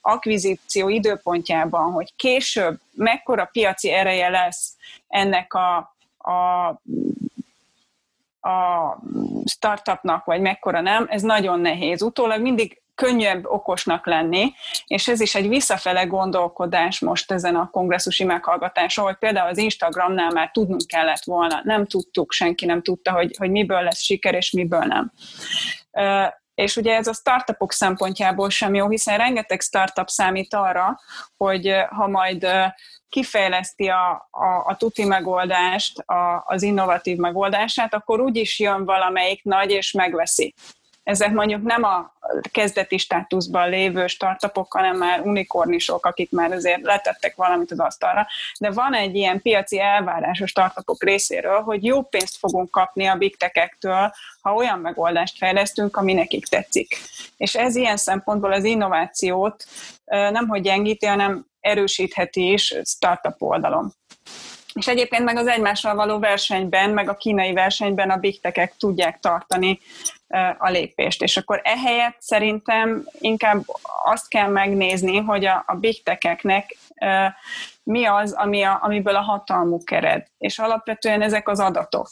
akvizíció 0.00 0.88
időpontjában, 0.88 1.92
hogy 1.92 2.14
később 2.16 2.80
mekkora 2.94 3.44
piaci 3.44 3.90
ereje 3.90 4.28
lesz 4.28 4.76
ennek 5.08 5.54
a, 5.54 5.76
a 6.30 6.80
a 8.46 8.98
startupnak, 9.44 10.24
vagy 10.24 10.40
mekkora 10.40 10.80
nem, 10.80 11.06
ez 11.10 11.22
nagyon 11.22 11.60
nehéz. 11.60 12.02
Utólag 12.02 12.40
mindig 12.40 12.80
könnyebb 12.94 13.44
okosnak 13.44 14.06
lenni, 14.06 14.52
és 14.86 15.08
ez 15.08 15.20
is 15.20 15.34
egy 15.34 15.48
visszafele 15.48 16.04
gondolkodás 16.04 17.00
most 17.00 17.32
ezen 17.32 17.56
a 17.56 17.70
kongresszusi 17.70 18.24
meghallgatáson, 18.24 19.04
hogy 19.04 19.16
például 19.16 19.48
az 19.48 19.58
Instagramnál 19.58 20.30
már 20.30 20.50
tudnunk 20.50 20.86
kellett 20.86 21.24
volna, 21.24 21.60
nem 21.64 21.86
tudtuk, 21.86 22.32
senki 22.32 22.66
nem 22.66 22.82
tudta, 22.82 23.12
hogy, 23.12 23.34
hogy 23.38 23.50
miből 23.50 23.82
lesz 23.82 24.00
siker, 24.00 24.34
és 24.34 24.50
miből 24.50 24.84
nem. 24.84 25.12
És 26.56 26.76
ugye 26.76 26.94
ez 26.94 27.06
a 27.06 27.12
startupok 27.12 27.72
szempontjából 27.72 28.50
sem 28.50 28.74
jó, 28.74 28.88
hiszen 28.88 29.16
rengeteg 29.16 29.60
startup 29.60 30.08
számít 30.08 30.54
arra, 30.54 31.00
hogy 31.36 31.74
ha 31.88 32.08
majd 32.08 32.46
kifejleszti 33.08 33.88
a, 33.88 34.28
a, 34.30 34.64
a 34.64 34.76
tuti 34.76 35.04
megoldást, 35.04 35.98
a, 35.98 36.44
az 36.46 36.62
innovatív 36.62 37.16
megoldását, 37.16 37.94
akkor 37.94 38.20
úgyis 38.20 38.58
jön 38.58 38.84
valamelyik 38.84 39.42
nagy 39.42 39.70
és 39.70 39.92
megveszi. 39.92 40.54
Ezek 41.06 41.32
mondjuk 41.32 41.62
nem 41.62 41.82
a 41.82 42.12
kezdeti 42.52 42.98
státuszban 42.98 43.68
lévő 43.68 44.06
startupok, 44.06 44.72
hanem 44.72 44.96
már 44.96 45.20
unikornisok, 45.20 46.06
akik 46.06 46.30
már 46.30 46.52
azért 46.52 46.82
letettek 46.82 47.36
valamit 47.36 47.70
az 47.70 47.80
asztalra, 47.80 48.26
de 48.60 48.70
van 48.70 48.94
egy 48.94 49.14
ilyen 49.14 49.42
piaci 49.42 49.80
elvárás 49.80 50.40
a 50.40 50.46
startupok 50.46 51.02
részéről, 51.02 51.60
hogy 51.60 51.84
jó 51.84 52.02
pénzt 52.02 52.36
fogunk 52.36 52.70
kapni 52.70 53.06
a 53.06 53.16
big 53.16 53.36
tech-ektől, 53.36 54.12
ha 54.40 54.54
olyan 54.54 54.78
megoldást 54.78 55.36
fejlesztünk, 55.36 55.96
ami 55.96 56.12
nekik 56.12 56.46
tetszik. 56.46 56.96
És 57.36 57.54
ez 57.54 57.76
ilyen 57.76 57.96
szempontból 57.96 58.52
az 58.52 58.64
innovációt 58.64 59.64
nem 60.04 60.48
hogy 60.48 60.62
gyengíti, 60.62 61.06
hanem 61.06 61.46
erősítheti 61.60 62.52
is 62.52 62.74
startup 62.84 63.42
oldalon. 63.42 63.92
És 64.76 64.86
egyébként 64.86 65.24
meg 65.24 65.36
az 65.36 65.46
egymással 65.46 65.94
való 65.94 66.18
versenyben, 66.18 66.90
meg 66.90 67.08
a 67.08 67.16
kínai 67.16 67.52
versenyben 67.52 68.10
a 68.10 68.16
big 68.16 68.40
tech 68.40 68.72
tudják 68.78 69.20
tartani 69.20 69.78
a 70.58 70.70
lépést. 70.70 71.22
És 71.22 71.36
akkor 71.36 71.60
ehelyett 71.64 72.16
szerintem 72.18 73.08
inkább 73.18 73.64
azt 74.04 74.28
kell 74.28 74.48
megnézni, 74.48 75.18
hogy 75.18 75.44
a, 75.44 75.64
a 75.66 75.74
big 75.74 76.02
tech 76.02 76.44
mi 77.82 78.04
az, 78.04 78.32
ami 78.32 78.62
a, 78.62 78.78
amiből 78.82 79.16
a 79.16 79.20
hatalmuk 79.20 79.90
ered. 79.90 80.26
És 80.38 80.58
alapvetően 80.58 81.22
ezek 81.22 81.48
az 81.48 81.60
adatok. 81.60 82.08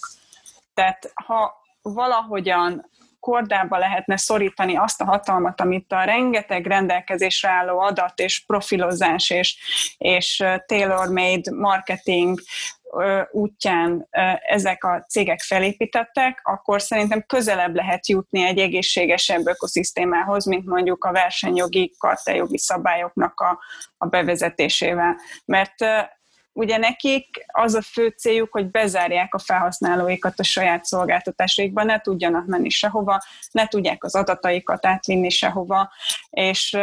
Tehát 0.75 1.13
ha 1.15 1.63
valahogyan 1.83 2.91
kordába 3.25 3.79
lehetne 3.79 4.17
szorítani 4.17 4.77
azt 4.77 5.01
a 5.01 5.05
hatalmat, 5.05 5.61
amit 5.61 5.93
a 5.93 6.05
rengeteg 6.05 6.67
rendelkezésre 6.67 7.49
álló 7.49 7.79
adat 7.79 8.19
és 8.19 8.45
profilozás 8.47 9.31
és, 9.31 9.57
és 9.99 10.45
tailor-made 10.67 11.51
marketing 11.55 12.39
útján 13.31 14.09
ezek 14.47 14.85
a 14.85 15.05
cégek 15.09 15.41
felépítettek, 15.41 16.41
akkor 16.43 16.83
szerintem 16.83 17.25
közelebb 17.27 17.75
lehet 17.75 18.09
jutni 18.09 18.43
egy 18.43 18.59
egészségesebb 18.59 19.47
ökoszisztémához, 19.47 20.45
mint 20.45 20.67
mondjuk 20.67 21.05
a 21.05 21.13
versenyjogi, 21.13 21.95
karteljogi 21.99 22.59
szabályoknak 22.59 23.41
a, 23.41 23.59
a 23.97 24.07
bevezetésével. 24.07 25.17
Mert 25.45 25.75
ugye 26.55 26.77
nekik 26.77 27.45
az 27.47 27.75
a 27.75 27.83
fő 27.83 28.09
céljuk, 28.09 28.53
hogy 28.53 28.71
bezárják 28.71 29.35
a 29.35 29.39
felhasználóikat 29.39 30.39
a 30.39 30.43
saját 30.43 30.85
szolgáltatásaikba, 30.85 31.83
ne 31.83 32.01
tudjanak 32.01 32.47
menni 32.47 32.69
sehova, 32.69 33.23
ne 33.51 33.67
tudják 33.67 34.05
az 34.05 34.15
adataikat 34.15 34.87
átvinni 34.87 35.31
sehova, 35.31 35.93
és 36.31 36.77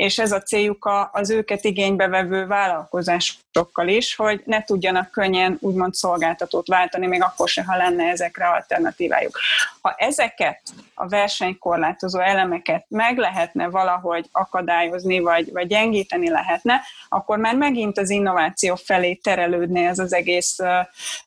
és 0.00 0.18
ez 0.18 0.32
a 0.32 0.42
céljuk 0.42 0.90
az 1.12 1.30
őket 1.30 1.64
igénybe 1.64 2.08
vevő 2.08 2.46
vállalkozásokkal 2.46 3.88
is, 3.88 4.16
hogy 4.16 4.42
ne 4.44 4.62
tudjanak 4.62 5.10
könnyen 5.10 5.56
úgymond 5.60 5.94
szolgáltatót 5.94 6.68
váltani, 6.68 7.06
még 7.06 7.22
akkor 7.22 7.48
se, 7.48 7.64
ha 7.64 7.76
lenne 7.76 8.04
ezekre 8.04 8.46
alternatívájuk. 8.46 9.38
Ha 9.80 9.94
ezeket 9.98 10.60
a 10.94 11.08
versenykorlátozó 11.08 12.20
elemeket 12.20 12.84
meg 12.88 13.18
lehetne 13.18 13.68
valahogy 13.68 14.28
akadályozni, 14.32 15.18
vagy, 15.18 15.52
vagy 15.52 15.66
gyengíteni 15.66 16.30
lehetne, 16.30 16.80
akkor 17.08 17.38
már 17.38 17.56
megint 17.56 17.98
az 17.98 18.10
innováció 18.10 18.74
felé 18.74 19.14
terelődne 19.14 19.88
ez 19.88 19.98
az 19.98 20.12
egész 20.12 20.58
ö, 20.58 20.80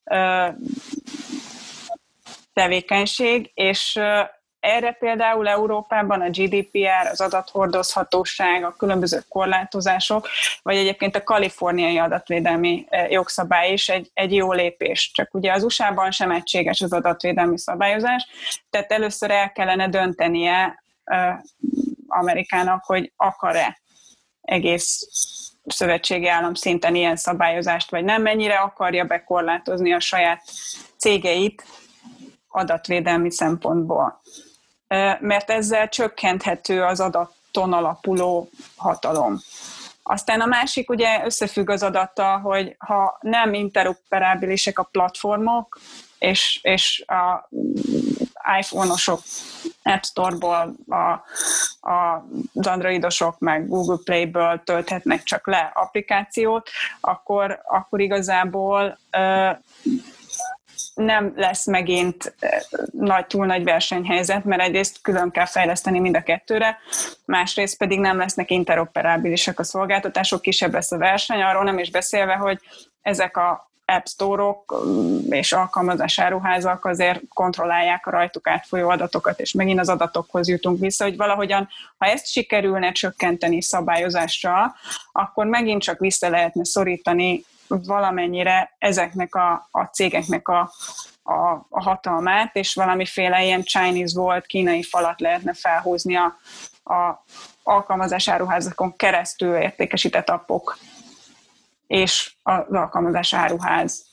ö, 0.04 0.48
tevékenység, 2.54 3.52
és 3.54 4.00
erre 4.64 4.92
például 4.92 5.48
Európában 5.48 6.22
a 6.22 6.30
GDPR, 6.30 7.08
az 7.12 7.22
adathordozhatóság, 7.22 8.64
a 8.64 8.76
különböző 8.78 9.20
korlátozások, 9.30 10.28
vagy 10.62 10.76
egyébként 10.76 11.16
a 11.16 11.24
kaliforniai 11.24 11.98
adatvédelmi 11.98 12.86
e, 12.90 13.08
jogszabály 13.10 13.72
is 13.72 13.90
egy, 13.90 14.12
egy 14.14 14.34
jó 14.34 14.52
lépés. 14.52 15.12
Csak 15.14 15.34
ugye 15.34 15.54
az 15.54 15.64
USA-ban 15.64 16.12
sem 16.12 16.32
egységes 16.32 16.82
az 16.82 16.94
adatvédelmi 16.94 17.58
szabályozás, 17.58 18.28
tehát 18.70 18.92
először 18.92 19.32
el 19.32 19.52
kellene 19.52 19.90
döntenie 19.90 20.84
e, 21.04 21.44
Amerikának, 22.08 22.84
hogy 22.84 23.14
akar-e 23.16 23.82
egész 24.42 25.08
szövetségi 25.66 26.28
állam 26.28 26.54
szinten 26.54 26.96
ilyen 26.96 27.16
szabályozást, 27.16 27.92
vagy 27.92 28.04
nem, 28.04 28.22
mennyire 28.22 28.56
akarja 28.56 29.06
bekorlátozni 29.06 29.94
a 29.94 30.00
saját 30.00 30.44
cégeit 30.98 31.64
adatvédelmi 32.48 33.32
szempontból. 33.32 34.22
Mert 35.20 35.50
ezzel 35.50 35.90
csökkenthető 35.90 36.84
az 36.84 37.00
adaton 37.00 37.74
alapuló 37.74 38.50
hatalom. 38.76 39.40
Aztán 40.04 40.42
a 40.42 40.46
másik 40.46 40.90
ugye 40.90 41.22
összefügg 41.26 41.70
az 41.70 41.84
adattal, 41.84 42.40
hogy 42.40 42.76
ha 42.78 43.18
nem 43.22 43.54
interoperábilisek 43.54 44.80
a 44.80 44.88
platformok, 44.92 45.80
és, 46.20 46.60
és 46.62 47.04
a 47.08 47.50
iPhone-osok 48.60 49.20
App 49.84 50.04
Store-ból, 50.04 50.76
a, 50.88 50.96
a, 51.90 52.26
az 52.54 52.68
androidosok 52.68 53.40
meg 53.40 53.68
Google 53.68 53.98
Play-ből 54.04 54.62
tölthetnek 54.64 55.24
csak 55.24 55.48
le 55.48 55.72
applikációt, 55.74 56.70
akkor, 57.00 57.62
akkor 57.66 58.02
igazából 58.02 58.98
ö, 59.12 59.50
nem 60.96 61.34
lesz 61.36 61.66
megint 61.66 62.36
nagy, 62.92 63.28
túl 63.28 63.46
nagy 63.46 63.64
versenyhelyzet, 63.64 64.44
mert 64.44 64.62
egyrészt 64.62 65.02
külön 65.02 65.32
kell 65.32 65.46
fejleszteni 65.46 66.00
mind 66.00 66.16
a 66.16 66.24
kettőre, 66.24 66.78
másrészt 67.26 67.78
pedig 67.78 68.00
nem 68.00 68.18
lesznek 68.18 68.52
interoperábilisek 68.52 69.60
a 69.60 69.64
szolgáltatások, 69.64 70.42
kisebb 70.42 70.74
lesz 70.74 70.92
a 70.92 70.98
verseny, 70.98 71.42
arról 71.42 71.64
nem 71.64 71.78
is 71.78 71.92
beszélve, 71.92 72.34
hogy 72.34 72.60
ezek 73.02 73.38
a 73.38 73.72
app 73.86 74.06
store-ok 74.06 74.84
mm, 74.86 75.18
és 75.30 75.52
alkalmazásáruházak 75.52 76.86
azért 76.86 77.22
kontrollálják 77.34 78.08
a 78.08 78.12
rajtuk 78.12 78.48
átfolyó 78.48 78.90
adatokat, 78.90 79.40
és 79.40 79.52
megint 79.52 79.80
az 79.80 79.90
adatokhoz 79.90 80.48
jutunk 80.48 80.80
vissza, 80.80 81.04
hogy 81.04 81.18
valahogyan, 81.18 81.70
ha 81.98 82.06
ezt 82.06 82.28
sikerülne 82.28 82.92
csökkenteni 82.92 83.62
szabályozásra, 83.62 84.76
akkor 85.12 85.46
megint 85.46 85.82
csak 85.82 86.00
vissza 86.00 86.30
lehetne 86.30 86.66
szorítani 86.66 87.44
valamennyire 87.86 88.76
ezeknek 88.78 89.36
a, 89.36 89.68
a 89.72 89.84
cégeknek 89.84 90.48
a, 90.48 90.72
a, 91.24 91.66
a 91.70 91.82
hatalmát, 91.84 92.56
és 92.56 92.74
valamiféle 92.74 93.44
ilyen 93.44 93.64
Chinese 93.64 94.20
volt, 94.20 94.46
kínai 94.46 94.84
falat 94.84 95.20
lehetne 95.20 95.54
felhúzni 95.54 96.16
a, 96.16 96.38
a 96.84 97.24
alkalmazásáruházakon 97.64 98.96
keresztül 98.96 99.56
értékesített 99.56 100.30
appok 100.30 100.78
és 101.88 102.34
az 102.44 102.64
alkalmazás 102.72 103.34
áruház 103.34 104.06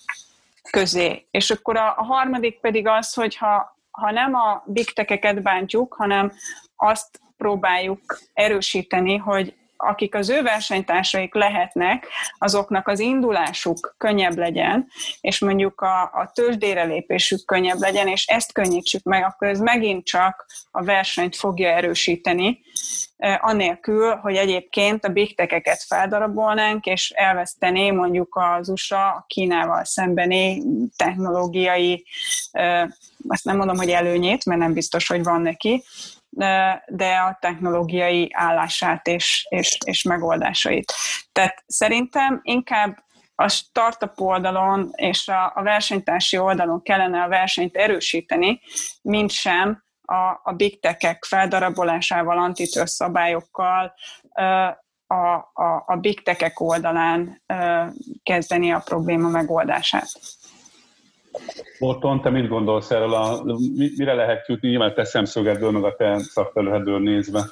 közé. 0.71 1.27
És 1.31 1.51
akkor 1.51 1.77
a, 1.77 1.95
a 1.97 2.05
harmadik 2.05 2.61
pedig 2.61 2.87
az, 2.87 3.15
hogy 3.15 3.37
ha, 3.37 3.77
ha 3.91 4.11
nem 4.11 4.35
a 4.35 4.63
big 4.67 4.89
bántjuk, 5.43 5.95
hanem 5.95 6.33
azt 6.77 7.21
próbáljuk 7.37 8.21
erősíteni, 8.33 9.17
hogy 9.17 9.55
akik 9.81 10.15
az 10.15 10.29
ő 10.29 10.43
versenytársaik 10.43 11.35
lehetnek, 11.35 12.07
azoknak 12.39 12.89
az 12.89 12.99
indulásuk 12.99 13.95
könnyebb 13.99 14.37
legyen, 14.37 14.89
és 15.21 15.39
mondjuk 15.39 15.81
a, 15.81 16.03
a 16.03 16.31
tőzsdére 16.35 16.85
lépésük 16.85 17.45
könnyebb 17.45 17.79
legyen, 17.79 18.07
és 18.07 18.27
ezt 18.27 18.53
könnyítsük 18.53 19.03
meg, 19.03 19.25
akkor 19.25 19.49
ez 19.49 19.61
megint 19.61 20.05
csak 20.05 20.47
a 20.71 20.85
versenyt 20.85 21.37
fogja 21.37 21.69
erősíteni, 21.69 22.61
anélkül, 23.41 24.15
hogy 24.15 24.37
egyébként 24.37 25.05
a 25.05 25.09
big 25.09 25.37
tech-eket 25.37 25.83
feldarabolnánk, 25.83 26.87
és 26.87 27.11
elvesztené 27.11 27.91
mondjuk 27.91 28.37
az 28.59 28.69
USA 28.69 29.07
a 29.07 29.25
Kínával 29.27 29.85
szembeni 29.85 30.63
technológiai, 30.97 32.05
azt 33.29 33.45
nem 33.45 33.57
mondom, 33.57 33.77
hogy 33.77 33.91
előnyét, 33.91 34.45
mert 34.45 34.61
nem 34.61 34.73
biztos, 34.73 35.07
hogy 35.07 35.23
van 35.23 35.41
neki, 35.41 35.83
de 36.87 37.17
a 37.29 37.37
technológiai 37.41 38.31
állását 38.33 39.07
és, 39.07 39.47
és, 39.49 39.79
és 39.85 40.03
megoldásait. 40.03 40.93
Tehát 41.33 41.65
szerintem 41.67 42.41
inkább 42.43 42.97
a 43.35 43.49
startup 43.49 44.21
oldalon 44.21 44.91
és 44.95 45.29
a, 45.29 45.53
a 45.55 45.63
versenytársi 45.63 46.39
oldalon 46.39 46.83
kellene 46.83 47.23
a 47.23 47.29
versenyt 47.29 47.77
erősíteni, 47.77 48.61
mint 49.03 49.31
sem 49.31 49.83
a, 50.03 50.41
a 50.43 50.53
big 50.57 50.81
tech-ek 50.81 51.25
feldarabolásával, 51.25 52.39
antitrust 52.39 52.93
szabályokkal 52.93 53.95
a, 55.07 55.15
a, 55.53 55.85
a 55.87 55.97
big 56.01 56.23
tech-ek 56.23 56.61
oldalán 56.61 57.43
kezdeni 58.23 58.73
a 58.73 58.83
probléma 58.85 59.29
megoldását. 59.29 60.09
Morton, 61.79 62.21
te 62.21 62.31
mit 62.31 62.49
gondolsz 62.49 62.91
erről? 62.91 63.15
A, 63.15 63.43
mire 63.97 64.15
lehet 64.15 64.49
jutni? 64.49 64.69
Nyilván 64.69 64.95
te 64.95 65.05
szemszögedből, 65.05 65.71
meg 65.71 65.85
a 65.85 65.97
te 65.97 66.19
szakterületből 66.19 66.99
nézve. 66.99 67.45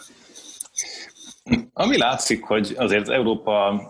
Ami 1.72 1.98
látszik, 1.98 2.44
hogy 2.44 2.74
azért 2.76 3.08
Európa 3.08 3.82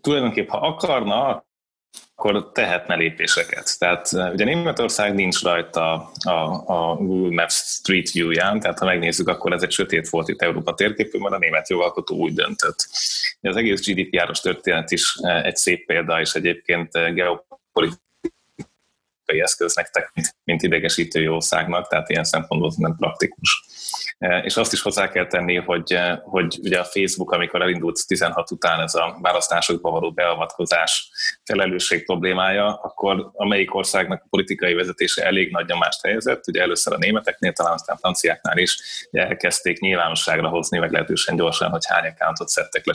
tulajdonképpen, 0.00 0.58
ha 0.58 0.66
akarna, 0.66 1.44
akkor 2.14 2.52
tehetne 2.52 2.94
lépéseket. 2.94 3.78
Tehát 3.78 4.12
ugye 4.12 4.44
Németország 4.44 5.14
nincs 5.14 5.42
rajta 5.42 6.10
a, 6.24 6.30
a 6.66 6.96
Google 6.96 7.34
Maps 7.34 7.54
Street 7.54 8.10
View-ján, 8.10 8.60
tehát 8.60 8.78
ha 8.78 8.84
megnézzük, 8.84 9.28
akkor 9.28 9.52
ez 9.52 9.62
egy 9.62 9.70
sötét 9.70 10.08
volt 10.08 10.28
itt 10.28 10.42
Európa 10.42 10.74
térképű, 10.74 11.18
mert 11.18 11.34
a 11.34 11.38
német 11.38 11.68
jogalkotó 11.68 12.16
úgy 12.16 12.32
döntött. 12.32 12.86
Az 13.40 13.56
egész 13.56 13.86
GDPR-os 13.86 14.40
történet 14.40 14.90
is 14.90 15.14
egy 15.42 15.56
szép 15.56 15.86
példa, 15.86 16.20
és 16.20 16.32
egyébként 16.32 16.92
geopolitikai 16.92 18.08
politikai 19.30 19.40
eszköznek 19.40 19.90
tekint, 19.90 20.36
mint 20.44 20.62
idegesítő 20.62 21.30
országnak, 21.30 21.88
tehát 21.88 22.10
ilyen 22.10 22.24
szempontból 22.24 22.72
nem 22.76 22.96
praktikus. 22.96 23.64
E, 24.18 24.38
és 24.38 24.56
azt 24.56 24.72
is 24.72 24.82
hozzá 24.82 25.08
kell 25.08 25.26
tenni, 25.26 25.56
hogy, 25.56 25.92
e, 25.92 26.22
hogy 26.24 26.58
ugye 26.62 26.78
a 26.78 26.84
Facebook, 26.84 27.32
amikor 27.32 27.62
elindult 27.62 28.06
16 28.06 28.50
után 28.50 28.80
ez 28.80 28.94
a 28.94 29.18
választásokba 29.20 29.90
való 29.90 30.12
beavatkozás 30.12 31.10
felelősség 31.44 32.04
problémája, 32.04 32.74
akkor 32.74 33.30
a 33.32 33.46
melyik 33.46 33.74
országnak 33.74 34.22
a 34.24 34.26
politikai 34.30 34.74
vezetése 34.74 35.24
elég 35.24 35.50
nagy 35.50 35.66
nyomást 35.66 36.02
helyezett, 36.02 36.48
ugye 36.48 36.60
először 36.60 36.92
a 36.92 36.98
németeknél, 36.98 37.52
talán 37.52 37.72
aztán 37.72 37.96
a 37.96 37.98
franciáknál 37.98 38.58
is 38.58 38.78
elkezdték 39.10 39.80
nyilvánosságra 39.80 40.48
hozni 40.48 40.78
meglehetősen 40.78 41.36
gyorsan, 41.36 41.70
hogy 41.70 41.86
hány 41.86 42.06
accountot 42.06 42.48
szedtek 42.48 42.86
le 42.86 42.92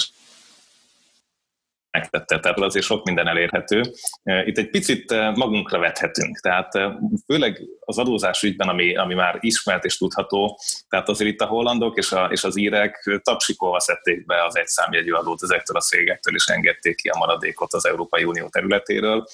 megtette, 1.96 2.40
tehát 2.40 2.60
azért 2.60 2.86
sok 2.86 3.04
minden 3.06 3.28
elérhető. 3.28 3.82
Itt 4.24 4.58
egy 4.58 4.70
picit 4.70 5.12
magunkra 5.36 5.80
vethetünk, 5.80 6.40
tehát 6.40 6.72
főleg 7.26 7.62
az 7.80 7.98
adózás 7.98 8.44
ügyben, 8.44 8.68
ami, 8.68 8.96
ami 8.96 9.14
már 9.14 9.38
ismert 9.40 9.86
és 9.86 9.98
tudható, 9.98 10.60
tehát 10.90 11.10
azért 11.10 11.30
itt 11.30 11.42
a 11.42 11.46
hollandok 11.46 11.98
és, 11.98 12.12
a, 12.12 12.26
és 12.32 12.44
az 12.44 12.58
írek 12.58 13.20
tapsikolva 13.24 13.80
szedték 13.80 14.26
be 14.26 14.46
az 14.46 14.58
egyszámjegyű 14.58 15.12
adót 15.12 15.44
ezektől 15.44 15.78
a 15.78 15.82
cégektől, 15.82 16.36
és 16.36 16.46
engedték 16.46 16.96
ki 16.96 17.10
a 17.10 17.18
maradékot 17.18 17.74
az 17.74 17.86
Európai 17.86 18.24
Unió 18.24 18.48
területéről, 18.48 19.28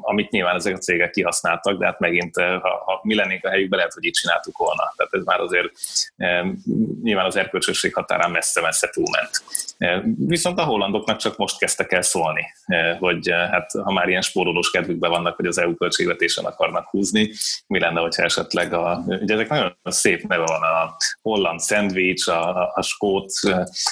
amit 0.00 0.30
nyilván 0.30 0.54
ezek 0.54 0.74
a 0.74 0.78
cégek 0.78 1.10
kihasználtak, 1.10 1.78
de 1.78 1.86
hát 1.86 1.98
megint, 1.98 2.36
ha, 2.36 2.82
ha 2.84 3.00
mi 3.02 3.14
lennénk 3.14 3.44
a 3.44 3.48
helyükben, 3.48 3.78
lehet, 3.78 3.94
hogy 3.94 4.04
így 4.04 4.12
csináltuk 4.12 4.56
volna. 4.56 4.92
Tehát 4.96 5.14
ez 5.14 5.24
már 5.24 5.40
azért 5.40 5.72
nyilván 7.02 7.24
az 7.24 7.36
erkölcsösség 7.36 7.94
határán 7.94 8.30
messze-messze 8.30 8.88
túlment. 8.88 9.30
Viszont 10.18 10.58
a 10.58 10.64
hollandoknak 10.64 11.16
csak 11.16 11.36
most 11.36 11.58
kezdtek 11.78 11.92
el 11.92 12.02
szólni, 12.02 12.44
hogy 12.98 13.30
hát 13.30 13.70
ha 13.70 13.92
már 13.92 14.08
ilyen 14.08 14.22
spórolós 14.22 14.70
kedvükben 14.70 15.10
vannak, 15.10 15.36
hogy 15.36 15.46
az 15.46 15.58
EU 15.58 15.74
költségvetésen 15.74 16.44
akarnak 16.44 16.88
húzni, 16.88 17.30
mi 17.66 17.78
lenne, 17.78 18.00
hogyha 18.00 18.22
esetleg 18.22 18.72
a, 18.72 19.04
ugye 19.06 19.34
ezek 19.34 19.48
nagyon 19.48 19.76
szép 19.84 20.22
neve 20.22 20.44
van, 20.44 20.62
a 20.62 20.96
holland 21.22 21.60
szendvics, 21.60 22.26
a, 22.26 22.72
a 22.74 22.82
skót, 22.82 23.32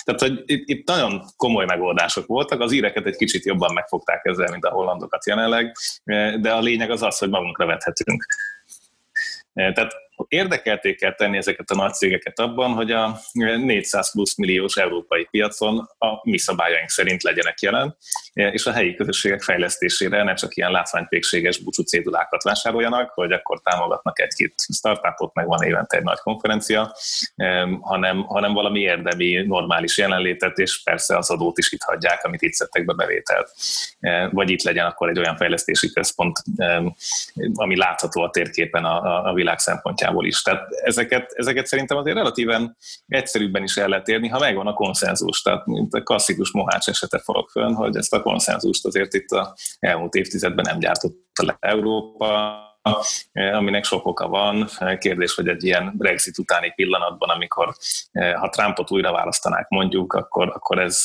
tehát 0.05 0.21
hogy 0.21 0.43
itt, 0.47 0.69
itt 0.69 0.87
nagyon 0.87 1.23
komoly 1.37 1.65
megoldások 1.65 2.27
voltak, 2.27 2.61
az 2.61 2.73
íreket 2.73 3.07
egy 3.07 3.17
kicsit 3.17 3.45
jobban 3.45 3.75
megfogták 3.75 4.25
ezzel, 4.25 4.51
mint 4.51 4.65
a 4.65 4.71
hollandokat 4.71 5.27
jelenleg, 5.27 5.77
de 6.41 6.53
a 6.53 6.61
lényeg 6.61 6.91
az 6.91 7.03
az, 7.03 7.19
hogy 7.19 7.29
magunkra 7.29 7.67
vethetünk. 7.67 8.27
Tehát 9.53 9.95
érdekelték 10.29 10.99
kell 10.99 11.15
tenni 11.15 11.37
ezeket 11.37 11.71
a 11.71 11.75
nagy 11.75 11.93
cégeket 11.93 12.39
abban, 12.39 12.73
hogy 12.73 12.91
a 12.91 13.21
400 13.33 14.13
plusz 14.13 14.37
milliós 14.37 14.77
európai 14.77 15.25
piacon 15.31 15.89
a 15.99 16.21
mi 16.23 16.39
szabályaink 16.39 16.89
szerint 16.89 17.23
legyenek 17.23 17.61
jelen, 17.61 17.97
és 18.33 18.67
a 18.67 18.73
helyi 18.73 18.95
közösségek 18.95 19.43
fejlesztésére 19.43 20.23
ne 20.23 20.35
csak 20.35 20.57
ilyen 20.57 20.71
látványpékséges 20.71 21.59
búcsú 21.59 21.83
cédulákat 21.83 22.43
vásároljanak, 22.43 23.11
hogy 23.11 23.33
akkor 23.33 23.61
támogatnak 23.61 24.21
egy-két 24.21 24.55
startupot, 24.73 25.35
meg 25.35 25.47
van 25.47 25.63
évente 25.63 25.97
egy 25.97 26.03
nagy 26.03 26.19
konferencia, 26.19 26.95
hanem, 27.81 28.23
hanem 28.23 28.53
valami 28.53 28.81
érdemi, 28.81 29.45
normális 29.47 29.99
jelenlétet, 29.99 30.59
és 30.59 30.83
persze 30.83 31.17
az 31.17 31.31
adót 31.31 31.59
is 31.59 31.73
itt 31.73 31.83
hagyják, 31.83 32.25
amit 32.25 32.43
itt 32.43 32.53
szedtek 32.53 32.85
be 32.85 32.93
bevételt. 32.93 33.51
Vagy 34.31 34.51
itt 34.51 34.63
legyen 34.63 34.87
akkor 34.87 35.09
egy 35.09 35.19
olyan 35.19 35.37
fejlesztési 35.37 35.93
központ, 35.93 36.43
ami 37.55 37.77
látható 37.77 38.23
a 38.23 38.31
térképen 38.31 38.85
a, 38.85 39.29
a 39.29 39.33
világ 39.33 39.59
szempontjából 39.59 40.06
szempontjából 40.07 40.27
is. 40.27 40.43
Tehát 40.43 40.69
ezeket, 40.71 41.33
ezeket 41.33 41.67
szerintem 41.67 41.97
azért 41.97 42.17
relatíven 42.17 42.77
egyszerűbben 43.07 43.63
is 43.63 43.77
el 43.77 43.89
lehet 43.89 44.09
érni, 44.09 44.29
ha 44.29 44.39
megvan 44.39 44.67
a 44.67 44.75
konszenzus. 44.75 45.43
Tehát 45.43 45.67
mint 45.67 45.95
a 45.95 46.03
klasszikus 46.03 46.53
Mohács 46.53 46.89
esete 46.89 47.19
forog 47.19 47.49
fönn, 47.49 47.75
hogy 47.75 47.97
ezt 47.97 48.15
a 48.15 48.23
konszenzust 48.23 48.87
azért 48.87 49.15
itt 49.15 49.31
a 49.31 49.55
elmúlt 49.79 50.15
évtizedben 50.15 50.65
nem 50.69 50.79
gyártotta 50.79 51.45
le 51.45 51.57
Európa, 51.61 52.65
aminek 53.33 53.85
sok 53.85 54.07
oka 54.07 54.29
van. 54.29 54.69
Kérdés, 54.99 55.35
hogy 55.35 55.49
egy 55.49 55.65
ilyen 55.65 55.93
Brexit 55.97 56.39
utáni 56.39 56.73
pillanatban, 56.77 57.29
amikor 57.29 57.75
ha 58.13 58.49
Trumpot 58.49 58.91
újra 58.91 59.13
választanák 59.13 59.69
mondjuk, 59.69 60.13
akkor, 60.13 60.49
akkor 60.55 60.79
ez, 60.79 61.03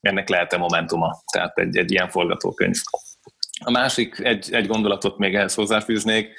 ennek 0.00 0.28
lehet-e 0.28 0.56
momentuma? 0.56 1.22
Tehát 1.32 1.58
egy, 1.58 1.76
egy 1.76 1.90
ilyen 1.90 2.08
forgatókönyv. 2.08 2.76
A 3.64 3.70
másik, 3.70 4.18
egy, 4.18 4.52
egy 4.52 4.66
gondolatot 4.66 5.18
még 5.18 5.34
ehhez 5.34 5.54
hozzáfűznék, 5.54 6.34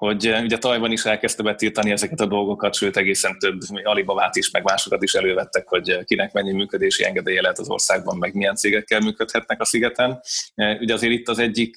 hogy 0.00 0.26
eh, 0.26 0.42
ugye 0.42 0.58
Tajvan 0.58 0.92
is 0.92 1.04
elkezdte 1.04 1.42
betiltani 1.42 1.90
ezeket 1.90 2.20
a 2.20 2.26
dolgokat, 2.26 2.74
sőt 2.74 2.96
egészen 2.96 3.38
több 3.38 3.60
Alibabát 3.82 4.36
is, 4.36 4.50
meg 4.50 4.62
másokat 4.62 5.02
is 5.02 5.14
elővettek, 5.14 5.68
hogy 5.68 5.90
eh, 5.90 6.02
kinek 6.04 6.32
mennyi 6.32 6.52
működési 6.52 7.04
engedélye 7.04 7.40
lehet 7.40 7.58
az 7.58 7.68
országban, 7.68 8.16
meg 8.16 8.34
milyen 8.34 8.54
cégekkel 8.54 9.00
működhetnek 9.00 9.60
a 9.60 9.64
szigeten. 9.64 10.20
Eh, 10.54 10.80
ugye 10.80 10.94
azért 10.94 11.12
itt 11.12 11.28
az 11.28 11.38
egyik 11.38 11.74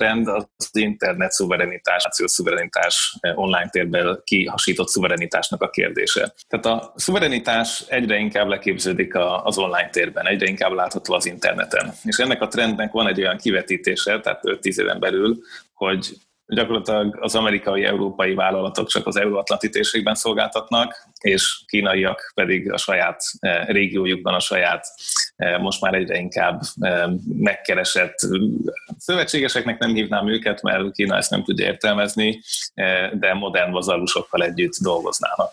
trend 0.00 0.28
az 0.28 0.70
internet 0.72 1.30
szuverenitás, 1.30 2.06
szuverenitás 2.10 3.16
eh, 3.20 3.38
online 3.38 3.68
térben 3.68 4.20
kihasított 4.24 4.88
szuverenitásnak 4.88 5.62
a 5.62 5.70
kérdése. 5.70 6.34
Tehát 6.48 6.66
a 6.66 6.92
szuverenitás 6.96 7.84
egyre 7.88 8.16
inkább 8.16 8.48
leképződik 8.48 9.14
az 9.44 9.58
online 9.58 9.90
térben, 9.90 10.26
egyre 10.26 10.46
inkább 10.46 10.72
látható 10.72 11.14
az 11.14 11.26
interneten. 11.26 11.92
És 12.04 12.16
ennek 12.16 12.42
a 12.42 12.48
trendnek 12.48 12.92
van 12.92 13.08
egy 13.08 13.20
olyan 13.20 13.36
kivetítése, 13.36 14.20
tehát 14.20 14.40
5-10 14.42 14.80
éven 14.80 15.00
belül, 15.00 15.38
hogy 15.72 16.16
gyakorlatilag 16.50 17.18
az 17.20 17.34
amerikai, 17.34 17.84
európai 17.84 18.34
vállalatok 18.34 18.88
csak 18.88 19.06
az 19.06 19.16
euróatlanti 19.16 19.68
térségben 19.68 20.14
szolgáltatnak, 20.14 21.08
és 21.20 21.60
kínaiak 21.66 22.32
pedig 22.34 22.72
a 22.72 22.76
saját 22.76 23.22
eh, 23.38 23.66
régiójukban, 23.66 24.34
a 24.34 24.40
saját 24.40 24.86
eh, 25.36 25.58
most 25.58 25.80
már 25.80 25.94
egyre 25.94 26.18
inkább 26.18 26.60
eh, 26.80 27.04
megkeresett 27.38 28.18
szövetségeseknek 28.98 29.78
nem 29.78 29.94
hívnám 29.94 30.28
őket, 30.28 30.62
mert 30.62 30.92
Kína 30.92 31.16
ezt 31.16 31.30
nem 31.30 31.44
tudja 31.44 31.66
értelmezni, 31.66 32.40
de 33.12 33.34
modern 33.34 33.72
vazalusokkal 33.72 34.42
együtt 34.42 34.74
dolgoznának. 34.82 35.52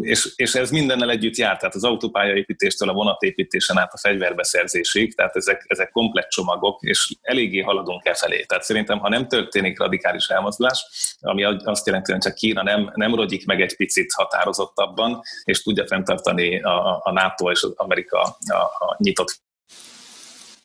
És, 0.00 0.32
és 0.36 0.54
ez 0.54 0.70
mindennel 0.70 1.10
együtt 1.10 1.36
jár, 1.36 1.56
tehát 1.56 1.74
az 1.74 1.84
autópályaépítéstől 1.84 2.88
a 2.88 2.92
vonatépítésen 2.92 3.78
át 3.78 3.92
a 3.92 3.98
fegyverbeszerzésig, 3.98 5.14
tehát 5.14 5.36
ezek, 5.36 5.64
ezek 5.66 5.90
komplett 5.90 6.28
csomagok, 6.28 6.82
és 6.82 7.14
eléggé 7.22 7.60
haladunk 7.60 8.06
e 8.06 8.14
felé. 8.14 8.44
Tehát 8.44 8.64
szerintem, 8.64 8.98
ha 8.98 9.08
nem 9.08 9.28
történik 9.28 9.61
radikális 9.76 10.26
elmozdulás, 10.26 10.86
ami 11.20 11.44
azt 11.44 11.86
jelenti, 11.86 12.12
hogy 12.12 12.20
csak 12.20 12.34
Kína 12.34 12.62
nem, 12.62 12.92
nem 12.94 13.14
rogyik 13.14 13.46
meg 13.46 13.60
egy 13.60 13.76
picit 13.76 14.12
határozottabban, 14.12 15.20
és 15.44 15.62
tudja 15.62 15.86
fenntartani 15.86 16.60
a, 16.60 17.00
a 17.04 17.12
NATO 17.12 17.50
és 17.50 17.62
az 17.62 17.72
Amerika 17.76 18.20
a, 18.46 18.56
a 18.56 18.96
nyitott 18.98 19.40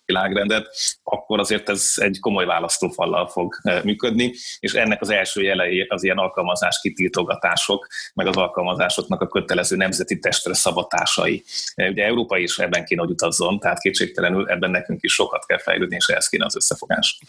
világrendet, 0.07 0.67
akkor 1.03 1.39
azért 1.39 1.69
ez 1.69 1.93
egy 1.95 2.19
komoly 2.19 2.45
választófallal 2.45 3.27
fog 3.27 3.55
e, 3.61 3.81
működni, 3.83 4.33
és 4.59 4.73
ennek 4.73 5.01
az 5.01 5.09
első 5.09 5.41
jelei 5.41 5.81
az 5.81 6.03
ilyen 6.03 6.17
alkalmazás 6.17 6.79
kitiltogatások, 6.81 7.87
meg 8.13 8.27
az 8.27 8.35
alkalmazásoknak 8.35 9.21
a 9.21 9.27
kötelező 9.27 9.75
nemzeti 9.75 10.19
testre 10.19 10.53
szabatásai. 10.53 11.43
E, 11.75 11.89
ugye 11.89 12.03
Európa 12.03 12.37
is 12.37 12.57
ebben 12.57 12.85
kéne, 12.85 13.01
hogy 13.01 13.11
utazzon, 13.11 13.59
tehát 13.59 13.79
kétségtelenül 13.79 14.49
ebben 14.49 14.71
nekünk 14.71 15.03
is 15.03 15.13
sokat 15.13 15.45
kell 15.45 15.59
fejlődni, 15.59 15.95
és 15.95 16.07
ehhez 16.07 16.27
kéne 16.27 16.45
az 16.45 16.55
összefogás. 16.55 17.19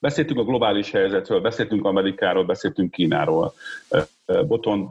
Beszéltünk 0.00 0.38
a 0.38 0.44
globális 0.44 0.90
helyzetről, 0.90 1.40
beszéltünk 1.40 1.84
Amerikáról, 1.84 2.44
beszéltünk 2.44 2.90
Kínáról. 2.90 3.54
Boton 4.46 4.90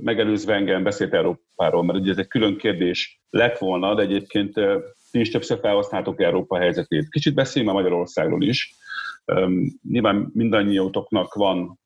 megelőzve 0.00 0.54
engem 0.54 0.82
beszélt 0.82 1.14
Európáról, 1.14 1.84
mert 1.84 1.98
ugye 1.98 2.10
ez 2.10 2.18
egy 2.18 2.26
külön 2.26 2.56
kérdés 2.56 3.20
lett 3.30 3.58
volna, 3.58 3.94
de 3.94 4.02
egyébként 4.02 4.52
ti 5.10 5.20
is 5.20 5.30
többször 5.30 5.58
felhasználtok 5.58 6.22
Európa 6.22 6.58
helyzetét. 6.58 7.08
Kicsit 7.08 7.34
beszéljünk 7.34 7.74
a 7.74 7.76
Magyarországról 7.76 8.42
is. 8.42 8.74
Nyilván 9.90 10.30
mindannyiótoknak 10.34 11.34
van 11.34 11.78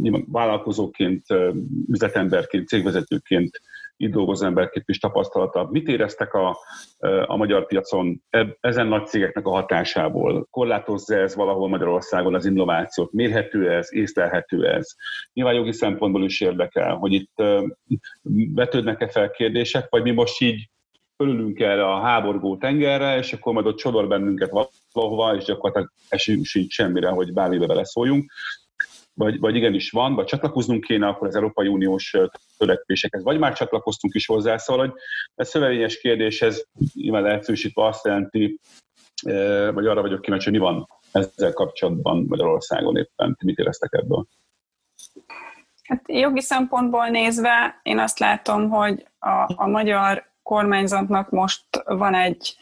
nyilván 0.00 0.24
vállalkozóként, 0.28 1.24
üzletemberként, 1.88 2.68
cégvezetőként 2.68 3.60
itt 3.96 4.12
dolgozó 4.12 4.46
emberként 4.46 4.88
is 4.88 4.98
tapasztalata. 4.98 5.68
Mit 5.70 5.88
éreztek 5.88 6.34
a, 6.34 6.58
a 7.26 7.36
magyar 7.36 7.66
piacon 7.66 8.22
ezen 8.60 8.86
nagy 8.86 9.06
cégeknek 9.06 9.46
a 9.46 9.50
hatásából? 9.50 10.46
Korlátozza 10.50 11.16
ez 11.16 11.34
valahol 11.34 11.68
Magyarországon 11.68 12.34
az 12.34 12.46
innovációt? 12.46 13.12
Mérhető 13.12 13.70
ez? 13.70 13.92
Észlelhető 13.92 14.68
ez? 14.68 14.86
Nyilván 15.32 15.54
jogi 15.54 15.72
szempontból 15.72 16.24
is 16.24 16.40
érdekel, 16.40 16.94
hogy 16.94 17.12
itt 17.12 17.42
vetődnek-e 18.54 19.08
fel 19.08 19.30
kérdések, 19.30 19.86
vagy 19.90 20.02
mi 20.02 20.10
most 20.10 20.40
így 20.40 20.70
fölülünk 21.16 21.60
erre 21.60 21.86
a 21.86 22.00
háborgó 22.00 22.56
tengerre, 22.56 23.16
és 23.18 23.32
akkor 23.32 23.52
majd 23.52 23.66
ott 23.66 23.76
csodor 23.76 24.08
bennünket 24.08 24.50
valahova, 24.92 25.36
és 25.36 25.44
gyakorlatilag 25.44 25.92
esünk 26.08 26.44
sincs 26.44 26.72
semmire, 26.72 27.08
hogy 27.08 27.32
bármibe 27.32 27.66
beleszóljunk 27.66 28.32
vagy, 29.16 29.40
vagy 29.40 29.56
igenis 29.56 29.90
van, 29.90 30.14
vagy 30.14 30.24
csatlakoznunk 30.24 30.84
kéne 30.84 31.06
akkor 31.06 31.26
az 31.26 31.34
Európai 31.34 31.68
Uniós 31.68 32.16
törekvésekhez, 32.58 33.22
vagy 33.22 33.38
már 33.38 33.52
csatlakoztunk 33.52 34.14
is 34.14 34.26
hozzá, 34.26 34.56
szóval, 34.56 34.86
hogy 34.86 34.94
ez 35.34 35.48
szövevényes 35.48 35.98
kérdés, 35.98 36.42
ez 36.42 36.62
nyilván 36.94 37.22
leegyszerűsítve 37.22 37.84
azt 37.84 38.04
jelenti, 38.04 38.58
vagy 39.72 39.86
arra 39.86 40.00
vagyok 40.00 40.20
kíváncsi, 40.20 40.50
hogy 40.50 40.58
mi 40.58 40.64
van 40.64 40.88
ezzel 41.12 41.52
kapcsolatban 41.52 42.24
Magyarországon 42.28 42.96
éppen, 42.96 43.36
mit 43.44 43.58
éreztek 43.58 43.92
ebből? 43.92 44.26
Hát 45.82 46.02
jogi 46.06 46.40
szempontból 46.40 47.08
nézve 47.08 47.80
én 47.82 47.98
azt 47.98 48.18
látom, 48.18 48.68
hogy 48.68 49.06
a, 49.18 49.52
a 49.56 49.66
magyar 49.66 50.24
kormányzatnak 50.42 51.30
most 51.30 51.64
van 51.84 52.14
egy, 52.14 52.56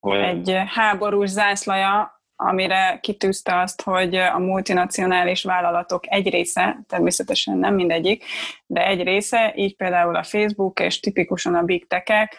egy 0.00 0.52
háborús 0.66 1.28
zászlaja, 1.28 2.13
amire 2.36 2.98
kitűzte 3.02 3.60
azt, 3.60 3.82
hogy 3.82 4.14
a 4.14 4.38
multinacionális 4.38 5.42
vállalatok 5.42 6.04
egy 6.06 6.30
része, 6.30 6.78
természetesen 6.88 7.58
nem 7.58 7.74
mindegyik, 7.74 8.24
de 8.66 8.86
egy 8.86 9.02
része, 9.02 9.52
így 9.56 9.76
például 9.76 10.16
a 10.16 10.22
Facebook 10.22 10.80
és 10.80 11.00
tipikusan 11.00 11.54
a 11.54 11.62
big 11.62 11.86
tech 11.86 12.36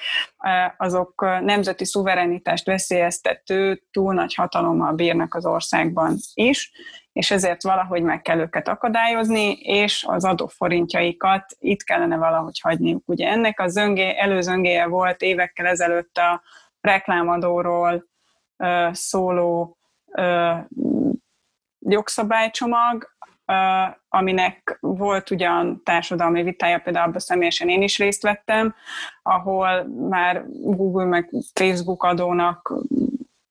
azok 0.78 1.22
nemzeti 1.42 1.86
szuverenitást 1.86 2.66
veszélyeztető, 2.66 3.82
túl 3.92 4.14
nagy 4.14 4.36
hatalommal 4.36 4.94
bírnak 4.94 5.36
az 5.36 5.46
országban 5.46 6.16
is, 6.34 6.72
és 7.14 7.32
ezért 7.32 7.64
valahogy 7.64 8.02
meg 8.02 8.22
kell 8.22 8.40
őket 8.40 8.68
akadályozni, 8.68 9.52
és 9.52 10.06
az 10.08 10.26
adóforintjaikat 10.26 11.46
itt 11.60 11.84
kellene 11.84 12.18
valahogy 12.18 12.60
hagyniuk. 12.60 13.04
Ugye 13.06 13.28
ennek 13.28 13.60
a 13.60 13.68
zöngé, 13.68 14.18
előzöngéje 14.18 14.88
volt 14.88 15.22
évekkel 15.22 15.66
ezelőtt 15.66 16.18
a 16.18 16.42
reklámadóról 16.82 18.06
szóló 18.92 19.78
jogszabálycsomag, 21.80 23.14
aminek 24.10 24.78
volt 24.80 25.32
ugyan 25.32 25.82
társadalmi 25.84 26.44
vitája, 26.44 26.80
például 26.80 27.08
abban 27.08 27.20
személyesen 27.20 27.70
én 27.70 27.82
is 27.82 27.98
részt 27.98 28.22
vettem, 28.22 28.76
ahol 29.22 29.84
már 29.84 30.46
Google 30.48 31.06
meg 31.06 31.30
Facebook 31.54 32.04
adónak 32.04 32.74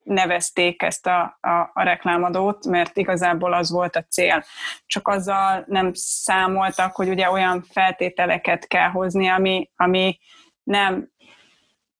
nevezték 0.02 0.82
ezt 0.82 1.06
a, 1.06 1.38
a, 1.40 1.70
a 1.72 1.82
reklámadót, 1.82 2.66
mert 2.66 2.96
igazából 2.96 3.52
az 3.52 3.70
volt 3.70 3.96
a 3.96 4.04
cél. 4.08 4.44
Csak 4.86 5.08
azzal 5.08 5.64
nem 5.66 5.90
számoltak, 5.94 6.94
hogy 6.94 7.08
ugye 7.08 7.30
olyan 7.30 7.64
feltételeket 7.70 8.66
kell 8.66 8.88
hozni, 8.88 9.28
ami, 9.28 9.70
ami 9.76 10.18
nem 10.62 11.08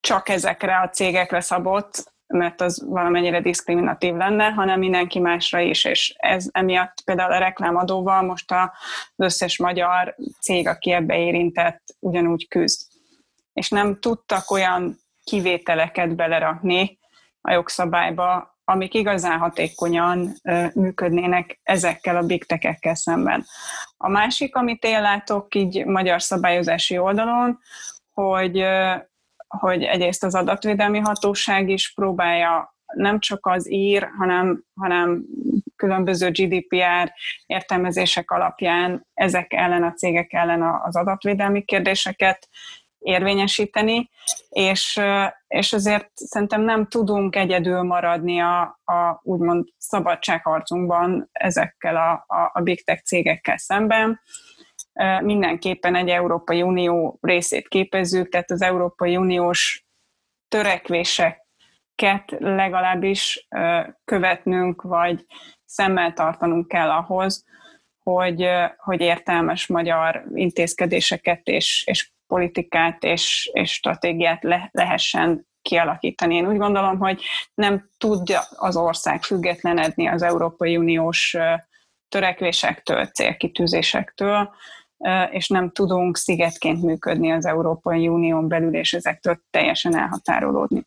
csak 0.00 0.28
ezekre 0.28 0.80
a 0.80 0.88
cégekre 0.88 1.40
szabott, 1.40 2.13
mert 2.34 2.60
az 2.60 2.84
valamennyire 2.88 3.40
diszkriminatív 3.40 4.14
lenne, 4.14 4.48
hanem 4.48 4.78
mindenki 4.78 5.18
másra 5.18 5.60
is, 5.60 5.84
és 5.84 6.14
ez 6.16 6.46
emiatt 6.50 7.02
például 7.04 7.32
a 7.32 7.38
reklámadóval 7.38 8.22
most 8.22 8.52
az 8.52 8.68
összes 9.16 9.58
magyar 9.58 10.16
cég, 10.40 10.68
aki 10.68 10.92
ebbe 10.92 11.18
érintett, 11.18 11.82
ugyanúgy 11.98 12.48
küzd. 12.48 12.80
És 13.52 13.68
nem 13.68 14.00
tudtak 14.00 14.50
olyan 14.50 14.96
kivételeket 15.24 16.14
belerakni 16.14 16.98
a 17.40 17.52
jogszabályba, 17.52 18.58
amik 18.64 18.94
igazán 18.94 19.38
hatékonyan 19.38 20.32
működnének 20.74 21.60
ezekkel 21.62 22.16
a 22.16 22.26
big 22.26 22.44
tech 22.44 22.94
szemben. 22.94 23.44
A 23.96 24.08
másik, 24.08 24.56
amit 24.56 24.84
én 24.84 25.00
látok 25.00 25.54
így 25.54 25.84
magyar 25.84 26.22
szabályozási 26.22 26.98
oldalon, 26.98 27.58
hogy 28.12 28.64
hogy 29.58 29.82
egyrészt 29.82 30.24
az 30.24 30.34
adatvédelmi 30.34 30.98
hatóság 30.98 31.68
is 31.68 31.92
próbálja 31.94 32.74
nem 32.94 33.18
csak 33.18 33.46
az 33.46 33.70
ír, 33.70 34.08
hanem, 34.18 34.64
hanem 34.80 35.22
különböző 35.76 36.30
GDPR 36.30 37.12
értelmezések 37.46 38.30
alapján 38.30 39.06
ezek 39.14 39.52
ellen 39.52 39.82
a 39.82 39.92
cégek 39.92 40.32
ellen 40.32 40.62
az 40.62 40.96
adatvédelmi 40.96 41.64
kérdéseket 41.64 42.48
érvényesíteni, 42.98 44.10
és, 44.48 45.00
és 45.46 45.72
azért 45.72 46.10
szerintem 46.14 46.62
nem 46.62 46.86
tudunk 46.86 47.36
egyedül 47.36 47.82
maradni 47.82 48.40
a, 48.40 48.60
a 48.84 49.20
úgymond 49.22 49.68
szabadságharcunkban 49.78 51.28
ezekkel 51.32 51.96
a, 51.96 52.34
a, 52.34 52.50
a 52.52 52.60
big 52.60 52.84
tech 52.84 53.02
cégekkel 53.02 53.56
szemben 53.56 54.20
mindenképpen 55.22 55.94
egy 55.94 56.08
Európai 56.08 56.62
Unió 56.62 57.18
részét 57.20 57.68
képezzük, 57.68 58.28
tehát 58.28 58.50
az 58.50 58.62
Európai 58.62 59.16
Uniós 59.16 59.84
törekvések 60.48 61.44
ezeket 61.96 62.40
legalábbis 62.40 63.48
követnünk, 64.04 64.82
vagy 64.82 65.24
szemmel 65.64 66.12
tartanunk 66.12 66.68
kell 66.68 66.90
ahhoz, 66.90 67.44
hogy, 68.02 68.48
hogy 68.76 69.00
értelmes 69.00 69.66
magyar 69.66 70.24
intézkedéseket 70.34 71.40
és, 71.46 71.84
és 71.86 72.10
politikát 72.26 73.02
és, 73.02 73.50
és 73.52 73.72
stratégiát 73.72 74.42
le, 74.42 74.68
lehessen 74.72 75.46
kialakítani. 75.62 76.34
Én 76.34 76.46
úgy 76.46 76.56
gondolom, 76.56 76.98
hogy 76.98 77.22
nem 77.54 77.88
tudja 77.98 78.40
az 78.56 78.76
ország 78.76 79.22
függetlenedni 79.22 80.06
az 80.06 80.22
Európai 80.22 80.76
Uniós 80.76 81.36
törekvésektől, 82.08 83.06
célkitűzésektől, 83.06 84.54
és 85.30 85.48
nem 85.48 85.70
tudunk 85.70 86.16
szigetként 86.16 86.82
működni 86.82 87.32
az 87.32 87.46
Európai 87.46 88.08
Unión 88.08 88.48
belül, 88.48 88.74
és 88.74 88.92
ezektől 88.92 89.40
teljesen 89.50 89.96
elhatárolódni. 89.96 90.86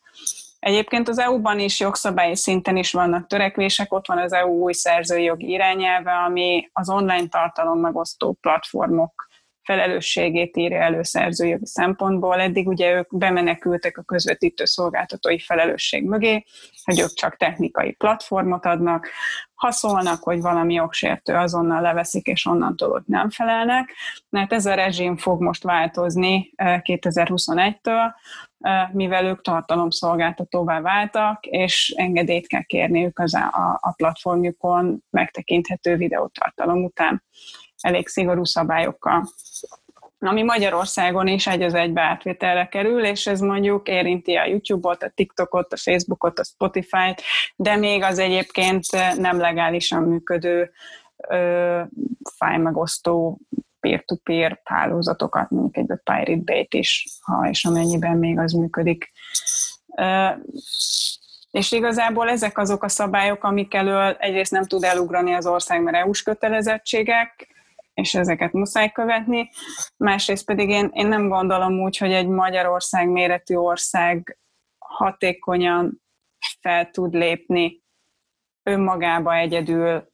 Egyébként 0.59 1.07
az 1.07 1.19
EU-ban 1.19 1.59
is 1.59 1.79
jogszabályi 1.79 2.35
szinten 2.35 2.77
is 2.77 2.91
vannak 2.91 3.27
törekvések, 3.27 3.93
ott 3.93 4.07
van 4.07 4.17
az 4.17 4.33
EU 4.33 4.49
új 4.49 4.73
szerzői 4.73 5.23
jogi 5.23 5.49
irányelve, 5.49 6.11
ami 6.11 6.69
az 6.73 6.89
online 6.89 7.27
tartalom 7.27 7.79
megosztó 7.79 8.37
platformok 8.41 9.27
felelősségét 9.67 10.57
írja 10.57 10.81
elő 10.81 11.03
szerzőjogi 11.03 11.65
szempontból. 11.65 12.39
Eddig 12.39 12.67
ugye 12.67 12.91
ők 12.91 13.17
bemenekültek 13.17 13.97
a 13.97 14.03
közvetítő 14.03 14.65
szolgáltatói 14.65 15.39
felelősség 15.39 16.03
mögé, 16.03 16.45
hogy 16.83 16.99
ők 16.99 17.13
csak 17.13 17.37
technikai 17.37 17.91
platformot 17.91 18.65
adnak, 18.65 19.09
ha 19.57 19.71
szólnak, 19.71 20.23
hogy 20.23 20.41
valami 20.41 20.73
jogsértő, 20.73 21.33
azonnal 21.33 21.81
leveszik, 21.81 22.27
és 22.27 22.45
onnantól 22.45 22.91
ott 22.91 23.07
nem 23.07 23.29
felelnek, 23.29 23.93
mert 24.29 24.53
ez 24.53 24.65
a 24.65 24.73
rezsim 24.73 25.17
fog 25.17 25.41
most 25.41 25.63
változni 25.63 26.53
2021-től, 26.57 28.11
mivel 28.91 29.25
ők 29.25 29.41
tartalomszolgáltatóvá 29.41 30.81
váltak, 30.81 31.45
és 31.45 31.93
engedélyt 31.97 32.47
kell 32.47 32.63
kérniük 32.63 33.19
az 33.19 33.33
a 33.79 33.93
platformjukon 33.95 35.03
megtekinthető 35.09 35.95
videótartalom 35.95 36.83
után. 36.83 37.23
Elég 37.79 38.07
szigorú 38.07 38.43
szabályokkal 38.43 39.27
ami 40.19 40.43
Magyarországon 40.43 41.27
is 41.27 41.47
egy 41.47 41.61
az 41.61 41.73
egybe 41.73 42.01
átvételre 42.01 42.67
kerül, 42.67 43.05
és 43.05 43.27
ez 43.27 43.39
mondjuk 43.39 43.87
érinti 43.87 44.35
a 44.35 44.45
YouTube-ot, 44.45 45.03
a 45.03 45.11
TikTokot, 45.15 45.73
a 45.73 45.77
Facebookot, 45.77 46.39
a 46.39 46.43
Spotify-t, 46.43 47.21
de 47.55 47.75
még 47.75 48.03
az 48.03 48.19
egyébként 48.19 48.85
nem 49.17 49.39
legálisan 49.39 50.03
működő 50.03 50.71
ö, 51.27 51.81
fájmegosztó 52.37 53.39
peer-to-peer 53.79 54.61
hálózatokat, 54.63 55.49
mondjuk 55.49 55.77
egy 55.77 55.99
Pirate 56.03 56.43
Bay-t 56.43 56.73
is, 56.73 57.05
ha 57.21 57.49
és 57.49 57.65
amennyiben 57.65 58.17
még 58.17 58.39
az 58.39 58.51
működik. 58.51 59.11
És 61.51 61.71
igazából 61.71 62.29
ezek 62.29 62.57
azok 62.57 62.83
a 62.83 62.89
szabályok, 62.89 63.43
amik 63.43 63.73
elől 63.73 64.15
egyrészt 64.19 64.51
nem 64.51 64.63
tud 64.63 64.83
elugrani 64.83 65.33
az 65.33 65.47
ország, 65.47 65.81
mert 65.83 65.97
EU-s 65.97 66.23
kötelezettségek, 66.23 67.56
és 68.01 68.15
ezeket 68.15 68.51
muszáj 68.51 68.91
követni. 68.91 69.49
Másrészt 69.97 70.45
pedig 70.45 70.69
én, 70.69 70.89
én 70.93 71.07
nem 71.07 71.27
gondolom 71.27 71.79
úgy, 71.79 71.97
hogy 71.97 72.11
egy 72.11 72.27
Magyarország 72.27 73.09
méretű 73.09 73.55
ország 73.55 74.37
hatékonyan 74.77 76.01
fel 76.61 76.89
tud 76.89 77.13
lépni 77.13 77.83
önmagába 78.63 79.35
egyedül 79.35 80.11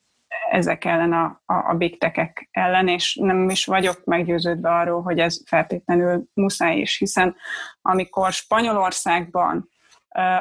ezek 0.52 0.86
ellen 0.86 1.14
a, 1.14 1.42
a, 1.46 1.54
a 1.70 1.74
big 1.74 2.00
tech 2.00 2.48
ellen, 2.52 2.88
és 2.88 3.16
nem 3.16 3.50
is 3.50 3.66
vagyok 3.66 4.04
meggyőződve 4.04 4.70
arról, 4.70 5.02
hogy 5.02 5.20
ez 5.20 5.42
feltétlenül 5.46 6.24
muszáj 6.34 6.78
is, 6.78 6.98
hiszen 6.98 7.36
amikor 7.82 8.32
Spanyolországban 8.32 9.70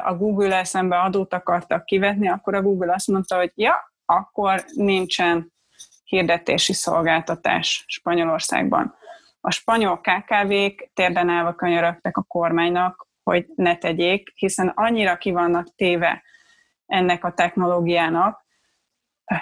a 0.03 0.15
Google-el 0.15 0.63
szembe 0.63 0.99
adót 0.99 1.33
akartak 1.33 1.85
kivetni, 1.85 2.27
akkor 2.27 2.55
a 2.55 2.61
Google 2.61 2.93
azt 2.93 3.07
mondta, 3.07 3.35
hogy 3.35 3.51
ja, 3.55 3.93
akkor 4.05 4.63
nincsen 4.73 5.52
hirdetési 6.03 6.73
szolgáltatás 6.73 7.83
Spanyolországban. 7.87 8.95
A 9.41 9.51
spanyol 9.51 10.01
KKV-k 10.01 10.91
térden 10.93 11.29
állva 11.29 11.55
kanyarogtak 11.55 12.17
a 12.17 12.23
kormánynak, 12.27 13.07
hogy 13.23 13.45
ne 13.55 13.77
tegyék, 13.77 14.31
hiszen 14.35 14.67
annyira 14.67 15.17
ki 15.17 15.31
vannak 15.31 15.75
téve 15.75 16.23
ennek 16.85 17.23
a 17.23 17.33
technológiának, 17.33 18.45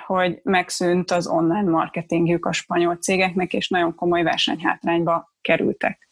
hogy 0.05 0.39
megszűnt 0.43 1.12
az 1.12 1.28
online 1.28 1.70
marketingjük 1.70 2.45
a 2.45 2.51
spanyol 2.51 2.95
cégeknek, 2.95 3.53
és 3.53 3.70
nagyon 3.70 3.95
komoly 3.95 4.24
versenyhátrányba 4.24 5.34
kerültek. 5.41 6.09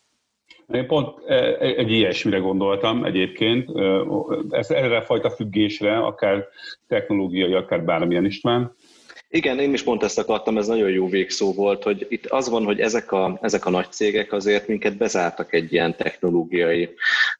Én 0.67 0.87
pont 0.87 1.27
e, 1.27 1.57
egy 1.59 1.91
ilyesmire 1.91 2.37
gondoltam 2.37 3.05
egyébként, 3.05 3.69
ez 4.49 4.69
erre 4.71 4.97
a 4.97 5.01
fajta 5.01 5.29
függésre, 5.29 5.97
akár 5.97 6.45
technológiai, 6.87 7.53
akár 7.53 7.83
bármilyen 7.83 8.25
István, 8.25 8.75
igen, 9.31 9.59
én 9.59 9.73
is 9.73 9.83
pont 9.83 10.03
ezt 10.03 10.19
akartam, 10.19 10.57
ez 10.57 10.67
nagyon 10.67 10.89
jó 10.89 11.07
végszó 11.07 11.53
volt, 11.53 11.83
hogy 11.83 12.05
itt 12.09 12.25
az 12.25 12.49
van, 12.49 12.63
hogy 12.63 12.79
ezek 12.79 13.11
a, 13.11 13.39
ezek 13.41 13.65
a 13.65 13.69
nagy 13.69 13.91
cégek 13.91 14.33
azért 14.33 14.67
minket 14.67 14.97
bezártak 14.97 15.53
egy 15.53 15.73
ilyen 15.73 15.95
technológiai, 15.95 16.89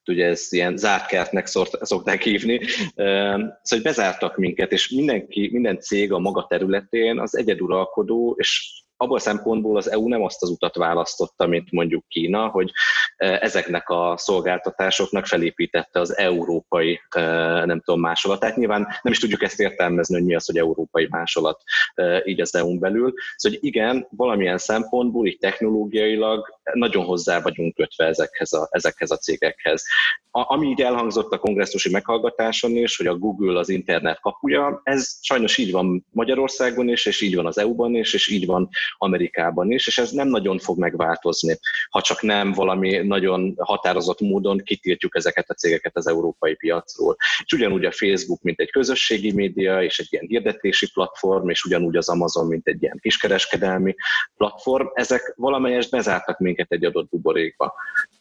ugye 0.05 0.25
ez 0.25 0.47
ilyen 0.49 0.77
zárt 0.77 1.05
kertnek 1.05 1.45
szokták 1.81 2.21
hívni, 2.21 2.59
szóval 2.95 3.59
hogy 3.69 3.81
bezártak 3.81 4.37
minket, 4.37 4.71
és 4.71 4.89
mindenki, 4.89 5.49
minden 5.51 5.79
cég 5.79 6.11
a 6.13 6.19
maga 6.19 6.45
területén 6.49 7.19
az 7.19 7.37
egyeduralkodó, 7.37 8.35
és 8.37 8.78
abból 9.01 9.15
a 9.15 9.19
szempontból 9.19 9.77
az 9.77 9.91
EU 9.91 10.07
nem 10.07 10.23
azt 10.23 10.41
az 10.41 10.49
utat 10.49 10.75
választotta, 10.75 11.47
mint 11.47 11.71
mondjuk 11.71 12.07
Kína, 12.07 12.47
hogy 12.47 12.71
e, 13.17 13.37
ezeknek 13.41 13.89
a 13.89 14.13
szolgáltatásoknak 14.17 15.25
felépítette 15.25 15.99
az 15.99 16.17
európai, 16.17 16.99
e, 17.09 17.21
nem 17.65 17.81
tudom, 17.81 17.99
másolatát. 17.99 18.55
Nyilván 18.55 18.81
nem 19.01 19.13
is 19.13 19.19
tudjuk 19.19 19.43
ezt 19.43 19.59
értelmezni, 19.59 20.15
hogy 20.15 20.25
mi 20.25 20.35
az, 20.35 20.45
hogy 20.45 20.57
európai 20.57 21.07
másolat 21.09 21.61
e, 21.93 22.21
így 22.25 22.41
az 22.41 22.55
EU-n 22.55 22.79
belül. 22.79 23.13
Szóval 23.35 23.59
hogy 23.59 23.67
igen, 23.69 24.07
valamilyen 24.09 24.57
szempontból, 24.57 25.27
így 25.27 25.37
technológiailag 25.37 26.47
nagyon 26.73 27.05
hozzá 27.05 27.41
vagyunk 27.41 27.75
kötve 27.75 28.05
ezekhez 28.05 28.53
a, 28.53 28.67
ezekhez 28.71 29.11
a 29.11 29.17
cégekhez. 29.17 29.83
A, 30.31 30.53
ami 30.53 30.67
így 30.67 30.81
elhangzott 30.81 31.31
a 31.31 31.37
kongresszusi 31.37 31.89
meghallgatáson 31.89 32.71
is, 32.71 32.97
hogy 32.97 33.07
a 33.07 33.17
Google 33.17 33.59
az 33.59 33.69
internet 33.69 34.19
kapuja, 34.19 34.81
ez 34.83 35.17
sajnos 35.21 35.57
így 35.57 35.71
van 35.71 36.05
Magyarországon 36.11 36.89
is, 36.89 37.05
és 37.05 37.21
így 37.21 37.35
van 37.35 37.45
az 37.45 37.57
EU-ban 37.57 37.95
is, 37.95 38.13
és 38.13 38.27
így 38.27 38.45
van 38.45 38.69
Amerikában 38.97 39.71
is, 39.71 39.87
és 39.87 39.97
ez 39.97 40.11
nem 40.11 40.27
nagyon 40.27 40.59
fog 40.59 40.77
megváltozni, 40.77 41.59
ha 41.89 42.01
csak 42.01 42.21
nem 42.21 42.51
valami 42.51 42.97
nagyon 42.97 43.53
határozott 43.57 44.19
módon 44.19 44.57
kitiltjuk 44.57 45.15
ezeket 45.15 45.49
a 45.49 45.53
cégeket 45.53 45.97
az 45.97 46.07
európai 46.07 46.55
piacról. 46.55 47.15
És 47.43 47.53
ugyanúgy 47.53 47.85
a 47.85 47.91
Facebook, 47.91 48.41
mint 48.41 48.59
egy 48.59 48.71
közösségi 48.71 49.31
média, 49.31 49.83
és 49.83 49.99
egy 49.99 50.07
ilyen 50.09 50.25
hirdetési 50.27 50.91
platform, 50.91 51.49
és 51.49 51.63
ugyanúgy 51.63 51.95
az 51.95 52.09
Amazon, 52.09 52.47
mint 52.47 52.67
egy 52.67 52.81
ilyen 52.81 52.99
kiskereskedelmi 53.01 53.95
platform, 54.37 54.87
ezek 54.93 55.33
valamelyest 55.35 55.91
bezártak 55.91 56.39
minket 56.39 56.71
egy 56.71 56.85
adott 56.85 57.09
buborékba. 57.09 57.73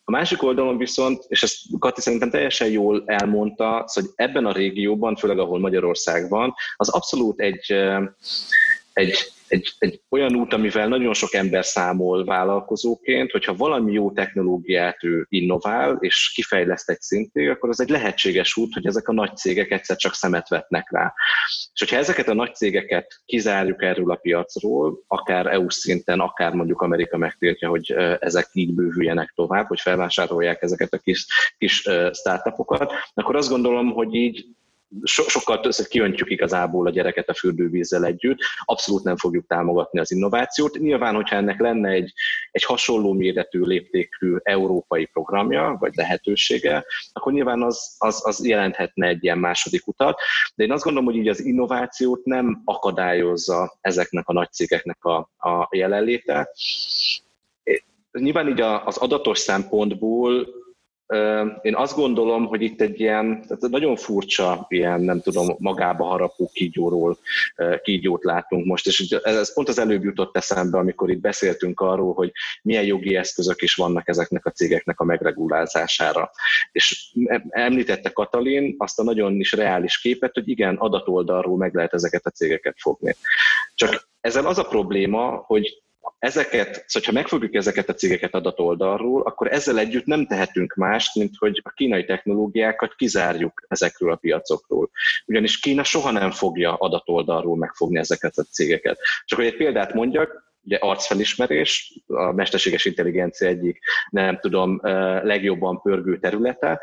A 0.04 0.10
másik 0.10 0.42
oldalon 0.42 0.78
viszont, 0.78 1.24
és 1.28 1.42
ezt 1.42 1.56
Kati 1.78 2.00
szerintem 2.00 2.30
teljesen 2.30 2.68
jól 2.68 3.02
elmondta, 3.06 3.84
hogy 3.92 4.04
ebben 4.14 4.46
a 4.46 4.52
régióban, 4.52 5.16
főleg 5.16 5.38
ahol 5.38 5.58
Magyarországban, 5.58 6.54
az 6.76 6.88
abszolút 6.88 7.40
egy, 7.40 7.74
egy 8.98 9.32
egy, 9.48 9.72
egy 9.78 10.00
olyan 10.08 10.34
út, 10.36 10.52
amivel 10.52 10.88
nagyon 10.88 11.14
sok 11.14 11.34
ember 11.34 11.64
számol 11.64 12.24
vállalkozóként, 12.24 13.30
hogyha 13.30 13.54
valami 13.54 13.92
jó 13.92 14.12
technológiát 14.12 15.04
ő 15.04 15.26
innovál 15.28 15.96
és 16.00 16.32
kifejleszt 16.34 16.90
egy 16.90 17.00
szintig, 17.00 17.48
akkor 17.48 17.68
az 17.68 17.80
egy 17.80 17.88
lehetséges 17.88 18.56
út, 18.56 18.74
hogy 18.74 18.86
ezek 18.86 19.08
a 19.08 19.12
nagy 19.12 19.36
cégek 19.36 19.70
egyszer 19.70 19.96
csak 19.96 20.14
szemet 20.14 20.48
vetnek 20.48 20.90
rá. 20.90 21.14
És 21.72 21.80
hogyha 21.80 21.96
ezeket 21.96 22.28
a 22.28 22.34
nagy 22.34 22.54
cégeket 22.54 23.22
kizárjuk 23.24 23.82
erről 23.82 24.10
a 24.10 24.16
piacról, 24.16 25.04
akár 25.06 25.46
EU 25.46 25.70
szinten, 25.70 26.20
akár 26.20 26.52
mondjuk 26.52 26.80
Amerika 26.80 27.16
megtiltja, 27.16 27.68
hogy 27.68 27.94
ezek 28.20 28.48
így 28.52 28.74
bővüljenek 28.74 29.32
tovább, 29.34 29.66
hogy 29.66 29.80
felvásárolják 29.80 30.62
ezeket 30.62 30.92
a 30.92 30.98
kis, 30.98 31.26
kis 31.58 31.88
startupokat, 32.12 32.92
akkor 33.14 33.36
azt 33.36 33.50
gondolom, 33.50 33.92
hogy 33.92 34.14
így 34.14 34.46
so, 35.02 35.22
sokkal 35.28 35.60
többször 35.60 35.86
kiöntjük 35.86 36.30
igazából 36.30 36.86
a 36.86 36.90
gyereket 36.90 37.28
a 37.28 37.34
fürdővízzel 37.34 38.04
együtt, 38.04 38.38
abszolút 38.64 39.04
nem 39.04 39.16
fogjuk 39.16 39.46
támogatni 39.46 40.00
az 40.00 40.10
innovációt. 40.10 40.78
Nyilván, 40.78 41.14
hogyha 41.14 41.36
ennek 41.36 41.60
lenne 41.60 41.88
egy, 41.88 42.12
egy 42.50 42.64
hasonló 42.64 43.12
méretű 43.12 43.60
léptékű 43.60 44.36
európai 44.42 45.06
programja, 45.06 45.76
vagy 45.80 45.94
lehetősége, 45.94 46.84
akkor 47.12 47.32
nyilván 47.32 47.62
az, 47.62 47.94
az, 47.98 48.26
az 48.26 48.46
jelenthetne 48.46 49.06
egy 49.06 49.24
ilyen 49.24 49.38
második 49.38 49.86
utat, 49.86 50.20
de 50.54 50.64
én 50.64 50.72
azt 50.72 50.84
gondolom, 50.84 51.08
hogy 51.08 51.18
így 51.18 51.28
az 51.28 51.44
innovációt 51.44 52.24
nem 52.24 52.62
akadályozza 52.64 53.78
ezeknek 53.80 54.28
a 54.28 54.32
nagy 54.32 54.52
cégeknek 54.52 55.04
a, 55.04 55.16
a 55.38 55.68
jelenléte. 55.70 56.48
Nyilván 58.12 58.48
így 58.48 58.60
az 58.60 58.96
adatos 58.96 59.38
szempontból 59.38 60.48
én 61.62 61.74
azt 61.74 61.94
gondolom, 61.94 62.46
hogy 62.46 62.62
itt 62.62 62.80
egy 62.80 63.00
ilyen, 63.00 63.42
tehát 63.46 63.68
nagyon 63.68 63.96
furcsa, 63.96 64.66
ilyen 64.68 65.00
nem 65.00 65.20
tudom, 65.20 65.56
magába 65.58 66.04
harapó 66.04 66.50
kígyóról 66.52 67.18
kígyót 67.82 68.24
látunk 68.24 68.66
most, 68.66 68.86
és 68.86 69.10
ez 69.22 69.54
pont 69.54 69.68
az 69.68 69.78
előbb 69.78 70.04
jutott 70.04 70.36
eszembe, 70.36 70.78
amikor 70.78 71.10
itt 71.10 71.20
beszéltünk 71.20 71.80
arról, 71.80 72.14
hogy 72.14 72.32
milyen 72.62 72.84
jogi 72.84 73.16
eszközök 73.16 73.62
is 73.62 73.74
vannak 73.74 74.08
ezeknek 74.08 74.46
a 74.46 74.50
cégeknek 74.50 75.00
a 75.00 75.04
megregulázására. 75.04 76.30
És 76.72 77.12
említette 77.48 78.10
Katalin 78.10 78.74
azt 78.78 78.98
a 78.98 79.02
nagyon 79.02 79.34
is 79.34 79.52
reális 79.52 80.00
képet, 80.00 80.34
hogy 80.34 80.48
igen, 80.48 80.76
adatoldalról 80.76 81.56
meg 81.56 81.74
lehet 81.74 81.94
ezeket 81.94 82.26
a 82.26 82.30
cégeket 82.30 82.74
fogni. 82.78 83.16
Csak 83.74 84.08
ezzel 84.20 84.46
az 84.46 84.58
a 84.58 84.64
probléma, 84.64 85.42
hogy 85.46 85.82
ezeket, 86.18 86.84
szóval 86.86 87.08
ha 87.08 87.14
megfogjuk 87.14 87.54
ezeket 87.54 87.88
a 87.88 87.94
cégeket 87.94 88.34
adatoldalról, 88.34 89.22
akkor 89.22 89.52
ezzel 89.52 89.78
együtt 89.78 90.06
nem 90.06 90.26
tehetünk 90.26 90.74
mást, 90.74 91.14
mint 91.14 91.34
hogy 91.38 91.60
a 91.64 91.70
kínai 91.70 92.04
technológiákat 92.04 92.94
kizárjuk 92.94 93.64
ezekről 93.68 94.12
a 94.12 94.16
piacokról. 94.16 94.90
Ugyanis 95.26 95.60
Kína 95.60 95.84
soha 95.84 96.10
nem 96.10 96.30
fogja 96.30 96.74
adatoldalról 96.74 97.56
megfogni 97.56 97.98
ezeket 97.98 98.36
a 98.36 98.42
cégeket. 98.42 98.98
Csak 99.24 99.38
hogy 99.38 99.48
egy 99.48 99.56
példát 99.56 99.94
mondjak, 99.94 100.47
ugye 100.68 100.76
arcfelismerés, 100.80 101.94
a 102.06 102.32
mesterséges 102.32 102.84
intelligencia 102.84 103.48
egyik, 103.48 103.78
nem 104.10 104.38
tudom, 104.40 104.80
legjobban 105.22 105.80
pörgő 105.80 106.18
területe. 106.18 106.80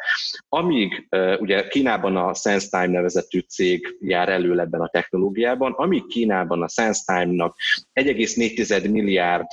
Amíg 0.49 1.07
ugye 1.39 1.67
Kínában 1.67 2.17
a 2.17 2.33
SenseTime 2.33 2.87
nevezetű 2.87 3.39
cég 3.39 3.97
jár 3.99 4.29
elő 4.29 4.59
ebben 4.59 4.81
a 4.81 4.87
technológiában, 4.87 5.71
amíg 5.71 6.05
Kínában 6.07 6.61
a 6.61 6.67
SenseTime-nak 6.67 7.57
1,4 7.93 8.91
milliárd 8.91 9.47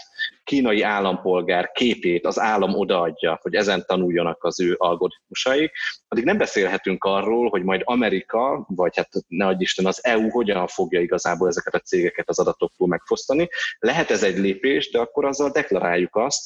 kínai 0.44 0.82
állampolgár 0.82 1.70
képét 1.70 2.26
az 2.26 2.38
állam 2.38 2.74
odaadja, 2.74 3.38
hogy 3.42 3.54
ezen 3.54 3.84
tanuljanak 3.86 4.44
az 4.44 4.60
ő 4.60 4.74
algoritmusaik, 4.78 5.72
addig 6.08 6.24
nem 6.24 6.38
beszélhetünk 6.38 7.04
arról, 7.04 7.48
hogy 7.48 7.62
majd 7.62 7.80
Amerika, 7.84 8.64
vagy 8.68 8.96
hát 8.96 9.08
ne 9.28 9.46
adj 9.46 9.62
Isten, 9.62 9.86
az 9.86 10.04
EU 10.04 10.28
hogyan 10.28 10.66
fogja 10.66 11.00
igazából 11.00 11.48
ezeket 11.48 11.74
a 11.74 11.78
cégeket 11.78 12.28
az 12.28 12.38
adatoktól 12.38 12.88
megfosztani. 12.88 13.48
Lehet 13.78 14.10
ez 14.10 14.22
egy 14.22 14.38
lépés, 14.38 14.90
de 14.90 14.98
akkor 14.98 15.24
azzal 15.24 15.50
deklaráljuk 15.50 16.16
azt, 16.16 16.42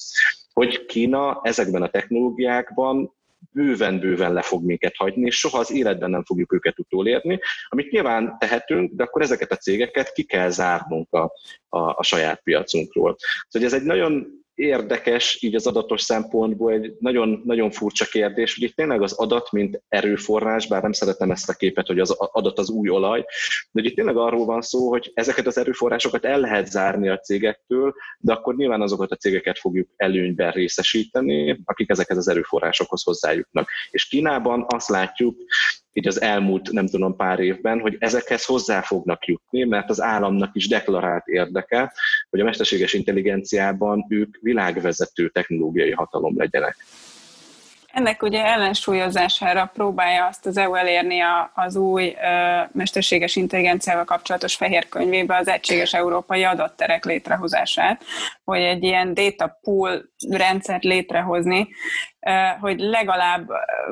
hogy 0.52 0.86
Kína 0.86 1.40
ezekben 1.42 1.82
a 1.82 1.90
technológiákban 1.90 3.15
bőven-bőven 3.52 4.32
le 4.32 4.42
fog 4.42 4.64
minket 4.64 4.96
hagyni, 4.96 5.26
és 5.26 5.38
soha 5.38 5.58
az 5.58 5.72
életben 5.72 6.10
nem 6.10 6.24
fogjuk 6.24 6.52
őket 6.52 6.78
utolérni, 6.78 7.40
amit 7.68 7.90
nyilván 7.90 8.36
tehetünk, 8.38 8.92
de 8.94 9.02
akkor 9.02 9.22
ezeket 9.22 9.52
a 9.52 9.56
cégeket 9.56 10.12
ki 10.12 10.22
kell 10.22 10.48
zárnunk 10.48 11.12
a, 11.12 11.32
a, 11.68 11.78
a 11.78 12.02
saját 12.02 12.42
piacunkról. 12.42 13.16
Szóval 13.48 13.68
ez 13.68 13.74
egy 13.74 13.82
nagyon 13.82 14.44
érdekes 14.56 15.42
így 15.42 15.54
az 15.54 15.66
adatos 15.66 16.02
szempontból 16.02 16.72
egy 16.72 16.96
nagyon, 16.98 17.42
nagyon 17.44 17.70
furcsa 17.70 18.04
kérdés, 18.04 18.54
hogy 18.54 18.62
itt 18.62 18.76
tényleg 18.76 19.02
az 19.02 19.12
adat, 19.12 19.52
mint 19.52 19.82
erőforrás, 19.88 20.68
bár 20.68 20.82
nem 20.82 20.92
szeretem 20.92 21.30
ezt 21.30 21.48
a 21.48 21.54
képet, 21.54 21.86
hogy 21.86 21.98
az 21.98 22.10
adat 22.10 22.58
az 22.58 22.70
új 22.70 22.88
olaj, 22.88 23.24
de 23.70 23.82
itt 23.82 23.94
tényleg 23.94 24.16
arról 24.16 24.44
van 24.44 24.60
szó, 24.60 24.88
hogy 24.88 25.10
ezeket 25.14 25.46
az 25.46 25.58
erőforrásokat 25.58 26.24
el 26.24 26.40
lehet 26.40 26.66
zárni 26.66 27.08
a 27.08 27.18
cégektől, 27.18 27.94
de 28.18 28.32
akkor 28.32 28.56
nyilván 28.56 28.82
azokat 28.82 29.10
a 29.10 29.16
cégeket 29.16 29.58
fogjuk 29.58 29.88
előnyben 29.96 30.50
részesíteni, 30.50 31.60
akik 31.64 31.90
ezeket 31.90 32.16
az 32.16 32.28
erőforrásokhoz 32.28 33.02
hozzájutnak. 33.02 33.68
És 33.90 34.08
Kínában 34.08 34.64
azt 34.68 34.88
látjuk, 34.88 35.36
így 35.96 36.06
az 36.06 36.20
elmúlt, 36.20 36.70
nem 36.70 36.86
tudom, 36.86 37.16
pár 37.16 37.38
évben, 37.38 37.80
hogy 37.80 37.96
ezekhez 37.98 38.44
hozzá 38.44 38.80
fognak 38.80 39.24
jutni, 39.24 39.64
mert 39.64 39.90
az 39.90 40.00
államnak 40.00 40.50
is 40.52 40.68
deklarált 40.68 41.26
érdeke, 41.26 41.92
hogy 42.30 42.40
a 42.40 42.44
mesterséges 42.44 42.92
intelligenciában 42.92 44.06
ők 44.08 44.36
világvezető 44.40 45.28
technológiai 45.28 45.90
hatalom 45.90 46.38
legyenek. 46.38 46.76
Ennek 47.86 48.22
ugye 48.22 48.44
ellensúlyozására 48.44 49.70
próbálja 49.74 50.26
azt 50.26 50.46
az 50.46 50.56
EU 50.56 50.74
elérni 50.74 51.18
az 51.54 51.76
új 51.76 52.16
mesterséges 52.72 53.36
intelligenciával 53.36 54.04
kapcsolatos 54.04 54.54
fehér 54.54 54.88
könyvébe 54.88 55.36
az 55.36 55.48
egységes 55.48 55.94
európai 55.94 56.44
adatterek 56.44 57.04
létrehozását, 57.04 58.04
hogy 58.44 58.60
egy 58.60 58.82
ilyen 58.82 59.14
data 59.14 59.58
pool 59.62 60.02
rendszert 60.30 60.84
létrehozni, 60.84 61.68
hogy 62.60 62.78
legalább 62.78 63.48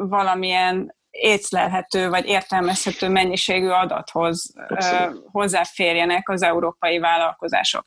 valamilyen 0.08 0.94
észlelhető 1.14 2.08
vagy 2.08 2.26
értelmezhető 2.26 3.08
mennyiségű 3.08 3.68
adathoz 3.68 4.54
Abszolút. 4.68 5.26
hozzáférjenek 5.30 6.28
az 6.28 6.42
európai 6.42 6.98
vállalkozások. 6.98 7.84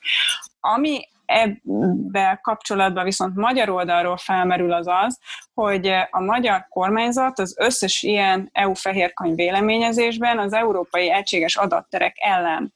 Ami 0.60 1.00
ebben 1.26 2.40
kapcsolatban 2.42 3.04
viszont 3.04 3.36
magyar 3.36 3.70
oldalról 3.70 4.18
felmerül 4.18 4.74
az 4.74 4.88
az, 4.88 5.20
hogy 5.54 5.88
a 6.10 6.20
magyar 6.20 6.66
kormányzat 6.70 7.40
az 7.40 7.56
összes 7.60 8.04
ilyen 8.04 8.50
EU 8.52 8.74
fehérkönyv 8.74 9.36
véleményezésben 9.36 10.40
az 10.40 10.54
európai 10.54 11.12
egységes 11.12 11.56
adatterek 11.56 12.16
ellen 12.20 12.74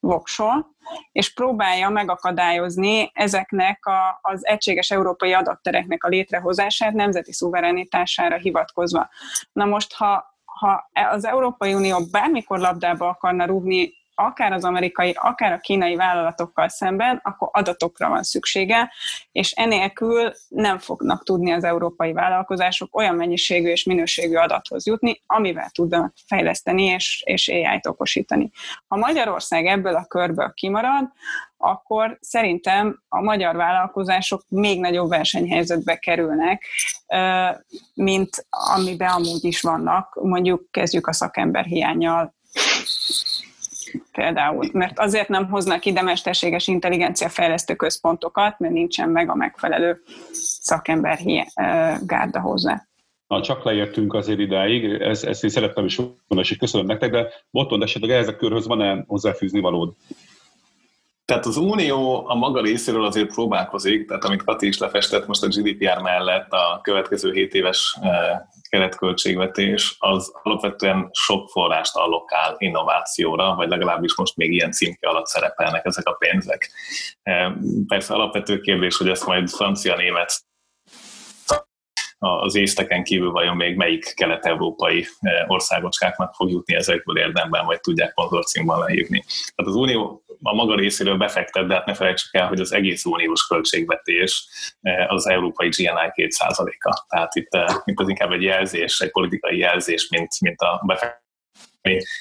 voksol, 0.00 0.76
és 1.12 1.32
próbálja 1.34 1.88
megakadályozni 1.88 3.10
ezeknek 3.14 3.86
a, 3.86 4.18
az 4.22 4.46
egységes 4.46 4.90
európai 4.90 5.32
adattereknek 5.32 6.04
a 6.04 6.08
létrehozását 6.08 6.92
nemzeti 6.92 7.32
szuverenitására 7.32 8.36
hivatkozva. 8.36 9.08
Na 9.52 9.64
most, 9.64 9.94
ha, 9.94 10.24
ha 10.44 10.90
az 11.10 11.24
Európai 11.24 11.74
Unió 11.74 11.98
bármikor 12.10 12.58
labdába 12.58 13.08
akarna 13.08 13.46
rúgni 13.46 13.96
akár 14.18 14.52
az 14.52 14.64
amerikai, 14.64 15.16
akár 15.20 15.52
a 15.52 15.58
kínai 15.58 15.96
vállalatokkal 15.96 16.68
szemben, 16.68 17.20
akkor 17.22 17.48
adatokra 17.52 18.08
van 18.08 18.22
szüksége, 18.22 18.92
és 19.32 19.50
enélkül 19.50 20.32
nem 20.48 20.78
fognak 20.78 21.24
tudni 21.24 21.52
az 21.52 21.64
európai 21.64 22.12
vállalkozások 22.12 22.96
olyan 22.96 23.14
mennyiségű 23.14 23.68
és 23.68 23.84
minőségű 23.84 24.34
adathoz 24.34 24.86
jutni, 24.86 25.22
amivel 25.26 25.70
tudnak 25.70 26.12
fejleszteni 26.26 26.84
és, 26.84 27.22
és 27.26 27.48
AI-t 27.48 27.86
okosítani. 27.86 28.50
Ha 28.88 28.96
Magyarország 28.96 29.66
ebből 29.66 29.94
a 29.94 30.06
körből 30.06 30.52
kimarad, 30.54 31.08
akkor 31.56 32.18
szerintem 32.20 33.02
a 33.08 33.20
magyar 33.20 33.56
vállalkozások 33.56 34.44
még 34.48 34.80
nagyobb 34.80 35.08
versenyhelyzetbe 35.08 35.96
kerülnek, 35.96 36.64
mint 37.94 38.46
amiben 38.74 39.10
amúgy 39.10 39.44
is 39.44 39.60
vannak. 39.60 40.14
Mondjuk 40.22 40.70
kezdjük 40.70 41.06
a 41.06 41.12
szakember 41.12 41.64
hiányjal 41.64 42.36
például. 44.12 44.68
Mert 44.72 44.98
azért 44.98 45.28
nem 45.28 45.48
hoznak 45.48 45.84
ide 45.84 46.02
mesterséges 46.02 46.66
intelligencia 46.66 47.28
fejlesztő 47.28 47.74
központokat, 47.74 48.58
mert 48.58 48.72
nincsen 48.72 49.08
meg 49.08 49.30
a 49.30 49.34
megfelelő 49.34 50.02
szakember 50.60 51.18
gárda 52.06 52.40
hozzá. 52.40 52.86
Na, 53.26 53.42
csak 53.42 53.64
leértünk 53.64 54.14
azért 54.14 54.38
idáig, 54.38 54.84
ezt, 54.84 55.24
ezt 55.24 55.44
én 55.44 55.50
szerettem 55.50 55.84
is 55.84 55.96
mondani, 55.96 56.40
és 56.40 56.56
köszönöm 56.56 56.86
nektek, 56.86 57.10
de 57.10 57.28
Botond 57.50 57.82
esetleg 57.82 58.10
ehhez 58.10 58.28
a 58.28 58.36
körhöz 58.36 58.66
van-e 58.66 59.04
hozzáfűzni 59.06 59.60
valód? 59.60 59.94
Tehát 61.32 61.46
az 61.46 61.56
Unió 61.56 62.28
a 62.28 62.34
maga 62.34 62.60
részéről 62.60 63.04
azért 63.04 63.32
próbálkozik, 63.32 64.06
tehát 64.08 64.24
amit 64.24 64.44
Kati 64.44 64.66
is 64.66 64.78
lefestett 64.78 65.26
most 65.26 65.42
a 65.42 65.46
GDPR 65.46 66.00
mellett 66.02 66.52
a 66.52 66.80
következő 66.82 67.32
7 67.32 67.54
éves 67.54 67.98
keretköltségvetés 68.68 69.96
az 69.98 70.32
alapvetően 70.42 71.08
sok 71.12 71.48
forrást 71.48 71.96
allokál 71.96 72.54
innovációra, 72.58 73.54
vagy 73.54 73.68
legalábbis 73.68 74.16
most 74.16 74.36
még 74.36 74.52
ilyen 74.52 74.72
címke 74.72 75.08
alatt 75.08 75.26
szerepelnek 75.26 75.84
ezek 75.84 76.06
a 76.06 76.16
pénzek. 76.18 76.70
Persze 77.86 78.14
alapvető 78.14 78.60
kérdés, 78.60 78.96
hogy 78.96 79.08
ezt 79.08 79.26
majd 79.26 79.48
francia-német 79.48 80.40
az 82.18 82.54
észteken 82.54 83.04
kívül 83.04 83.30
vajon 83.30 83.56
még 83.56 83.76
melyik 83.76 84.12
kelet-európai 84.14 85.06
országocskáknak 85.46 86.34
fog 86.34 86.50
jutni 86.50 86.74
ezekből 86.74 87.18
érdemben, 87.18 87.66
vagy 87.66 87.80
tudják 87.80 88.14
konzorciumban 88.14 88.78
lehívni. 88.78 89.24
Tehát 89.54 89.70
az 89.70 89.74
Unió 89.74 90.22
a 90.42 90.54
maga 90.54 90.74
részéről 90.74 91.16
befektet, 91.16 91.66
de 91.66 91.74
hát 91.74 91.86
ne 91.86 91.94
felejtsük 91.94 92.34
el, 92.34 92.46
hogy 92.46 92.60
az 92.60 92.72
egész 92.72 93.04
uniós 93.04 93.46
költségvetés 93.46 94.48
eh, 94.80 95.12
az 95.12 95.28
európai 95.28 95.68
GNI 95.68 96.28
2%-a. 96.28 97.04
Tehát 97.08 97.34
itt, 97.34 97.54
eh, 97.54 97.74
itt 97.84 98.00
az 98.00 98.08
inkább 98.08 98.32
egy 98.32 98.42
jelzés, 98.42 99.00
egy 99.00 99.10
politikai 99.10 99.58
jelzés, 99.58 100.08
mint, 100.08 100.40
mint 100.40 100.60
a 100.60 100.82
befektetés 100.86 101.26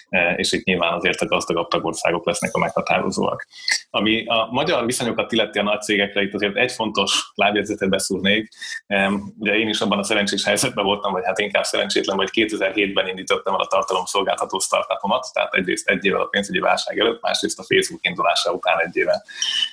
E, 0.09 0.33
és 0.33 0.51
itt 0.51 0.63
nyilván 0.63 0.93
azért 0.93 1.21
a 1.21 1.25
gazdagabb 1.25 1.67
tagországok 1.67 2.25
lesznek 2.25 2.53
a 2.53 2.59
meghatározóak. 2.59 3.47
Ami 3.89 4.25
a 4.25 4.47
magyar 4.51 4.85
viszonyokat 4.85 5.31
illeti 5.31 5.59
a 5.59 5.63
nagy 5.63 5.81
cégekre, 5.81 6.21
itt 6.21 6.33
azért 6.33 6.55
egy 6.55 6.71
fontos 6.71 7.31
lábjegyzetet 7.35 7.89
beszúrnék. 7.89 8.49
E, 8.87 9.11
ugye 9.39 9.53
én 9.53 9.69
is 9.69 9.79
abban 9.79 9.99
a 9.99 10.03
szerencsés 10.03 10.43
helyzetben 10.43 10.85
voltam, 10.85 11.11
vagy 11.11 11.25
hát 11.25 11.39
inkább 11.39 11.63
szerencsétlen, 11.63 12.17
hogy 12.17 12.29
2007-ben 12.33 13.07
indítottam 13.07 13.53
el 13.53 13.59
a 13.59 13.67
tartalomszolgáltató 13.67 14.59
startupomat, 14.59 15.25
tehát 15.33 15.53
egyrészt 15.53 15.89
egy 15.89 16.05
évvel 16.05 16.21
a 16.21 16.25
pénzügyi 16.25 16.59
válság 16.59 16.99
előtt, 16.99 17.21
másrészt 17.21 17.59
a 17.59 17.63
Facebook 17.63 18.05
indulása 18.05 18.51
után 18.51 18.79
egy 18.79 18.95
éve. 18.95 19.23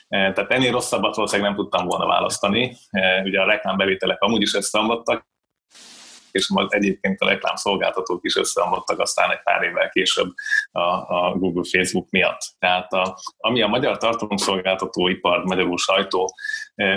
E, 0.09 0.33
tehát 0.33 0.51
ennél 0.51 0.71
rosszabbat 0.71 1.15
valószínűleg 1.15 1.51
nem 1.51 1.61
tudtam 1.61 1.87
volna 1.87 2.07
választani. 2.07 2.77
Ugye 3.25 3.41
a 3.41 3.47
reklámbevételek 3.47 4.23
amúgy 4.23 4.43
is 4.43 4.51
számoltak, 4.51 5.27
és 6.35 6.49
majd 6.49 6.67
egyébként 6.71 7.21
a 7.21 7.27
reklámszolgáltatók 7.27 8.25
is 8.25 8.37
összeomlottak 8.37 8.99
aztán 8.99 9.31
egy 9.31 9.43
pár 9.43 9.63
évvel 9.63 9.89
később 9.89 10.33
a, 10.73 10.81
a 10.81 11.35
Google 11.39 11.63
Facebook 11.71 12.11
miatt. 12.11 12.41
Tehát 12.59 12.93
a, 12.93 13.19
ami 13.37 13.63
a 13.63 13.67
magyar 13.67 13.97
tartalomszolgáltatóipar, 13.97 15.45
magyarul 15.45 15.79
sajtó 15.79 16.35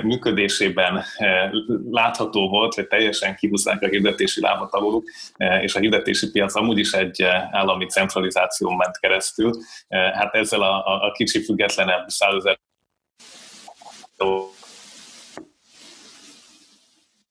működésében 0.03 1.03
látható 1.89 2.49
volt, 2.49 2.73
hogy 2.73 2.87
teljesen 2.87 3.35
kihúzták 3.35 3.81
a 3.81 3.87
hirdetési 3.87 4.41
lábat 4.41 4.73
aluluk, 4.73 5.09
és 5.61 5.75
a 5.75 5.79
hirdetési 5.79 6.31
piac 6.31 6.55
amúgy 6.55 6.79
is 6.79 6.93
egy 6.93 7.21
állami 7.51 7.85
centralizáció 7.85 8.69
ment 8.69 8.99
keresztül. 8.99 9.51
Hát 9.89 10.33
ezzel 10.33 10.61
a, 10.61 10.85
a, 10.85 11.05
a 11.07 11.11
kicsi 11.11 11.43
függetlenebb 11.43 12.07
százezer 12.07 12.59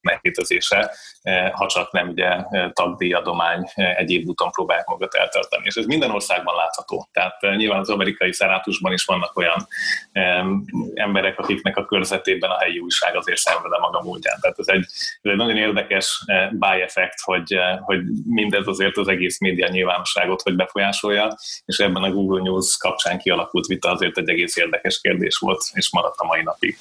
megkétezése, 0.07 0.91
eh, 1.23 1.51
ha 1.53 1.67
csak 1.67 1.93
nem 1.93 2.09
ugye 2.09 2.27
eh, 2.27 2.71
tagdíjadomány 2.73 3.71
eh, 3.75 3.97
egyéb 3.97 4.29
úton 4.29 4.51
próbálják 4.51 4.87
magat 4.87 5.15
eltartani. 5.15 5.63
És 5.67 5.75
ez 5.75 5.85
minden 5.85 6.11
országban 6.11 6.55
látható. 6.55 7.09
Tehát 7.13 7.41
nyilván 7.57 7.81
az 7.81 7.91
amerikai 7.91 8.33
szenátusban 8.33 8.93
is 8.93 9.05
vannak 9.05 9.37
olyan 9.37 9.67
emberek, 10.95 11.39
akiknek 11.39 11.77
a 11.77 11.85
körzetében 11.85 12.51
a 12.51 12.59
helyi 12.59 12.79
újság 12.79 13.17
azért 13.17 13.39
szenved 13.39 13.73
a 13.73 13.79
maga 13.79 14.03
módján. 14.03 14.39
Tehát 14.41 14.59
ez 14.59 14.69
egy, 14.69 14.85
ez 15.23 15.31
egy 15.31 15.37
nagyon 15.37 15.57
érdekes 15.57 16.25
by 16.51 16.81
effect, 16.81 17.21
hogy, 17.21 17.59
hogy 17.81 18.01
mindez 18.25 18.67
azért 18.67 18.97
az 18.97 19.09
egész 19.09 19.41
média 19.41 19.69
nyilvánosságot 19.69 20.43
hogy 20.43 20.57
befolyásolja, 20.57 21.37
és 21.65 21.79
ebben 21.79 22.03
a 22.03 22.11
Google 22.11 22.43
News 22.43 22.77
kapcsán 22.77 23.19
kialakult 23.19 23.67
vita 23.67 23.91
azért 23.91 24.19
egy 24.19 24.29
egész 24.29 24.57
érdekes 24.57 25.01
kérdés 25.01 25.39
volt, 25.39 25.63
és 25.73 25.93
maradt 25.93 26.19
a 26.19 26.27
mai 26.27 26.43
napig 26.43 26.79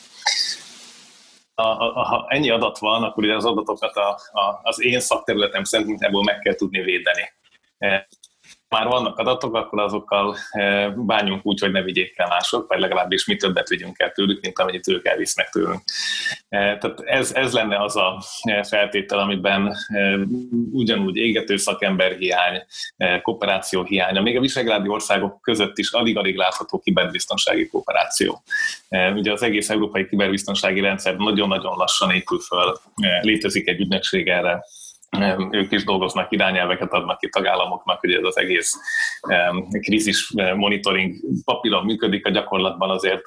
ha 1.56 2.26
ennyi 2.30 2.50
adat 2.50 2.78
van, 2.78 3.04
akkor 3.04 3.24
ugye 3.24 3.36
az 3.36 3.46
adatokat 3.46 3.96
a, 3.96 4.10
a, 4.32 4.60
az 4.64 4.84
én 4.84 5.00
szakterületem 5.00 5.64
szempontjából 5.64 6.24
meg 6.24 6.40
kell 6.40 6.56
tudni 6.56 6.82
védeni. 6.82 7.30
E, 8.70 8.76
már 8.76 8.88
vannak 8.88 9.18
adatok, 9.18 9.56
akkor 9.56 9.80
azokkal 9.80 10.36
e, 10.52 10.90
bánjunk 10.90 11.46
úgy, 11.46 11.60
hogy 11.60 11.72
ne 11.72 11.82
vigyék 11.82 12.18
el 12.18 12.28
mások, 12.28 12.68
vagy 12.68 12.80
legalábbis 12.80 13.26
mi 13.26 13.36
többet 13.36 13.68
vigyünk 13.68 14.00
el 14.00 14.12
tőlük, 14.12 14.42
mint 14.42 14.60
amennyit 14.60 14.88
ők 14.88 15.06
elvisznek 15.06 15.50
tőlünk. 15.50 15.84
E, 16.50 16.78
tehát 16.78 17.00
ez, 17.00 17.34
ez 17.34 17.54
lenne 17.54 17.84
az 17.84 17.96
a 17.96 18.24
feltétel, 18.64 19.20
amiben 19.20 19.76
ugyanúgy 20.72 21.16
égető 21.16 21.58
szakember 21.58 22.12
hiány, 22.12 22.66
kooperáció 23.22 23.84
hiánya, 23.84 24.22
még 24.22 24.38
a 24.38 24.40
visegrádi 24.40 24.88
országok 24.88 25.42
között 25.42 25.78
is 25.78 25.92
alig-alig 25.92 26.36
látható 26.36 26.80
kiberbiztonsági 26.80 27.68
kooperáció. 27.68 28.44
Ugye 28.90 29.32
az 29.32 29.44
egész 29.44 29.70
európai 29.70 30.08
kiberbiztonsági 30.08 30.80
rendszer 30.80 31.16
nagyon-nagyon 31.16 31.78
lassan 31.78 32.12
épül 32.12 32.40
föl, 32.40 32.80
létezik 33.22 33.68
egy 33.68 33.80
ügynökség 33.80 34.28
erre, 34.28 34.66
ők 35.52 35.72
is 35.72 35.84
dolgoznak, 35.84 36.32
irányelveket 36.32 36.94
adnak 36.94 37.20
ki 37.20 37.30
tagállamoknak, 37.30 38.00
hogy 38.00 38.14
ez 38.14 38.24
az 38.24 38.38
egész 38.38 38.76
krízis 39.80 40.32
monitoring 40.56 41.16
papíron 41.44 41.86
működik, 41.86 42.26
a 42.26 42.30
gyakorlatban 42.30 42.90
azért 42.90 43.22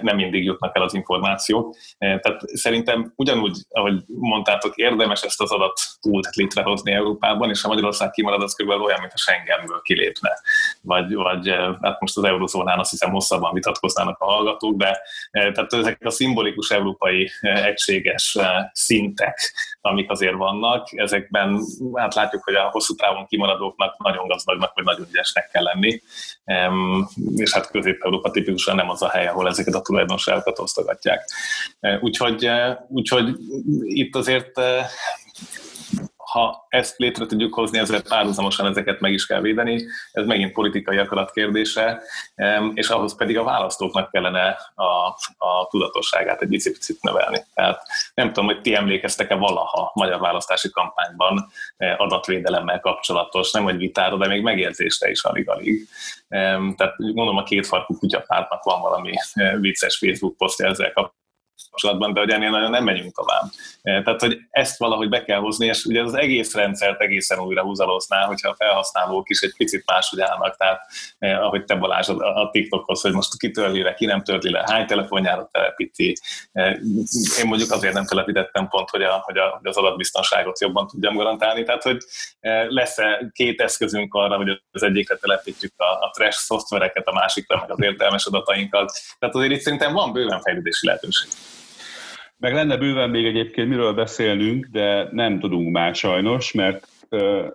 nem 0.00 0.16
mindig 0.16 0.44
jutnak 0.44 0.76
el 0.76 0.82
az 0.82 0.94
információk. 0.94 1.76
Tehát 1.98 2.40
szerintem 2.46 3.12
ugyanúgy, 3.16 3.56
ahogy 3.68 4.02
mondtátok, 4.06 4.76
érdemes 4.76 5.22
ezt 5.22 5.40
az 5.40 5.52
adattúlt 5.52 6.34
létrehozni 6.34 6.92
Európában, 6.92 7.50
és 7.50 7.62
ha 7.62 7.68
Magyarország 7.68 8.10
kimarad, 8.10 8.42
az 8.42 8.54
kb. 8.54 8.68
olyan, 8.68 9.00
mint 9.00 9.12
a 9.12 9.18
Schengenből 9.18 9.80
kilépne. 9.82 10.30
Vagy, 10.82 11.14
vagy 11.14 11.48
hát 11.80 12.00
most 12.00 12.16
az 12.16 12.24
eurozónán 12.24 12.78
azt 12.78 12.90
hiszem 12.90 13.10
hosszabban 13.10 13.54
vitatkoznának 13.54 14.20
a 14.20 14.24
hallgatók, 14.24 14.76
de 14.76 15.00
tehát 15.30 15.72
ezek 15.72 15.98
a 16.04 16.10
szimbolikus 16.10 16.70
európai 16.70 17.30
egységes 17.40 18.38
szintek, 18.72 19.52
amik 19.80 20.10
azért 20.10 20.36
vannak, 20.36 20.88
ezekben 21.22 21.62
hát 21.94 22.14
látjuk, 22.14 22.44
hogy 22.44 22.54
a 22.54 22.68
hosszú 22.70 22.94
távon 22.94 23.26
kimaradóknak 23.26 23.98
nagyon 23.98 24.28
gazdagnak 24.28 24.74
vagy 24.74 24.84
nagyon 24.84 25.06
ügyesnek 25.10 25.48
kell 25.52 25.62
lenni, 25.62 26.02
és 27.36 27.52
hát 27.52 27.70
Közép-Európa 27.70 28.30
tipikusan 28.30 28.76
nem 28.76 28.90
az 28.90 29.02
a 29.02 29.08
hely, 29.08 29.26
ahol 29.26 29.48
ezeket 29.48 29.74
a 29.74 29.82
tulajdonságokat 29.82 30.58
osztogatják. 30.58 31.24
Úgyhogy, 32.00 32.50
úgyhogy 32.88 33.36
itt 33.82 34.16
azért 34.16 34.60
ha 36.32 36.66
ezt 36.68 36.98
létre 36.98 37.26
tudjuk 37.26 37.54
hozni, 37.54 37.78
ezért 37.78 38.08
párhuzamosan 38.08 38.66
ezeket 38.66 39.00
meg 39.00 39.12
is 39.12 39.26
kell 39.26 39.40
védeni. 39.40 39.84
Ez 40.12 40.26
megint 40.26 40.52
politikai 40.52 40.96
akarat 40.96 41.30
kérdése, 41.30 42.02
és 42.74 42.88
ahhoz 42.88 43.16
pedig 43.16 43.38
a 43.38 43.44
választóknak 43.44 44.10
kellene 44.10 44.58
a, 44.74 45.06
a 45.46 45.66
tudatosságát 45.70 46.42
egy 46.42 46.48
picit 46.48 47.02
növelni. 47.02 47.38
Tehát 47.54 47.82
nem 48.14 48.26
tudom, 48.26 48.44
hogy 48.44 48.60
ti 48.60 48.74
emlékeztek-e 48.74 49.34
valaha 49.34 49.90
magyar 49.94 50.20
választási 50.20 50.70
kampányban 50.70 51.50
e, 51.76 51.94
adatvédelemmel 51.98 52.80
kapcsolatos, 52.80 53.50
nem 53.50 53.68
egy 53.68 53.76
vitára, 53.76 54.16
de 54.16 54.28
még 54.28 54.42
megjegyzésre 54.42 55.10
is 55.10 55.24
alig-alig. 55.24 55.88
Tehát 56.76 56.94
mondom, 56.96 57.36
a 57.36 57.42
két 57.42 57.66
farkú 57.66 57.98
kutyapártnak 57.98 58.62
van 58.62 58.80
valami 58.80 59.12
e, 59.34 59.58
vicces 59.58 59.98
Facebook 59.98 60.36
posztja 60.36 60.66
ezzel 60.66 60.92
kapcsolatban, 60.92 61.20
kapcsolatban, 61.70 62.12
de 62.12 62.20
hogy 62.20 62.30
ennél 62.30 62.50
nagyon 62.50 62.70
nem 62.70 62.84
megyünk 62.84 63.14
tovább. 63.14 63.44
E, 63.82 64.02
tehát, 64.02 64.20
hogy 64.20 64.38
ezt 64.50 64.78
valahogy 64.78 65.08
be 65.08 65.24
kell 65.24 65.38
hozni, 65.38 65.66
és 65.66 65.84
ugye 65.84 66.02
az 66.02 66.14
egész 66.14 66.54
rendszert 66.54 67.00
egészen 67.00 67.38
újra 67.38 67.62
húzalozná, 67.62 68.24
hogyha 68.24 68.48
a 68.48 68.54
felhasználók 68.54 69.28
is 69.30 69.40
egy 69.40 69.54
picit 69.56 69.82
máshogy 69.86 70.20
állnak, 70.20 70.56
tehát 70.56 70.80
eh, 71.18 71.44
ahogy 71.44 71.64
te 71.64 71.74
Balázs 71.74 72.08
a, 72.08 72.48
TikTokhoz, 72.52 73.00
hogy 73.00 73.12
most 73.12 73.38
ki 73.38 73.50
törli 73.50 73.82
le, 73.82 73.94
ki 73.94 74.06
nem 74.06 74.22
törli 74.22 74.50
le, 74.50 74.64
hány 74.66 74.86
telefonjára 74.86 75.48
telepíti. 75.52 76.16
Eh, 76.52 76.76
én 77.38 77.46
mondjuk 77.46 77.70
azért 77.70 77.94
nem 77.94 78.04
telepítettem 78.04 78.68
pont, 78.68 78.90
hogy, 78.90 79.02
a, 79.02 79.22
hogy, 79.24 79.38
a, 79.38 79.48
hogy 79.60 79.66
az 79.66 79.76
adatbiztonságot 79.76 80.60
jobban 80.60 80.86
tudjam 80.86 81.16
garantálni, 81.16 81.62
tehát 81.62 81.82
hogy 81.82 81.98
eh, 82.40 82.66
lesz-e 82.68 83.30
két 83.32 83.60
eszközünk 83.60 84.14
arra, 84.14 84.36
hogy 84.36 84.62
az 84.72 84.82
egyikre 84.82 85.16
telepítjük 85.16 85.72
a, 85.76 85.84
a 85.84 86.10
trash 86.14 86.38
szoftvereket, 86.38 87.06
a 87.06 87.12
másikra 87.12 87.58
meg 87.60 87.70
az 87.70 87.82
értelmes 87.82 88.26
adatainkat. 88.26 88.92
Tehát 89.18 89.34
azért 89.34 89.52
itt 89.52 89.60
szerintem 89.60 89.92
van 89.92 90.12
bőven 90.12 90.40
fejlődési 90.40 90.86
lehetőség. 90.86 91.28
Meg 92.42 92.54
lenne 92.54 92.76
bőven 92.76 93.10
még 93.10 93.24
egyébként 93.24 93.68
miről 93.68 93.94
beszélnünk, 93.94 94.66
de 94.66 95.08
nem 95.10 95.38
tudunk 95.38 95.72
már 95.72 95.94
sajnos, 95.94 96.52
mert, 96.52 96.88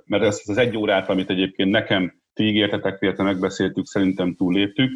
mert 0.05 0.23
ezt 0.23 0.49
az 0.49 0.57
egy 0.57 0.77
órát, 0.77 1.09
amit 1.09 1.29
egyébként 1.29 1.69
nekem 1.69 2.21
ti 2.33 2.43
ígértetek, 2.43 2.97
illetve 3.01 3.23
megbeszéltük, 3.23 3.85
szerintem 3.85 4.35
túlléptük. 4.35 4.91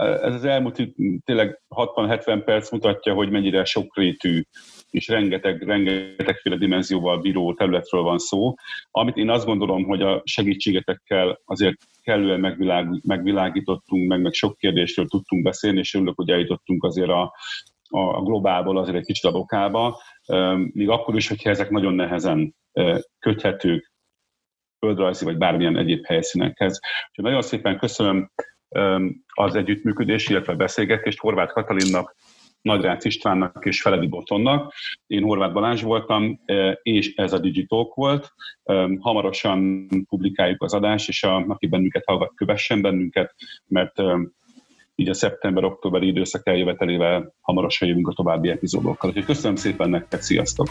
Ez 0.00 0.34
az 0.34 0.44
elmúlt 0.44 0.82
tényleg 1.24 1.60
60-70 1.68 2.42
perc 2.44 2.70
mutatja, 2.70 3.14
hogy 3.14 3.30
mennyire 3.30 3.64
sokrétű 3.64 4.42
és 4.90 5.08
rengeteg, 5.08 5.62
rengetegféle 5.62 6.56
dimenzióval 6.56 7.20
bíró 7.20 7.54
területről 7.54 8.02
van 8.02 8.18
szó, 8.18 8.54
amit 8.90 9.16
én 9.16 9.30
azt 9.30 9.46
gondolom, 9.46 9.84
hogy 9.84 10.02
a 10.02 10.22
segítségetekkel 10.24 11.40
azért 11.44 11.76
kellően 12.02 12.40
megvilág, 12.40 13.00
megvilágítottunk, 13.06 14.08
meg, 14.08 14.22
meg 14.22 14.32
sok 14.32 14.56
kérdésről 14.56 15.06
tudtunk 15.06 15.42
beszélni, 15.42 15.78
és 15.78 15.94
örülök, 15.94 16.16
hogy 16.16 16.30
eljutottunk 16.30 16.84
azért 16.84 17.10
a, 17.10 17.34
a 17.94 18.22
globálból 18.22 18.78
azért 18.78 18.96
egy 18.96 19.04
kicsit 19.04 19.24
a 19.24 19.30
lokába, 19.30 20.00
még 20.72 20.88
akkor 20.88 21.16
is, 21.16 21.28
hogyha 21.28 21.50
ezek 21.50 21.70
nagyon 21.70 21.94
nehezen 21.94 22.54
köthetők 23.18 23.92
földrajzi 24.78 25.24
vagy 25.24 25.36
bármilyen 25.36 25.76
egyéb 25.76 26.04
helyszínekhez. 26.04 26.80
Úgyhogy 27.08 27.24
nagyon 27.24 27.42
szépen 27.42 27.78
köszönöm 27.78 28.30
az 29.34 29.54
együttműködést, 29.54 30.30
illetve 30.30 30.52
a 30.52 30.56
beszélgetést 30.56 31.18
Horváth 31.18 31.52
Katalinnak, 31.52 32.16
Nagyrác 32.60 33.04
Istvánnak 33.04 33.64
és 33.64 33.82
Feledi 33.82 34.06
Botonnak. 34.06 34.72
Én 35.06 35.22
Horváth 35.22 35.52
Balázs 35.52 35.82
voltam, 35.82 36.40
és 36.82 37.14
ez 37.14 37.32
a 37.32 37.38
Digitalk 37.38 37.94
volt. 37.94 38.32
Hamarosan 38.98 39.88
publikáljuk 40.08 40.62
az 40.62 40.74
adást, 40.74 41.08
és 41.08 41.22
a, 41.22 41.36
aki 41.36 41.66
bennünket 41.66 42.04
hallgat, 42.04 42.34
kövessen 42.34 42.82
bennünket, 42.82 43.34
mert 43.66 44.02
így 44.94 45.08
a 45.08 45.14
szeptember-októberi 45.14 46.06
időszak 46.06 46.48
eljövetelével 46.48 47.34
hamarosan 47.40 47.88
jövünk 47.88 48.08
a 48.08 48.12
további 48.12 48.48
epizódokkal. 48.48 49.10
Úgyhogy 49.10 49.24
köszönöm 49.24 49.56
szépen 49.56 49.90
nektek, 49.90 50.22
sziasztok! 50.22 50.68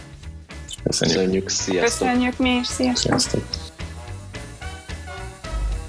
Köszönjük, 0.84 1.18
Köszönjük 1.18 1.50
sziasztok! 1.50 2.08
Köszönjük 2.08 2.38
mi 2.38 2.50
is, 2.50 2.68
sziasztok! 2.68 3.20
sziasztok. 3.20 3.44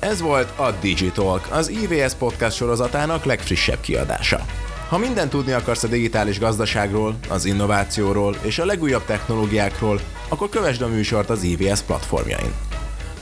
Ez 0.00 0.20
volt 0.20 0.58
a 0.58 0.70
Digitalk, 0.80 1.48
az 1.52 1.68
IVS 1.68 2.14
podcast 2.14 2.56
sorozatának 2.56 3.24
legfrissebb 3.24 3.80
kiadása. 3.80 4.40
Ha 4.88 4.98
mindent 4.98 5.30
tudni 5.30 5.52
akarsz 5.52 5.82
a 5.82 5.88
digitális 5.88 6.38
gazdaságról, 6.38 7.14
az 7.30 7.44
innovációról 7.44 8.36
és 8.42 8.58
a 8.58 8.64
legújabb 8.64 9.04
technológiákról, 9.04 10.00
akkor 10.28 10.48
kövesd 10.48 10.82
a 10.82 10.88
műsort 10.88 11.30
az 11.30 11.42
IVS 11.42 11.82
platformjain. 11.82 12.52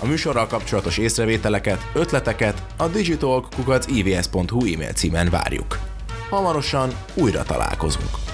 A 0.03 0.07
műsorral 0.07 0.46
kapcsolatos 0.46 0.98
észrevételeket, 0.98 1.90
ötleteket 1.94 2.62
a 2.76 2.88
digitalk.ivs.hu 2.88 4.72
e-mail 4.72 4.92
címen 4.92 5.30
várjuk. 5.30 5.78
Hamarosan 6.30 6.90
újra 7.14 7.42
találkozunk. 7.42 8.32